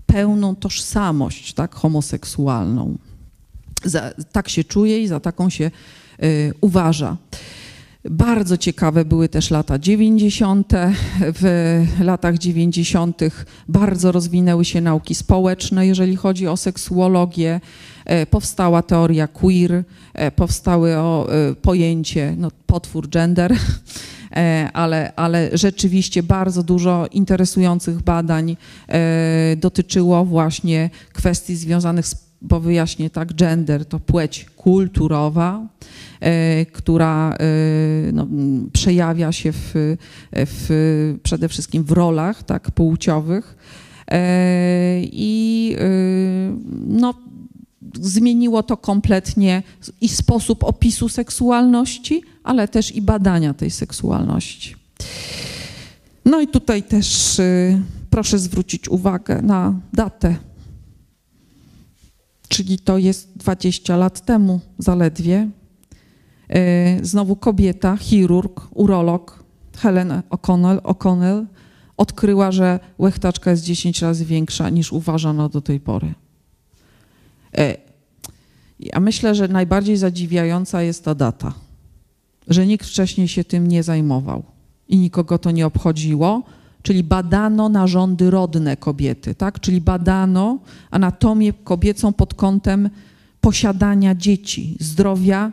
pełną 0.06 0.56
tożsamość 0.56 1.54
tak? 1.54 1.76
homoseksualną 1.76 2.98
za, 3.86 4.14
tak 4.32 4.50
się 4.50 4.64
czuje 4.64 5.04
i 5.04 5.08
za 5.08 5.20
taką 5.20 5.50
się 5.50 5.72
y, 6.24 6.54
uważa. 6.62 7.18
Bardzo 8.10 8.58
ciekawe 8.58 9.06
były 9.06 9.30
też 9.30 9.52
lata 9.52 9.80
90. 9.80 10.72
W 11.20 11.84
latach 12.00 12.38
90. 12.38 13.22
bardzo 13.68 14.12
rozwinęły 14.12 14.66
się 14.66 14.82
nauki 14.82 15.16
społeczne, 15.16 15.88
jeżeli 15.88 16.16
chodzi 16.16 16.48
o 16.48 16.58
seksuologię. 16.58 17.62
E, 18.06 18.26
powstała 18.26 18.82
teoria 18.82 19.28
queer, 19.28 19.84
e, 20.14 20.32
powstały 20.32 20.98
o, 20.98 21.34
e, 21.34 21.56
pojęcie, 21.56 22.36
no, 22.38 22.52
potwór 22.66 23.10
gender, 23.10 23.56
ale, 24.74 25.14
ale 25.16 25.50
rzeczywiście 25.54 26.24
bardzo 26.24 26.64
dużo 26.64 27.08
interesujących 27.12 28.02
badań 28.02 28.58
dotyczyło 29.58 30.26
właśnie 30.26 30.90
kwestii 31.14 31.56
związanych 31.56 32.08
z 32.08 32.26
bo 32.46 32.60
wyjaśnię 32.60 33.10
tak, 33.10 33.34
gender. 33.34 33.86
To 33.86 34.00
płeć 34.00 34.46
kulturowa, 34.56 35.68
e, 36.20 36.66
która 36.66 37.34
e, 37.34 37.38
no, 38.14 38.28
przejawia 38.74 39.32
się 39.32 39.52
w, 39.52 39.72
w, 40.34 41.18
przede 41.24 41.50
wszystkim 41.50 41.84
w 41.84 41.92
rolach 41.92 42.44
tak, 42.44 42.72
płciowych. 42.72 43.58
E, 44.12 45.00
i 45.04 45.76
no, 46.88 47.14
zmieniło 48.02 48.64
to 48.64 48.78
kompletnie 48.78 49.64
i 50.02 50.10
sposób 50.10 50.64
opisu 50.64 51.10
seksualności, 51.10 52.22
ale 52.44 52.68
też 52.68 52.96
i 52.96 53.02
badania 53.02 53.54
tej 53.54 53.72
seksualności. 53.72 54.76
No 56.26 56.42
i 56.42 56.48
tutaj 56.48 56.84
też 56.84 57.42
proszę 58.10 58.40
zwrócić 58.40 58.90
uwagę 58.90 59.42
na 59.42 59.74
datę 59.94 60.36
czyli 62.50 62.80
to 62.80 62.98
jest 62.98 63.38
20 63.38 63.98
lat 63.98 64.26
temu 64.26 64.60
zaledwie. 64.78 65.50
E, 66.50 67.06
znowu 67.06 67.36
kobieta, 67.36 67.98
chirurg, 67.98 68.68
urolog 68.72 69.44
Helen 69.78 70.22
O'Connell, 70.30 71.46
odkryła, 71.98 72.52
że 72.52 72.80
łechtaczka 73.00 73.52
jest 73.52 73.64
10 73.64 74.02
razy 74.02 74.26
większa 74.26 74.70
niż 74.70 74.92
uważano 74.92 75.50
do 75.50 75.62
tej 75.62 75.80
pory. 75.80 76.14
E, 77.58 77.78
ja 78.80 79.00
myślę, 79.00 79.36
że 79.36 79.48
najbardziej 79.48 79.98
zadziwiająca 79.98 80.82
jest 80.82 81.06
ta 81.06 81.16
data, 81.16 81.54
że 82.48 82.68
nikt 82.68 82.88
wcześniej 82.88 83.28
się 83.28 83.44
tym 83.44 83.68
nie 83.68 83.84
zajmował 83.84 84.44
i 84.90 84.98
nikogo 84.98 85.38
to 85.38 85.52
nie 85.52 85.66
obchodziło, 85.66 86.44
czyli 86.82 87.04
badano 87.04 87.70
narządy 87.70 88.30
rodne 88.30 88.78
kobiety, 88.78 89.36
tak? 89.36 89.60
czyli 89.60 89.82
badano 89.82 90.60
anatomię 90.92 91.54
kobiecą 91.54 92.14
pod 92.14 92.34
kątem 92.34 92.90
posiadania 93.42 94.16
dzieci, 94.16 94.78
zdrowia 94.80 95.52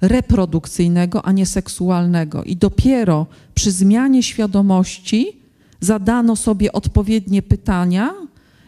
reprodukcyjnego, 0.00 1.24
a 1.24 1.32
nie 1.32 1.46
seksualnego. 1.46 2.44
I 2.44 2.56
dopiero 2.56 3.26
przy 3.54 3.70
zmianie 3.70 4.22
świadomości 4.22 5.40
zadano 5.80 6.36
sobie 6.36 6.72
odpowiednie 6.72 7.42
pytania 7.42 8.14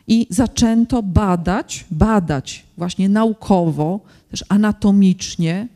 i 0.08 0.26
zaczęto 0.30 1.02
badać, 1.02 1.84
badać 1.90 2.64
właśnie 2.76 3.08
naukowo, 3.08 4.00
też 4.30 4.44
anatomicznie, 4.48 5.68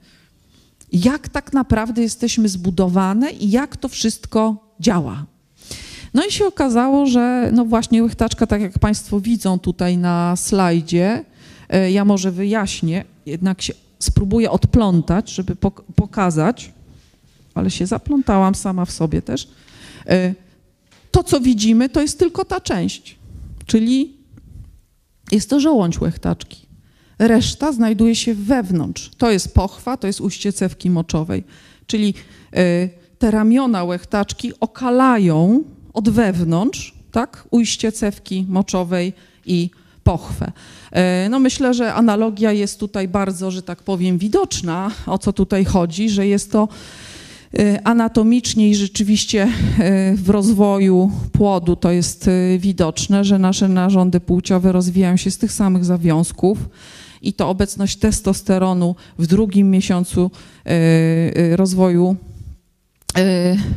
jak 0.92 1.28
tak 1.28 1.52
naprawdę 1.52 2.02
jesteśmy 2.02 2.48
zbudowane 2.48 3.30
i 3.30 3.50
jak 3.50 3.76
to 3.76 3.88
wszystko 3.88 4.56
działa. 4.80 5.24
No 6.14 6.26
i 6.26 6.32
się 6.32 6.46
okazało, 6.46 7.06
że 7.06 7.50
no 7.52 7.64
właśnie 7.64 8.02
łychtaczka, 8.02 8.46
tak 8.46 8.60
jak 8.60 8.78
Państwo 8.78 9.20
widzą 9.20 9.58
tutaj 9.58 9.98
na 9.98 10.36
slajdzie, 10.36 11.24
e, 11.68 11.90
ja 11.90 12.04
może 12.04 12.30
wyjaśnię, 12.30 13.04
jednak 13.26 13.62
się 13.62 13.72
spróbuję 13.98 14.50
odplątać, 14.50 15.30
żeby 15.30 15.56
pokazać, 15.96 16.72
ale 17.54 17.70
się 17.70 17.86
zaplątałam 17.86 18.54
sama 18.54 18.84
w 18.84 18.90
sobie 18.90 19.22
też. 19.22 19.48
E, 20.06 20.34
to, 21.10 21.24
co 21.24 21.40
widzimy, 21.40 21.88
to 21.88 22.00
jest 22.00 22.18
tylko 22.18 22.44
ta 22.44 22.60
część, 22.60 23.16
czyli 23.66 24.21
jest 25.32 25.50
to 25.50 25.60
żołądź 25.60 26.00
łechtaczki. 26.00 26.66
Reszta 27.18 27.72
znajduje 27.72 28.14
się 28.16 28.34
wewnątrz. 28.34 29.10
To 29.18 29.30
jest 29.30 29.54
pochwa, 29.54 29.96
to 29.96 30.06
jest 30.06 30.20
ujście 30.20 30.52
cewki 30.52 30.90
moczowej, 30.90 31.44
czyli 31.86 32.14
e, 32.52 32.88
te 33.18 33.30
ramiona 33.30 33.84
łechtaczki 33.84 34.52
okalają 34.60 35.64
od 35.92 36.08
wewnątrz, 36.08 36.94
tak, 37.12 37.44
ujście 37.50 37.92
cewki 37.92 38.46
moczowej 38.48 39.12
i 39.46 39.70
pochwę. 40.04 40.52
E, 40.92 41.28
no 41.28 41.38
myślę, 41.38 41.74
że 41.74 41.94
analogia 41.94 42.52
jest 42.52 42.80
tutaj 42.80 43.08
bardzo, 43.08 43.50
że 43.50 43.62
tak 43.62 43.82
powiem, 43.82 44.18
widoczna, 44.18 44.90
o 45.06 45.18
co 45.18 45.32
tutaj 45.32 45.64
chodzi, 45.64 46.10
że 46.10 46.26
jest 46.26 46.52
to 46.52 46.68
anatomicznie 47.84 48.68
i 48.68 48.74
rzeczywiście 48.74 49.42
e, 49.42 49.48
w 50.14 50.30
rozwoju 50.30 51.10
płodu 51.32 51.76
to 51.76 51.90
jest 51.90 52.30
widoczne, 52.58 53.24
że 53.24 53.38
nasze 53.38 53.68
narządy 53.68 54.20
płciowe 54.20 54.72
rozwijają 54.72 55.16
się 55.16 55.30
z 55.30 55.38
tych 55.38 55.52
samych 55.52 55.84
zawiązków 55.84 56.58
i 57.22 57.32
to 57.32 57.48
obecność 57.48 57.96
testosteronu 57.96 58.96
w 59.18 59.26
drugim 59.26 59.70
miesiącu 59.70 60.30
rozwoju 61.56 62.16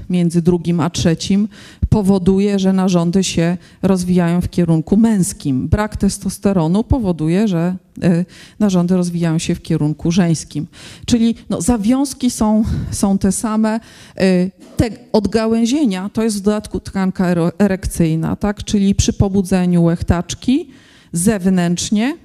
między 0.10 0.42
drugim 0.42 0.80
a 0.80 0.90
trzecim 0.90 1.48
powoduje, 1.90 2.60
że 2.60 2.74
narządy 2.74 3.24
się 3.24 3.58
rozwijają 3.82 4.42
w 4.42 4.50
kierunku 4.50 4.98
męskim. 4.98 5.68
Brak 5.68 5.98
testosteronu 5.98 6.84
powoduje, 6.84 7.48
że 7.48 7.76
e, 8.04 8.26
narządy 8.60 8.96
rozwijają 8.96 9.40
się 9.40 9.56
w 9.56 9.62
kierunku 9.62 10.12
żeńskim. 10.12 10.68
Czyli 11.06 11.36
no, 11.50 11.62
zawiązki 11.62 12.32
są, 12.32 12.64
są 12.92 13.18
te 13.18 13.32
same. 13.32 13.80
E, 14.18 14.50
te 14.78 14.90
odgałęzienia 15.12 16.10
to 16.14 16.24
jest 16.24 16.38
w 16.38 16.42
dodatku 16.42 16.80
tkanka 16.80 17.36
erekcyjna, 17.60 18.36
tak? 18.36 18.64
czyli 18.64 18.96
przy 18.96 19.14
pobudzeniu 19.14 19.84
łechtaczki 19.84 20.70
zewnętrznie 21.12 22.18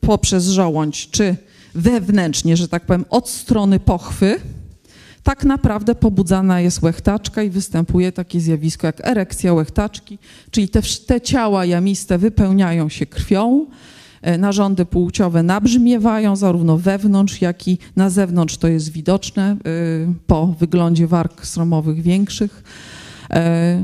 poprzez 0.00 0.46
żołądź, 0.46 1.10
czy 1.10 1.36
wewnętrznie, 1.74 2.56
że 2.56 2.68
tak 2.68 2.86
powiem, 2.86 3.04
od 3.10 3.28
strony 3.28 3.80
pochwy, 3.80 4.40
tak 5.22 5.44
naprawdę 5.44 5.94
pobudzana 5.94 6.60
jest 6.60 6.82
łechtaczka 6.82 7.42
i 7.42 7.50
występuje 7.50 8.12
takie 8.12 8.40
zjawisko 8.40 8.86
jak 8.86 9.06
erekcja 9.08 9.54
łechtaczki, 9.54 10.18
czyli 10.50 10.68
te, 10.68 10.82
te 11.06 11.20
ciała 11.20 11.64
jamiste 11.64 12.18
wypełniają 12.18 12.88
się 12.88 13.06
krwią, 13.06 13.66
e, 14.22 14.38
narządy 14.38 14.84
płciowe 14.84 15.42
nabrzmiewają 15.42 16.36
zarówno 16.36 16.78
wewnątrz, 16.78 17.40
jak 17.40 17.68
i 17.68 17.78
na 17.96 18.10
zewnątrz. 18.10 18.56
To 18.56 18.68
jest 18.68 18.92
widoczne 18.92 19.50
e, 19.50 19.56
po 20.26 20.46
wyglądzie 20.46 21.06
warg 21.06 21.46
sromowych 21.46 22.02
większych. 22.02 22.64
E, 23.30 23.82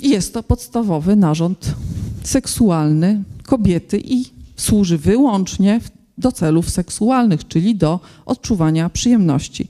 jest 0.00 0.34
to 0.34 0.42
podstawowy 0.42 1.16
narząd 1.16 1.74
seksualny 2.22 3.22
kobiety 3.42 4.00
i 4.04 4.24
służy 4.56 4.98
wyłącznie 4.98 5.80
do 6.18 6.32
celów 6.32 6.70
seksualnych, 6.70 7.48
czyli 7.48 7.74
do 7.74 8.00
odczuwania 8.26 8.88
przyjemności. 8.88 9.68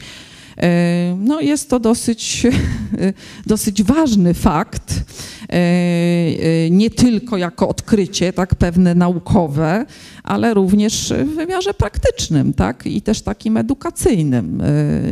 E, 0.62 1.16
no 1.20 1.40
jest 1.40 1.70
to 1.70 1.80
dosyć, 1.80 2.46
dosyć 3.46 3.82
ważny 3.82 4.34
fakt, 4.34 4.92
e, 4.92 5.52
e, 5.52 6.70
nie 6.70 6.90
tylko 6.90 7.36
jako 7.36 7.68
odkrycie, 7.68 8.32
tak, 8.32 8.54
pewne 8.54 8.94
naukowe, 8.94 9.86
ale 10.22 10.54
również 10.54 11.14
w 11.26 11.34
wymiarze 11.34 11.74
praktycznym, 11.74 12.54
tak, 12.54 12.86
i 12.86 13.02
też 13.02 13.22
takim 13.22 13.56
edukacyjnym. 13.56 14.62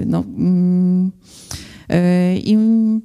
No, 0.07 0.19
mm, 0.19 1.13
i 2.37 2.57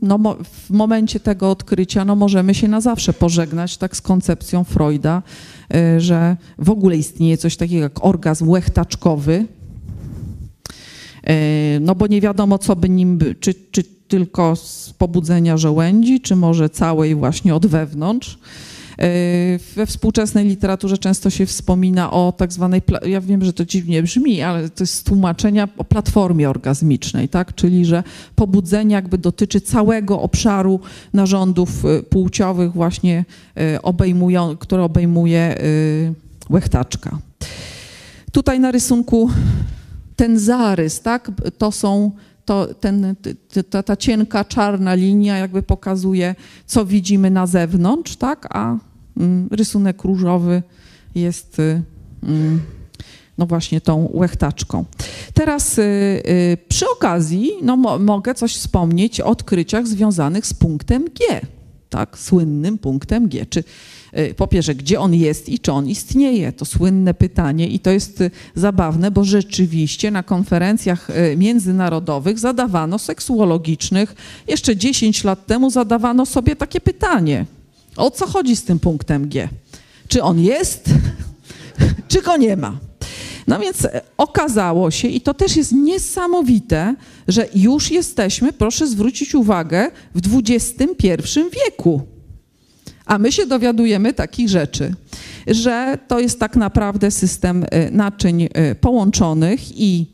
no, 0.01 0.19
w 0.43 0.69
momencie 0.69 1.19
tego 1.19 1.51
odkrycia 1.51 2.05
no, 2.05 2.15
możemy 2.15 2.55
się 2.55 2.67
na 2.67 2.81
zawsze 2.81 3.13
pożegnać 3.13 3.77
tak 3.77 3.95
z 3.95 4.01
koncepcją 4.01 4.63
Freuda, 4.63 5.23
że 5.97 6.37
w 6.57 6.69
ogóle 6.69 6.97
istnieje 6.97 7.37
coś 7.37 7.57
takiego 7.57 7.81
jak 7.81 8.05
orgazm 8.05 8.49
łechtaczkowy, 8.49 9.45
no 11.82 11.95
bo 11.95 12.07
nie 12.07 12.22
wiadomo, 12.22 12.57
co 12.57 12.76
by 12.76 12.89
nim, 12.89 13.20
czy, 13.39 13.53
czy 13.72 13.84
tylko 14.09 14.55
z 14.55 14.93
pobudzenia 14.97 15.57
żołędzi, 15.57 16.22
czy 16.22 16.36
może 16.36 16.70
całej 16.70 17.15
właśnie 17.15 17.55
od 17.55 17.65
wewnątrz. 17.65 18.38
E, 18.99 19.59
we 19.76 19.86
współczesnej 19.86 20.47
literaturze 20.47 20.97
często 20.97 21.30
się 21.30 21.45
wspomina 21.45 22.11
o 22.11 22.34
tak 22.38 22.53
zwanej, 22.53 22.82
ja 23.05 23.22
wiem, 23.22 23.45
że 23.45 23.53
to 23.53 23.65
dziwnie 23.65 24.03
brzmi, 24.03 24.41
ale 24.41 24.70
to 24.70 24.84
jest 24.84 25.05
tłumaczenia 25.05 25.67
o 25.78 25.84
platformie 25.84 26.49
orgazmicznej, 26.49 27.30
tak? 27.30 27.55
czyli 27.55 27.86
że 27.86 28.03
pobudzenie 28.36 28.95
jakby 28.95 29.17
dotyczy 29.17 29.61
całego 29.61 30.22
obszaru 30.22 30.80
narządów 31.13 31.86
e, 31.86 32.03
płciowych 32.03 32.74
właśnie 32.74 33.26
obejmują, 33.84 34.57
które 34.57 34.84
obejmuje 34.84 35.57
łechtaczka. 36.49 37.17
Tutaj 38.32 38.59
na 38.59 38.72
rysunku 38.72 39.30
ten 40.20 40.39
zarys, 40.39 41.01
tak, 41.01 41.32
to 41.57 41.72
są, 41.72 42.11
to, 42.45 42.74
ten, 42.74 43.15
ta, 43.70 43.84
ta 43.84 43.95
cienka 43.95 44.45
czarna 44.45 44.93
linia 44.93 45.38
jakby 45.38 45.63
pokazuje, 45.63 46.36
co 46.65 46.86
widzimy 46.86 47.32
na 47.32 47.47
zewnątrz, 47.47 48.15
tak, 48.15 48.47
a 48.49 48.78
mm, 49.17 49.47
rysunek 49.51 50.03
różowy 50.03 50.63
jest 51.15 51.59
y, 51.59 51.82
mm, 52.24 52.61
no 53.38 53.45
właśnie 53.45 53.82
tą 53.82 54.09
łechtaczką. 54.13 54.86
Teraz 55.34 55.78
y, 55.78 55.82
y, 55.82 56.57
przy 56.67 56.89
okazji 56.89 57.51
no, 57.61 57.78
mo, 57.78 57.99
mogę 57.99 58.34
coś 58.34 58.55
wspomnieć 58.55 59.22
o 59.22 59.26
odkryciach 59.26 59.88
związanych 59.88 60.45
z 60.45 60.53
punktem 60.53 61.05
G, 61.05 61.41
tak, 61.89 62.17
słynnym 62.17 62.78
punktem 62.78 63.30
G. 63.30 63.45
Czy 63.45 63.63
po 64.38 64.47
pierwsze, 64.47 64.76
gdzie 64.76 64.99
on 64.99 65.14
jest 65.14 65.49
i 65.49 65.60
czy 65.60 65.72
on 65.72 65.88
istnieje? 65.88 66.51
To 66.51 66.66
słynne 66.66 67.14
pytanie 67.14 67.68
i 67.68 67.80
to 67.80 67.91
jest 67.91 68.22
y, 68.22 68.32
zabawne, 68.55 69.12
bo 69.12 69.24
rzeczywiście 69.24 70.12
na 70.12 70.24
konferencjach 70.24 71.10
y, 71.10 71.38
międzynarodowych 71.38 72.39
zadawano 72.39 72.99
seksuologicznych, 72.99 74.16
jeszcze 74.47 74.78
10 74.78 75.24
lat 75.24 75.45
temu 75.45 75.70
zadawano 75.70 76.26
sobie 76.26 76.55
takie 76.55 76.82
pytanie. 76.82 77.45
O 77.95 78.12
co 78.12 78.28
chodzi 78.28 78.55
z 78.55 78.64
tym 78.64 78.80
punktem 78.80 79.30
G? 79.30 79.49
Czy 80.07 80.24
on 80.24 80.39
jest, 80.39 80.89
czy 82.10 82.22
go 82.22 82.38
nie 82.38 82.57
ma? 82.57 82.78
No 83.47 83.60
więc 83.60 83.86
e, 83.86 84.01
okazało 84.18 84.91
się, 84.91 85.07
i 85.07 85.22
to 85.22 85.34
też 85.34 85.55
jest 85.55 85.72
niesamowite, 85.72 86.95
że 87.28 87.47
już 87.55 87.91
jesteśmy, 87.91 88.53
proszę 88.53 88.88
zwrócić 88.88 89.36
uwagę, 89.36 89.91
w 90.16 90.38
XXI 90.38 91.39
wieku. 91.66 92.01
A 93.10 93.18
my 93.18 93.32
się 93.32 93.45
dowiadujemy 93.45 94.14
takich 94.14 94.49
rzeczy, 94.49 94.95
że 95.47 95.97
to 96.07 96.20
jest 96.20 96.39
tak 96.39 96.55
naprawdę 96.55 97.12
system 97.12 97.64
y, 97.64 97.68
naczyń 97.91 98.43
y, 98.43 98.49
połączonych 98.82 99.80
i 99.80 100.05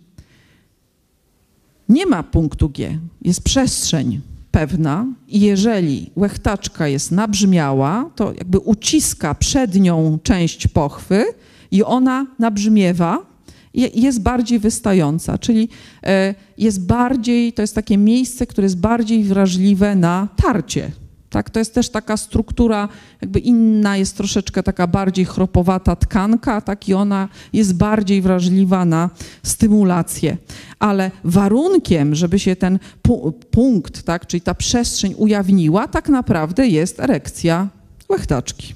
nie 1.90 2.06
ma 2.06 2.24
punktu 2.24 2.70
G, 2.70 3.00
jest 3.22 3.44
przestrzeń 3.44 4.22
pewna 4.52 5.06
i 5.28 5.40
jeżeli 5.40 6.12
łechtaczka 6.16 6.88
jest 6.88 7.12
nabrzmiała, 7.12 8.10
to 8.16 8.34
jakby 8.34 8.60
uciska 8.60 9.36
przednią 9.36 10.20
część 10.24 10.68
pochwy 10.68 11.26
i 11.72 11.84
ona 11.84 12.28
nabrzmiewa 12.40 13.26
jest 13.74 14.22
bardziej 14.22 14.60
wystająca, 14.60 15.38
czyli 15.38 15.70
y, 16.04 16.36
jest 16.58 16.86
bardziej, 16.86 17.54
to 17.54 17.62
jest 17.62 17.76
takie 17.76 17.98
miejsce, 17.98 18.48
które 18.48 18.66
jest 18.66 18.80
bardziej 18.80 19.24
wrażliwe 19.24 19.96
na 19.96 20.28
tarcie 20.36 20.92
tak? 21.36 21.50
To 21.50 21.60
jest 21.60 21.74
też 21.74 21.90
taka 21.90 22.18
struktura, 22.18 22.90
jakby 23.22 23.40
inna, 23.40 23.98
jest 23.98 24.18
troszeczkę 24.18 24.64
taka 24.64 24.88
bardziej 24.88 25.26
chropowata 25.26 25.96
tkanka, 25.96 26.62
tak? 26.62 26.90
I 26.90 26.94
ona 26.94 27.30
jest 27.54 27.74
bardziej 27.74 28.22
wrażliwa 28.22 28.86
na 28.86 29.10
stymulację. 29.44 30.38
Ale 30.80 31.12
warunkiem, 31.24 32.16
żeby 32.16 32.40
się 32.40 32.56
ten 32.56 32.80
pu 33.02 33.32
punkt, 33.52 34.04
tak? 34.04 34.28
czyli 34.28 34.42
ta 34.42 34.54
przestrzeń 34.54 35.14
ujawniła, 35.18 35.88
tak 35.88 36.10
naprawdę 36.10 36.68
jest 36.68 37.00
erekcja 37.00 37.68
łechtaczki. 38.10 38.76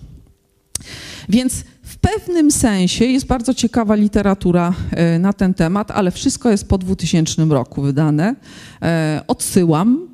Więc 1.30 1.64
w 1.84 1.98
pewnym 1.98 2.52
sensie 2.52 3.06
jest 3.06 3.26
bardzo 3.26 3.54
ciekawa 3.54 3.96
literatura 3.96 4.74
e, 4.92 5.20
na 5.20 5.34
ten 5.34 5.54
temat, 5.54 5.92
ale 5.92 6.12
wszystko 6.12 6.52
jest 6.52 6.68
po 6.68 6.78
2000 6.78 7.46
roku 7.46 7.82
wydane. 7.82 8.36
E, 8.82 9.22
odsyłam. 9.28 10.10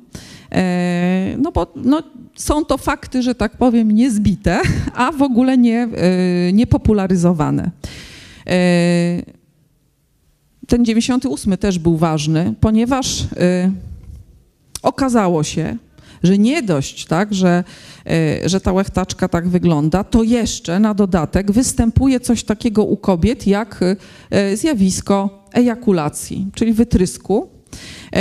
E, 0.52 1.36
no 1.38 1.52
bo 1.52 1.72
no, 1.76 2.02
są 2.36 2.64
to 2.64 2.78
fakty, 2.78 3.22
że 3.22 3.34
tak 3.34 3.56
powiem, 3.56 3.90
niezbite, 3.90 4.60
a 4.94 5.12
w 5.12 5.22
ogóle 5.22 5.58
nie, 5.58 5.82
e, 5.82 5.88
niepopularyzowane. 6.52 7.70
E, 8.46 9.22
ten 10.66 10.84
98 10.84 11.56
też 11.56 11.78
był 11.78 11.96
ważny, 11.96 12.54
ponieważ 12.60 13.24
okazało 14.82 15.44
się, 15.44 15.76
że 16.22 16.38
nie 16.38 16.62
dość, 16.62 17.06
tak, 17.06 17.34
że, 17.34 17.64
że 18.44 18.60
ta 18.60 18.72
łechtaczka 18.72 19.28
tak 19.28 19.48
wygląda, 19.48 20.04
to 20.04 20.22
jeszcze 20.22 20.80
na 20.80 20.94
dodatek 20.94 21.52
występuje 21.52 22.20
coś 22.20 22.44
takiego 22.44 22.84
u 22.84 22.96
kobiet 22.96 23.46
jak 23.46 23.84
zjawisko 24.54 25.44
ejakulacji, 25.52 26.46
czyli 26.54 26.72
wytrysku. 26.72 27.55
E, 28.12 28.18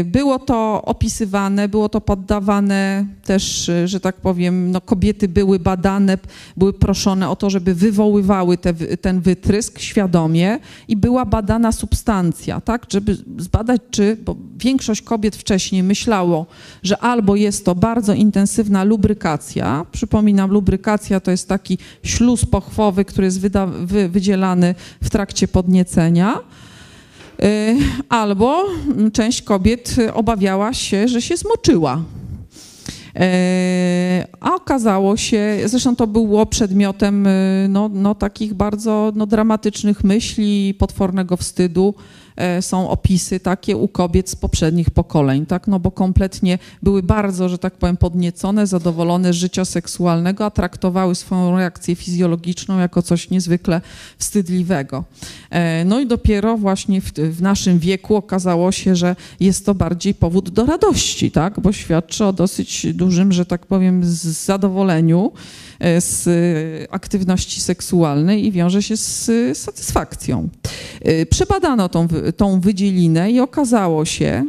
e, 0.00 0.04
było 0.04 0.38
to 0.38 0.82
opisywane, 0.84 1.68
było 1.68 1.88
to 1.88 2.00
poddawane 2.00 3.06
też, 3.24 3.68
e, 3.68 3.88
że 3.88 4.00
tak 4.00 4.16
powiem, 4.16 4.70
no 4.70 4.80
kobiety 4.80 5.28
były 5.28 5.58
badane, 5.58 6.18
były 6.56 6.72
proszone 6.72 7.30
o 7.30 7.36
to, 7.36 7.50
żeby 7.50 7.74
wywoływały 7.74 8.58
te, 8.58 8.74
ten 8.74 9.20
wytrysk 9.20 9.78
świadomie 9.78 10.58
i 10.88 10.96
była 10.96 11.24
badana 11.24 11.72
substancja, 11.72 12.60
tak, 12.60 12.86
żeby 12.92 13.16
zbadać, 13.38 13.80
czy, 13.90 14.16
bo 14.24 14.36
większość 14.58 15.02
kobiet 15.02 15.36
wcześniej 15.36 15.82
myślało, 15.82 16.46
że 16.82 16.98
albo 16.98 17.36
jest 17.36 17.64
to 17.64 17.74
bardzo 17.74 18.14
intensywna 18.14 18.84
lubrykacja, 18.84 19.86
przypominam, 19.92 20.50
lubrykacja 20.50 21.20
to 21.20 21.30
jest 21.30 21.48
taki 21.48 21.78
śluz 22.02 22.44
pochwowy, 22.44 23.04
który 23.04 23.24
jest 23.24 23.40
wyda, 23.40 23.66
wy, 23.66 24.08
wydzielany 24.08 24.74
w 25.02 25.10
trakcie 25.10 25.48
podniecenia, 25.48 26.40
albo 28.08 28.66
część 29.12 29.42
kobiet 29.42 29.96
obawiała 30.14 30.72
się, 30.72 31.08
że 31.08 31.22
się 31.22 31.36
zmoczyła. 31.36 32.02
Y, 33.16 33.20
a 34.40 34.54
okazało 34.54 35.16
się, 35.16 35.56
zresztą 35.64 35.96
to 35.96 36.06
było 36.06 36.46
przedmiotem 36.46 37.26
y, 37.26 37.66
no, 37.68 37.90
no, 37.92 38.14
takich 38.14 38.54
bardzo 38.54 39.12
no, 39.14 39.26
dramatycznych 39.26 40.04
myśli, 40.04 40.74
potwornego 40.78 41.36
wstydu, 41.36 41.94
są 42.60 42.90
opisy 42.90 43.40
takie 43.40 43.76
u 43.76 43.88
kobiet 43.88 44.30
z 44.30 44.36
poprzednich 44.36 44.90
pokoleń, 44.90 45.46
tak? 45.46 45.66
No 45.68 45.80
bo 45.80 45.90
kompletnie 45.90 46.58
były 46.82 47.02
bardzo, 47.02 47.48
że 47.48 47.58
tak 47.58 47.74
powiem, 47.74 47.96
podniecone, 47.96 48.66
zadowolone 48.66 49.32
z 49.32 49.36
życia 49.36 49.64
seksualnego, 49.64 50.44
a 50.44 50.50
traktowały 50.50 51.14
swoją 51.14 51.56
reakcję 51.56 51.94
fizjologiczną 51.94 52.78
jako 52.78 53.02
coś 53.02 53.30
niezwykle 53.30 53.80
wstydliwego. 54.18 55.04
E, 55.50 55.84
no 55.84 56.00
i 56.00 56.06
dopiero 56.06 56.56
właśnie 56.56 57.00
w, 57.00 57.12
w 57.12 57.42
naszym 57.42 57.78
wieku 57.78 58.16
okazało 58.16 58.72
się, 58.72 58.96
że 58.96 59.16
jest 59.40 59.66
to 59.66 59.74
bardziej 59.74 60.14
powód 60.14 60.50
do 60.50 60.66
radości, 60.66 61.30
tak? 61.30 61.60
Bo 61.60 61.72
świadczy 61.72 62.24
o 62.24 62.32
dosyć 62.32 62.86
dużym, 62.94 63.32
że 63.32 63.46
tak 63.46 63.66
powiem, 63.66 64.00
zadowoleniu 64.04 65.32
E, 65.73 65.73
z 65.98 66.28
aktywności 66.90 67.60
seksualnej 67.60 68.46
i 68.46 68.52
wiąże 68.52 68.82
się 68.82 68.96
z 68.96 69.30
satysfakcją. 69.58 70.48
E, 71.00 71.26
przebadano 71.26 71.88
tą, 71.88 72.08
tą 72.36 72.60
wydzielinę 72.60 73.30
i 73.30 73.40
okazało 73.40 74.04
się, 74.04 74.44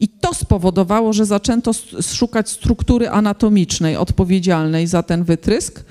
i 0.00 0.08
to 0.08 0.34
spowodowało, 0.34 1.12
że 1.12 1.26
zaczęto 1.26 1.72
szukać 2.02 2.50
struktury 2.50 3.08
anatomicznej 3.08 3.96
odpowiedzialnej 3.96 4.86
za 4.86 5.02
ten 5.02 5.24
wytrysk, 5.24 5.84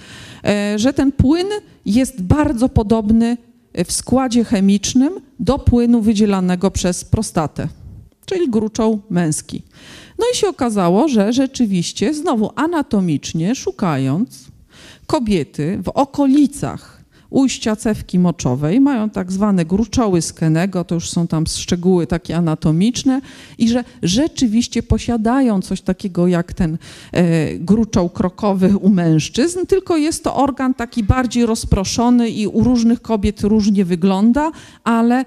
e, 0.44 0.80
że 0.80 0.94
ten 0.94 1.12
płyn 1.12 1.48
jest 1.86 2.22
bardzo 2.22 2.70
podobny 2.70 3.38
w 3.86 3.92
składzie 3.92 4.44
chemicznym 4.44 5.10
do 5.40 5.60
płynu 5.60 6.02
wydzielanego 6.02 6.72
przez 6.72 7.04
prostatę, 7.04 7.68
czyli 8.26 8.50
gruczoł 8.50 9.02
męski. 9.10 9.64
No 10.20 10.26
i 10.34 10.36
się 10.36 10.48
okazało, 10.48 11.08
że 11.08 11.34
rzeczywiście, 11.34 12.14
znowu 12.14 12.52
anatomicznie 12.56 13.56
szukając, 13.56 14.46
kobiety 15.08 15.80
w 15.84 15.90
okolicach 15.90 17.00
ujścia 17.30 17.76
cewki 17.76 18.20
moczowej, 18.20 18.82
mają 18.82 19.10
tak 19.10 19.32
zwane 19.32 19.66
gruczoły 19.66 20.22
skenego, 20.22 20.84
to 20.84 20.96
już 20.96 21.10
są 21.10 21.28
tam 21.28 21.48
szczegóły 21.48 22.08
takie 22.08 22.38
anatomiczne 22.38 23.22
i 23.58 23.70
że 23.70 23.84
rzeczywiście 24.04 24.84
posiadają 24.84 25.62
coś 25.62 25.82
takiego 25.82 26.28
jak 26.28 26.54
ten 26.54 26.78
e, 27.12 27.56
gruczoł 27.56 28.10
krokowy 28.10 28.78
u 28.78 28.90
mężczyzn, 28.90 29.66
tylko 29.66 29.98
jest 29.98 30.24
to 30.24 30.36
organ 30.36 30.74
taki 30.74 31.04
bardziej 31.04 31.46
rozproszony 31.46 32.30
i 32.30 32.48
u 32.48 32.64
różnych 32.64 33.02
kobiet 33.02 33.42
różnie 33.42 33.86
wygląda, 33.86 34.52
ale 34.84 35.26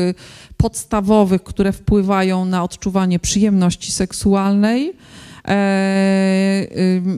podstawowych, 0.56 1.42
które 1.42 1.72
wpływają 1.72 2.44
na 2.44 2.64
odczuwanie 2.64 3.18
przyjemności 3.18 3.92
seksualnej. 3.92 4.92
E, 5.48 6.66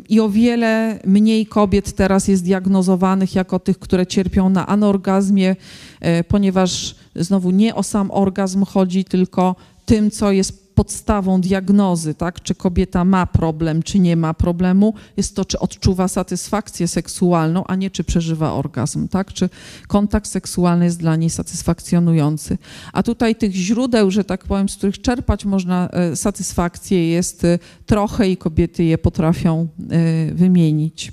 I 0.09 0.20
o 0.20 0.28
wiele 0.28 0.98
mniej 1.05 1.46
kobiet 1.46 1.92
teraz 1.92 2.28
jest 2.28 2.44
diagnozowanych 2.44 3.34
jako 3.34 3.59
tych, 3.59 3.78
które 3.78 4.07
cierpią 4.07 4.48
na 4.48 4.66
anorgazmie, 4.66 5.57
e, 6.00 6.24
ponieważ 6.24 6.94
znowu 7.16 7.50
nie 7.50 7.74
o 7.74 7.82
sam 7.82 8.11
orgazm 8.11 8.64
chodzi, 8.64 9.05
tylko 9.05 9.57
tym, 9.86 10.11
co 10.11 10.32
jest 10.32 10.63
podstawą 10.74 11.40
diagnozy, 11.40 12.14
tak? 12.14 12.42
czy 12.42 12.54
kobieta 12.54 13.04
ma 13.04 13.26
problem, 13.26 13.82
czy 13.82 13.98
nie 13.98 14.16
ma 14.16 14.34
problemu, 14.34 14.94
jest 15.16 15.36
to, 15.36 15.44
czy 15.44 15.58
odczuwa 15.58 16.08
satysfakcję 16.08 16.88
seksualną, 16.88 17.64
a 17.66 17.76
nie 17.76 17.90
czy 17.90 18.04
przeżywa 18.04 18.52
orgazm, 18.52 19.08
tak? 19.08 19.32
czy 19.32 19.48
kontakt 19.88 20.26
seksualny 20.26 20.84
jest 20.84 20.98
dla 20.98 21.16
niej 21.16 21.30
satysfakcjonujący. 21.30 22.58
A 22.92 23.02
tutaj 23.02 23.36
tych 23.36 23.52
źródeł, 23.52 24.10
że 24.10 24.24
tak 24.24 24.44
powiem, 24.44 24.68
z 24.68 24.76
których 24.76 25.00
czerpać 25.00 25.44
można 25.44 25.88
e, 25.88 26.16
satysfakcję 26.16 27.10
jest 27.10 27.44
e, 27.44 27.58
trochę 27.86 28.30
i 28.30 28.36
kobiety 28.36 28.84
je 28.84 28.98
potrafią 28.98 29.68
e, 29.90 30.34
wymienić. 30.34 31.12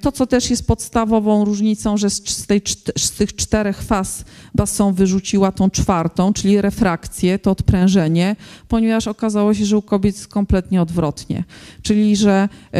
To, 0.00 0.12
co 0.12 0.26
też 0.26 0.50
jest 0.50 0.66
podstawową 0.66 1.44
różnicą, 1.44 1.96
że 1.96 2.10
z, 2.10 2.46
tej, 2.46 2.62
z 2.98 3.10
tych 3.10 3.36
czterech 3.36 3.82
faz 3.82 4.24
Basson 4.54 4.94
wyrzuciła 4.94 5.52
tą 5.52 5.70
czwartą, 5.70 6.32
czyli 6.32 6.60
refrakcję, 6.60 7.38
to 7.38 7.50
odprężenie, 7.50 8.36
ponieważ 8.68 9.08
okazało 9.08 9.54
się, 9.54 9.64
że 9.64 9.76
u 9.78 9.82
kobiet 9.82 10.14
jest 10.14 10.28
kompletnie 10.28 10.82
odwrotnie. 10.82 11.44
Czyli, 11.82 12.16
że 12.16 12.48
y, 12.74 12.78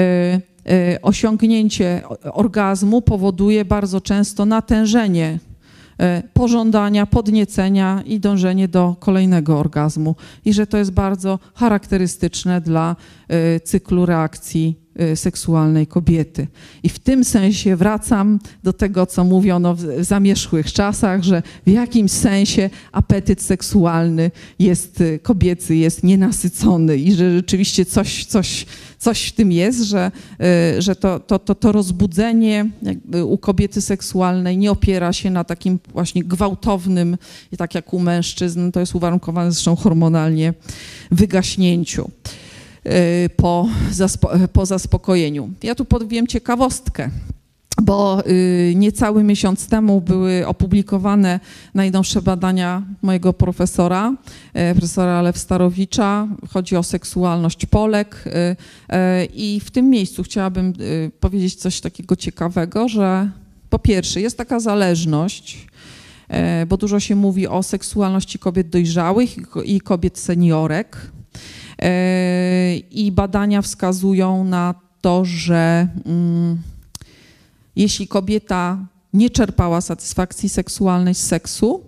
y, 0.73 1.01
osiągnięcie 1.03 2.03
orgazmu 2.33 3.03
powoduje 3.03 3.65
bardzo 3.65 4.01
często 4.01 4.47
natężenie 4.47 5.39
y, 6.19 6.29
pożądania, 6.33 7.07
podniecenia 7.07 8.03
i 8.07 8.21
dążenie 8.21 8.69
do 8.69 8.97
kolejnego 9.01 9.59
orgazmu. 9.59 10.17
I 10.45 10.53
że 10.53 10.67
to 10.67 10.79
jest 10.79 10.91
bardzo 10.91 11.39
charakterystyczne 11.55 12.61
dla 12.61 12.97
cyklu 13.65 14.07
reakcji 14.07 14.88
seksualnej 15.15 15.87
kobiety. 15.87 16.47
I 16.83 16.89
w 16.89 16.99
tym 16.99 17.25
sensie 17.25 17.77
wracam 17.77 18.39
do 18.65 18.73
tego, 18.73 19.07
co 19.07 19.25
mówiono 19.25 19.75
w 19.75 19.81
zamierzchłych 20.01 20.73
czasach, 20.73 21.23
że 21.23 21.43
w 21.67 21.71
jakimś 21.71 22.11
sensie 22.11 22.71
apetyt 22.93 23.43
seksualny 23.43 24.31
jest 24.59 25.01
y, 25.01 25.19
kobiecy, 25.23 25.77
jest 25.77 26.03
nienasycony 26.03 26.97
i 26.97 27.13
że 27.13 27.37
rzeczywiście 27.37 27.85
coś, 27.85 28.25
coś, 28.25 28.67
coś 28.99 29.29
w 29.29 29.33
tym 29.33 29.53
jest, 29.53 29.83
że, 29.83 30.11
y, 30.77 30.83
że 30.83 30.97
to, 30.97 31.21
to, 31.21 31.39
to, 31.39 31.55
to 31.55 31.73
rozbudzenie 31.73 32.71
u 33.25 33.39
kobiety 33.39 33.81
seksualnej 33.81 34.59
nie 34.59 34.71
opiera 34.71 35.13
się 35.13 35.31
na 35.31 35.45
takim 35.45 35.79
właśnie 35.93 36.25
gwałtownym, 36.25 37.17
tak 37.59 37.75
jak 37.75 37.95
u 37.95 37.99
mężczyzn, 37.99 38.71
to 38.71 38.81
jest 38.81 38.95
uwarunkowane 38.95 39.53
zresztą 39.53 39.77
hormonalnie, 39.77 40.55
wygaśnięciu. 41.11 42.11
Y, 42.89 43.29
po, 43.37 43.69
po 44.53 44.67
zaspokojeniu. 44.67 45.51
Ja 45.63 45.75
tu 45.75 45.85
powiem 45.85 46.27
ciekawostkę 46.27 47.11
bo 47.83 48.23
y, 48.27 48.73
niecały 48.77 49.25
miesiąc 49.25 49.69
temu 49.69 50.01
były 50.01 50.47
opublikowane 50.47 51.41
najnowsze 51.75 52.23
badania 52.23 52.83
mojego 53.03 53.33
profesora, 53.33 54.15
y, 54.71 54.75
profesora 54.75 55.23
Lew 55.23 55.39
Starowicza. 55.39 56.29
Chodzi 56.49 56.77
o 56.77 56.83
seksualność 56.83 57.67
Polek 57.67 58.25
i 59.35 59.61
w 59.65 59.71
tym 59.71 59.91
miejscu 59.91 60.23
chciałabym 60.23 60.73
powiedzieć 61.21 61.55
coś 61.55 61.81
takiego 61.81 62.17
ciekawego, 62.17 62.89
że 62.89 63.31
po 63.71 63.79
pierwsze 63.79 64.21
jest 64.21 64.39
taka 64.39 64.61
zależność, 64.61 65.67
bo 66.69 66.77
dużo 66.77 67.01
się 67.01 67.15
mówi 67.17 67.49
o 67.49 67.63
seksualności 67.63 68.39
kobiet 68.39 68.69
dojrzałych 68.69 69.37
i 69.65 69.81
kobiet 69.81 70.19
seniorek, 70.19 71.11
I 72.91 73.13
badania 73.13 73.63
wskazują 73.63 74.45
na 74.45 74.75
to, 75.01 75.25
że 75.25 75.89
mm, 76.07 76.59
jeśli 77.77 78.09
kobieta 78.09 78.87
nie 79.13 79.31
czerpała 79.31 79.81
satysfakcji 79.81 80.49
seksualnej 80.49 81.15
z 81.15 81.27
seksu, 81.27 81.85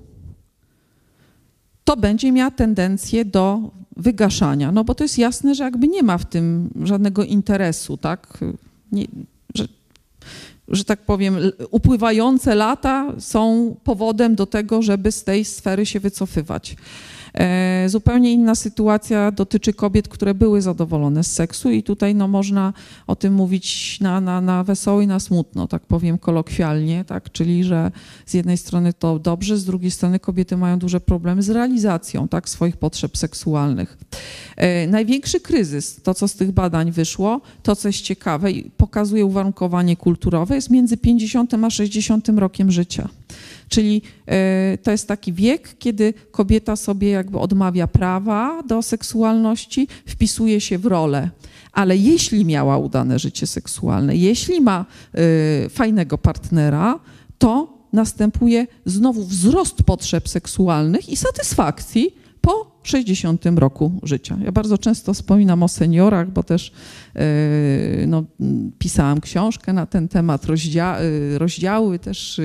to 1.85 1.97
będzie 1.97 2.33
miała 2.33 2.51
tendencję 2.51 3.25
do 3.25 3.71
wygaszania. 3.97 4.73
No 4.73 4.85
bo 4.85 4.95
to 4.95 5.05
jest 5.05 5.19
jasne, 5.19 5.55
że 5.55 5.65
jakby 5.65 5.89
nie 5.89 6.03
ma 6.03 6.19
w 6.19 6.25
tym 6.25 6.71
żadnego 6.83 7.25
interesu, 7.25 7.97
tak? 7.97 8.39
Nie, 8.93 9.07
że, 9.55 9.69
że 10.69 10.85
tak 10.85 11.01
powiem, 11.01 11.37
upływające 11.71 12.55
lata 12.55 13.13
są 13.19 13.75
powodem 13.85 14.35
do 14.35 14.47
tego, 14.47 14.83
żeby 14.83 15.13
z 15.13 15.25
tej 15.25 15.45
sfery 15.45 15.87
się 15.87 16.01
wycofywać. 16.01 16.77
E, 17.35 17.85
zupełnie 17.89 18.33
inna 18.33 18.55
sytuacja 18.55 19.31
dotyczy 19.31 19.73
kobiet, 19.73 20.09
które 20.09 20.35
były 20.35 20.63
zadowolone 20.63 21.25
z 21.25 21.33
seksu 21.33 21.71
i 21.71 21.83
tutaj 21.83 22.15
no, 22.15 22.29
można 22.29 22.73
o 23.07 23.17
tym 23.17 23.35
mówić 23.35 23.99
na, 24.01 24.21
na, 24.21 24.41
na 24.41 24.65
wesoło 24.65 25.01
i 25.01 25.07
na 25.07 25.21
smutno, 25.21 25.67
tak 25.69 25.83
powiem 25.83 26.19
kolokwialnie, 26.19 27.05
tak? 27.05 27.33
czyli 27.33 27.65
że 27.65 27.91
z 28.27 28.35
jednej 28.35 28.57
strony 28.57 28.93
to 28.93 29.19
dobrze, 29.19 29.57
z 29.57 29.65
drugiej 29.65 29.91
strony 29.91 30.19
kobiety 30.19 30.57
mają 30.57 30.79
duże 30.79 31.01
problemy 31.01 31.43
z 31.43 31.51
realizacją 31.51 32.29
tak, 32.29 32.49
swoich 32.49 32.77
potrzeb 32.77 33.17
seksualnych. 33.17 33.99
E, 34.57 34.87
największy 34.87 35.41
kryzys, 35.41 36.03
to 36.03 36.15
co 36.15 36.29
z 36.29 36.35
tych 36.35 36.53
badań 36.53 36.93
wyszło, 36.93 37.41
to 37.63 37.77
co 37.77 37.89
jest 37.89 38.01
ciekawe 38.01 38.53
i 38.53 38.71
pokazuje 38.71 39.25
uwarunkowanie 39.25 39.97
kulturowe, 39.97 40.55
jest 40.55 40.71
między 40.71 40.97
50 40.97 41.55
a 41.55 41.71
60 41.71 42.29
rokiem 42.29 42.71
życia. 42.71 43.09
Czyli 43.71 44.03
e, 44.27 44.79
to 44.83 44.91
jest 44.91 45.09
taki 45.09 45.33
wiek, 45.33 45.79
kiedy 45.79 46.15
kobieta 46.31 46.77
sobie 46.77 47.11
jakby 47.11 47.39
odmawia 47.39 47.87
prawa 47.87 48.63
do 48.63 48.83
seksualności, 48.83 49.89
wpisuje 50.07 50.61
się 50.61 50.79
w 50.79 50.87
rolę. 50.87 51.31
Ale 51.73 51.97
jeśli 51.97 52.45
miała 52.45 52.79
udane 52.79 53.19
życie 53.19 53.47
seksualne, 53.47 54.17
jeśli 54.17 54.61
ma 54.61 54.87
e, 55.15 55.69
fajnego 55.69 56.19
partnera, 56.19 57.01
to 57.39 57.79
następuje 57.93 58.67
znowu 58.85 59.25
wzrost 59.25 59.83
potrzeb 59.83 60.29
seksualnych 60.29 61.09
i 61.09 61.17
satysfakcji 61.17 62.15
po 62.41 62.80
60 62.83 63.47
roku 63.57 64.01
życia. 64.03 64.39
Ja 64.45 64.53
bardzo 64.53 64.79
często 64.79 65.15
wspominam 65.15 65.63
o 65.63 65.69
seniorach, 65.69 66.31
bo 66.31 66.43
też 66.43 66.73
no, 68.07 68.25
pisałam 68.79 69.21
książkę 69.21 69.73
na 69.73 69.87
ten 69.87 70.09
temat, 70.09 70.45
rozdzia 70.45 70.99
rozdziały, 71.37 71.99
też 71.99 72.41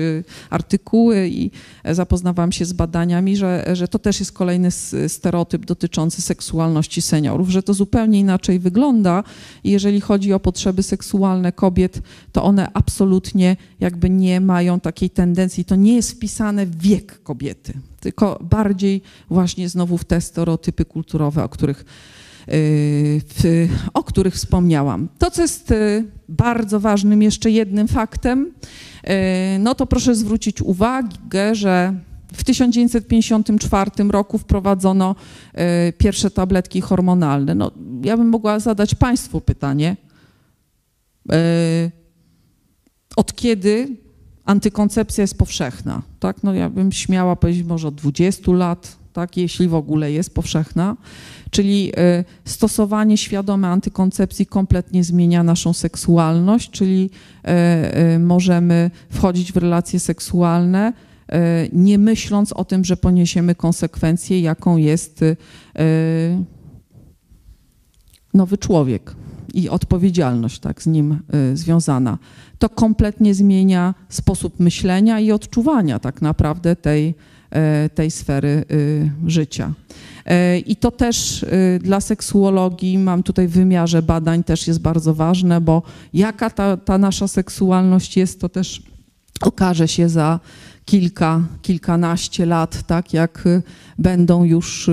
artykuły 0.50 1.28
i 1.28 1.50
zapoznawałam 1.90 2.52
się 2.52 2.64
z 2.64 2.72
badaniami, 2.72 3.36
że, 3.36 3.66
że 3.72 3.88
to 3.88 3.98
też 3.98 4.20
jest 4.20 4.32
kolejny 4.32 4.70
stereotyp 5.08 5.66
dotyczący 5.66 6.22
seksualności 6.22 7.02
seniorów, 7.02 7.48
że 7.48 7.62
to 7.62 7.74
zupełnie 7.74 8.20
inaczej 8.20 8.58
wygląda 8.58 9.24
i 9.64 9.70
jeżeli 9.70 10.00
chodzi 10.00 10.32
o 10.32 10.40
potrzeby 10.40 10.82
seksualne 10.82 11.52
kobiet, 11.52 12.02
to 12.32 12.44
one 12.44 12.70
absolutnie 12.74 13.56
jakby 13.80 14.10
nie 14.10 14.40
mają 14.40 14.80
takiej 14.80 15.10
tendencji, 15.10 15.64
to 15.64 15.76
nie 15.76 15.96
jest 15.96 16.12
wpisane 16.12 16.66
w 16.66 16.76
wiek 16.76 17.22
kobiety, 17.22 17.72
tylko 18.00 18.38
bardziej 18.50 19.02
właśnie 19.30 19.68
znowu 19.68 19.98
w 19.98 20.04
te 20.04 20.20
stereotypy 20.26 20.84
kulturowe, 20.84 21.44
o 21.44 21.48
których 21.48 21.84
w, 22.48 23.68
o 23.94 24.04
których 24.04 24.34
wspomniałam. 24.34 25.08
To, 25.18 25.30
co 25.30 25.42
jest 25.42 25.70
y, 25.70 26.04
bardzo 26.28 26.80
ważnym 26.80 27.22
jeszcze 27.22 27.50
jednym 27.50 27.88
faktem, 27.88 28.52
y, 29.04 29.58
no 29.58 29.74
to 29.74 29.86
proszę 29.86 30.14
zwrócić 30.14 30.62
uwagę, 30.62 31.54
że 31.54 31.94
w 32.32 32.44
1954 32.44 33.90
roku 34.10 34.38
wprowadzono 34.38 35.14
y, 35.88 35.92
pierwsze 35.92 36.30
tabletki 36.30 36.80
hormonalne. 36.80 37.54
No, 37.54 37.70
ja 38.02 38.16
bym 38.16 38.28
mogła 38.28 38.58
zadać 38.58 38.94
Państwu 38.94 39.40
pytanie, 39.40 39.96
od 43.16 43.34
kiedy 43.34 43.96
antykoncepcja 44.44 45.22
jest 45.22 45.38
powszechna? 45.38 46.02
Tak? 46.20 46.42
No, 46.42 46.54
ja 46.54 46.70
bym 46.70 46.92
śmiała 46.92 47.36
powiedzieć 47.36 47.66
może 47.66 47.88
od 47.88 47.94
20 47.94 48.52
lat, 48.52 48.96
tak? 49.16 49.36
jeśli 49.36 49.68
w 49.68 49.74
ogóle 49.74 50.12
jest 50.12 50.34
powszechna. 50.34 50.96
Czyli 51.50 51.92
e, 51.96 52.24
stosowanie 52.44 53.16
świadome 53.16 53.68
antykoncepcji 53.68 54.46
kompletnie 54.46 55.04
zmienia 55.04 55.42
naszą 55.42 55.72
seksualność, 55.72 56.70
czyli 56.70 57.10
e, 57.44 57.48
e, 57.48 58.18
możemy 58.18 58.90
wchodzić 59.10 59.52
w 59.52 59.56
relacje 59.56 60.00
seksualne, 60.00 60.92
nie 61.72 61.98
myśląc 61.98 62.52
o 62.52 62.64
tym, 62.64 62.84
że 62.84 62.96
poniesiemy 62.96 63.54
konsekwencję, 63.54 64.40
jaką 64.40 64.76
jest 64.76 65.24
nowy 68.34 68.58
człowiek 68.58 69.14
i 69.54 69.68
odpowiedzialność 69.68 70.58
tak, 70.58 70.82
z 70.82 70.86
nim 70.86 71.18
związana. 71.54 72.18
To 72.58 72.68
kompletnie 72.68 73.34
zmienia 73.34 73.94
sposób 74.08 74.60
myślenia 74.60 75.20
i 75.20 75.32
odczuwania 75.32 75.98
tak 75.98 76.22
naprawdę 76.22 76.76
tej, 76.76 77.14
tej 77.94 78.10
sfery 78.10 78.64
życia. 79.26 79.72
E, 80.26 80.58
I 80.58 80.76
to 80.76 80.90
też 80.90 81.46
dla 81.80 82.00
seksuologii, 82.00 82.98
mam 82.98 83.22
tutaj 83.22 83.48
w 83.48 83.50
wymiarze 83.50 84.02
badań, 84.02 84.44
też 84.44 84.66
jest 84.66 84.80
bardzo 84.80 85.14
ważne, 85.14 85.60
bo 85.60 85.82
jaka 86.14 86.50
ta, 86.50 86.76
ta 86.76 86.98
nasza 86.98 87.28
seksualność 87.28 88.16
jest, 88.16 88.40
to 88.40 88.48
też 88.48 88.82
okaże 89.40 89.88
się 89.88 90.08
za 90.08 90.40
kilka, 90.84 91.42
kilkanaście 91.62 92.46
lat, 92.46 92.82
tak 92.86 93.12
jak 93.12 93.44
będą 93.98 94.44
już 94.44 94.90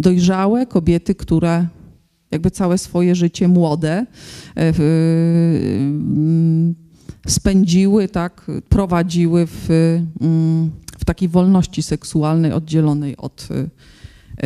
dojrzałe 0.00 0.66
kobiety, 0.66 1.14
które 1.14 1.66
jakby 2.30 2.50
całe 2.50 2.78
swoje 2.78 3.14
życie 3.14 3.48
młode 3.48 4.06
spędziły, 7.26 8.08
tak, 8.08 8.46
prowadziły 8.68 9.46
w, 9.46 9.68
mm, 10.20 10.70
w 10.86 10.87
takiej 11.08 11.28
wolności 11.28 11.82
seksualnej 11.82 12.52
oddzielonej 12.52 13.16
od 13.16 13.48
y, 13.50 13.54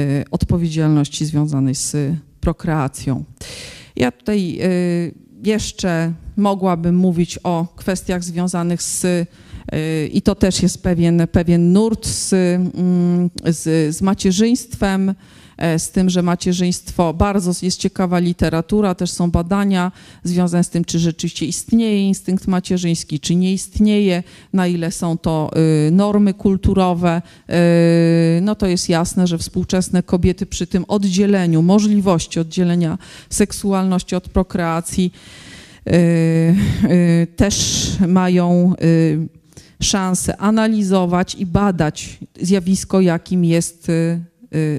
y, 0.00 0.24
odpowiedzialności 0.30 1.26
związanej 1.26 1.74
z 1.74 1.96
prokreacją. 2.40 3.24
Ja 3.96 4.12
tutaj 4.12 4.58
y, 4.62 5.14
jeszcze 5.44 6.12
mogłabym 6.36 6.94
mówić 6.96 7.38
o 7.42 7.66
kwestiach 7.76 8.24
związanych 8.24 8.82
z 8.82 9.06
i 10.12 10.22
to 10.22 10.34
też 10.34 10.62
jest 10.62 10.82
pewien, 10.82 11.26
pewien 11.32 11.72
nurt 11.72 12.06
z, 12.06 12.32
mm, 12.32 13.30
z, 13.44 13.96
z 13.96 14.02
macierzyństwem, 14.02 15.14
z 15.78 15.90
tym, 15.90 16.10
że 16.10 16.22
macierzyństwo, 16.22 17.14
bardzo 17.14 17.52
jest 17.62 17.80
ciekawa 17.80 18.18
literatura, 18.18 18.94
też 18.94 19.10
są 19.10 19.30
badania 19.30 19.92
związane 20.24 20.64
z 20.64 20.70
tym, 20.70 20.84
czy 20.84 20.98
rzeczywiście 20.98 21.46
istnieje 21.46 22.08
instynkt 22.08 22.46
macierzyński, 22.46 23.20
czy 23.20 23.34
nie 23.34 23.52
istnieje, 23.52 24.22
na 24.52 24.66
ile 24.66 24.90
są 24.90 25.18
to 25.18 25.50
y, 25.86 25.90
normy 25.90 26.34
kulturowe. 26.34 27.22
Y, 28.38 28.40
no 28.40 28.54
to 28.54 28.66
jest 28.66 28.88
jasne, 28.88 29.26
że 29.26 29.38
współczesne 29.38 30.02
kobiety 30.02 30.46
przy 30.46 30.66
tym 30.66 30.84
oddzieleniu, 30.88 31.62
możliwości 31.62 32.40
oddzielenia 32.40 32.98
seksualności 33.30 34.16
od 34.16 34.28
prokreacji 34.28 35.12
y, 35.86 37.26
też 37.36 37.86
mają 38.08 38.74
szansę 39.80 40.36
analizować 40.36 41.34
i 41.34 41.46
badać 41.46 42.18
zjawisko, 42.40 43.00
jakim 43.00 43.44
jest 43.44 43.90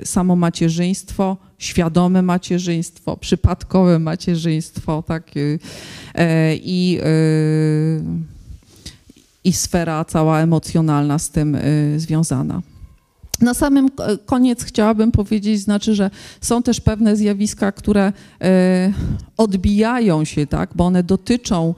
samo 0.05 0.36
macierzyństwo, 0.36 1.38
świadome 1.63 2.21
macierzyństwo, 2.21 3.17
przypadkowe 3.17 3.99
macierzyństwo, 3.99 5.03
tak, 5.07 5.38
y, 5.38 5.59
e, 6.15 6.55
i, 6.55 6.99
y, 7.03 8.03
i 9.43 9.53
sfera 9.53 10.05
cała 10.05 10.41
emocjonalna 10.41 11.19
z 11.19 11.30
tym 11.30 11.57
związana. 11.97 12.61
Na 13.41 13.53
samym 13.53 13.89
koniec 14.26 14.63
chciałabym 14.63 15.11
powiedzieć, 15.11 15.61
znaczy, 15.61 15.95
że 15.95 16.09
są 16.41 16.63
też 16.63 16.82
pewne 16.82 17.15
zjawiska, 17.15 17.71
które 17.71 18.13
odbijają 19.38 20.26
się, 20.26 20.47
tak, 20.47 20.69
bo 20.76 20.86
one 20.86 21.03
dotyczą 21.03 21.76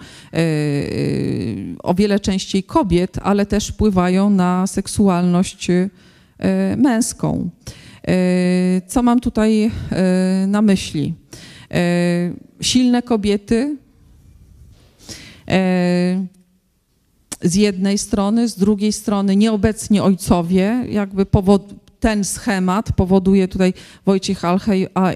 o 1.84 1.94
wiele 1.94 2.20
częściej 2.20 2.64
kobiet, 2.64 3.18
ale 3.24 3.46
też 3.46 3.68
wpływają 3.68 4.30
na 4.30 4.68
seksualność 4.68 5.68
męską. 6.78 7.50
E, 8.08 8.82
co 8.88 9.04
mam 9.04 9.20
tutaj 9.20 9.64
e, 9.66 9.72
na 10.48 10.62
myśli? 10.62 11.14
E, 11.72 12.34
silne 12.62 13.02
kobiety 13.02 13.78
z 17.42 17.56
jednej 17.56 17.98
strony, 17.98 18.50
z 18.50 18.56
drugiej 18.56 18.94
strony 18.94 19.36
nieobecni 19.36 20.00
ojcowie, 20.00 20.86
jakby 20.90 21.26
powod, 21.26 21.74
ten 22.06 22.24
schemat 22.24 22.92
powoduje 22.92 23.48
tutaj 23.48 23.74
Wojciech 24.06 24.42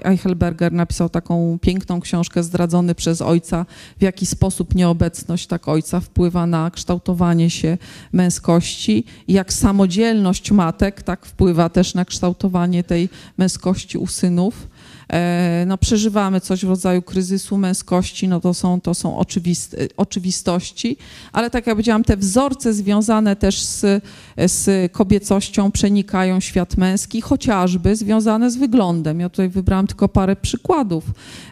Eichelberger 0.04 0.72
napisał 0.72 1.08
taką 1.08 1.58
piękną 1.62 2.00
książkę 2.00 2.42
Zdradzony 2.42 2.94
przez 2.94 3.22
ojca, 3.22 3.66
w 3.98 4.02
jaki 4.02 4.26
sposób 4.26 4.74
nieobecność 4.74 5.46
tak 5.46 5.68
ojca 5.68 6.00
wpływa 6.00 6.46
na 6.46 6.70
kształtowanie 6.70 7.50
się 7.50 7.78
męskości 8.12 9.04
jak 9.28 9.52
samodzielność 9.52 10.50
matek 10.52 11.02
tak 11.02 11.26
wpływa 11.26 11.68
też 11.68 11.94
na 11.94 12.04
kształtowanie 12.04 12.84
tej 12.84 13.08
męskości 13.38 13.98
u 13.98 14.06
synów. 14.06 14.68
E, 15.10 15.64
no, 15.66 15.78
przeżywamy 15.78 16.40
coś 16.40 16.64
w 16.64 16.68
rodzaju 16.68 17.02
kryzysu 17.02 17.58
męskości, 17.58 18.28
no 18.28 18.40
to 18.40 18.54
są, 18.54 18.80
to 18.80 18.94
są 18.94 19.18
oczywist, 19.18 19.76
oczywistości, 19.96 20.96
ale 21.32 21.50
tak 21.50 21.66
jak 21.66 21.76
powiedziałam, 21.76 22.04
te 22.04 22.16
wzorce 22.16 22.74
związane 22.74 23.36
też 23.36 23.62
z, 23.62 24.04
z 24.36 24.92
kobiecością 24.92 25.70
przenikają 25.70 26.40
świat 26.40 26.76
męski, 26.76 27.20
chociażby 27.20 27.96
związane 27.96 28.50
z 28.50 28.56
wyglądem. 28.56 29.20
Ja 29.20 29.28
tutaj 29.28 29.48
wybrałam 29.48 29.86
tylko 29.86 30.08
parę 30.08 30.36
przykładów. 30.36 31.04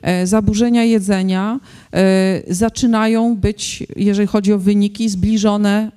E, 0.02 0.26
zaburzenia 0.26 0.84
jedzenia 0.84 1.60
zaczynają 2.48 3.36
być, 3.36 3.86
jeżeli 3.96 4.26
chodzi 4.26 4.52
o 4.52 4.58
wyniki, 4.58 5.08
zbliżone 5.08 5.92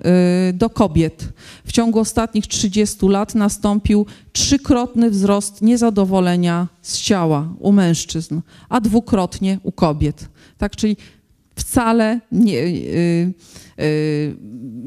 do 0.54 0.70
kobiet. 0.70 1.28
W 1.64 1.72
ciągu 1.72 1.98
ostatnich 1.98 2.46
30 2.46 3.06
lat 3.06 3.34
nastąpił 3.34 4.06
trzykrotny 4.32 5.10
wzrost 5.10 5.62
niezadowolenia 5.62 6.68
z 6.82 6.98
ciała 6.98 7.48
u 7.58 7.72
mężczyzn, 7.72 8.40
a 8.68 8.80
dwukrotnie 8.80 9.58
u 9.62 9.72
kobiet. 9.72 10.28
Tak, 10.58 10.76
czyli 10.76 10.96
wcale 11.56 12.20
nie, 12.32 12.58
y, 12.58 12.66
y, 12.66 13.32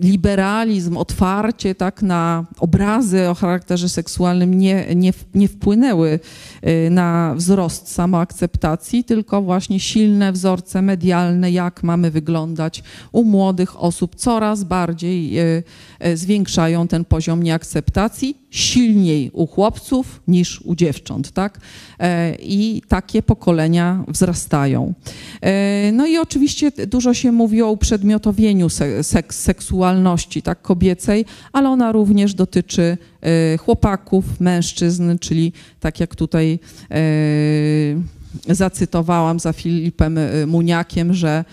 liberalizm, 0.01 0.97
otwarcie 0.97 1.75
tak, 1.75 2.01
na 2.01 2.45
obrazy 2.59 3.29
o 3.29 3.33
charakterze 3.33 3.89
seksualnym 3.89 4.53
nie, 4.53 4.95
nie, 4.95 5.13
nie 5.35 5.47
wpłynęły 5.47 6.19
y, 6.67 6.89
na 6.89 7.33
wzrost 7.37 7.91
samoakceptacji, 7.91 9.03
tylko 9.03 9.41
właśnie 9.41 9.79
silne 9.79 10.31
wzorce 10.31 10.81
medialne, 10.81 11.51
jak 11.51 11.83
mamy 11.83 12.11
wyglądać 12.11 12.83
u 13.11 13.23
młodych 13.23 13.83
osób, 13.83 14.15
coraz 14.15 14.63
bardziej 14.63 15.39
y, 15.39 15.63
y, 16.05 16.17
zwiększają 16.17 16.87
ten 16.87 17.05
poziom 17.05 17.43
nieakceptacji, 17.43 18.45
silniej 18.55 19.31
u 19.33 19.47
chłopców 19.47 20.21
niż 20.27 20.61
u 20.61 20.75
dziewcząt. 20.75 21.31
Tak? 21.31 21.59
E, 21.99 22.35
I 22.35 22.81
takie 22.87 23.21
pokolenia 23.21 24.03
wzrastają. 24.07 24.93
E, 25.41 25.91
no 25.91 26.07
i 26.07 26.17
oczywiście 26.17 26.71
dużo 26.71 27.13
się 27.13 27.31
mówi 27.31 27.61
o 27.61 27.71
uprzedmiotowieniu 27.71 28.69
seks, 29.01 29.39
seksualności 29.39 30.41
tak, 30.41 30.61
kobiecej, 30.61 31.25
ale 31.53 31.69
ona 31.69 31.91
również 31.91 32.33
dotyczy 32.33 32.97
e, 33.21 33.57
chłopaków, 33.57 34.39
mężczyzn, 34.39 35.17
czyli 35.19 35.53
tak 35.79 35.99
jak 35.99 36.15
tutaj 36.15 36.59
e, 36.91 38.55
zacytowałam 38.55 39.39
za 39.39 39.53
Filipem 39.53 40.17
e, 40.17 40.45
Muniakiem, 40.45 41.13
że 41.13 41.45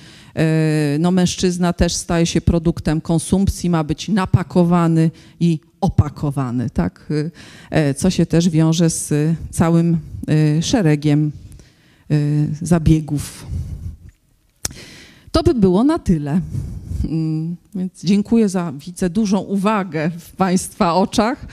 no, 0.98 1.10
mężczyzna 1.10 1.72
też 1.72 1.94
staje 1.94 2.26
się 2.26 2.40
produktem 2.40 3.00
konsumpcji, 3.00 3.70
ma 3.70 3.84
być 3.84 4.08
napakowany 4.08 5.10
i 5.40 5.60
opakowany, 5.80 6.70
tak? 6.70 7.12
co 7.96 8.10
się 8.10 8.26
też 8.26 8.48
wiąże 8.48 8.90
z 8.90 9.14
całym 9.50 9.98
szeregiem 10.60 11.32
zabiegów. 12.62 13.46
To 15.32 15.42
by 15.42 15.54
było 15.54 15.84
na 15.84 15.98
tyle. 15.98 16.40
Mm, 17.04 17.56
więc 17.74 18.04
dziękuję 18.04 18.48
za, 18.48 18.72
widzę, 18.72 19.10
dużą 19.10 19.38
uwagę 19.38 20.10
w 20.18 20.36
Państwa 20.36 20.94
oczach. 20.94 21.46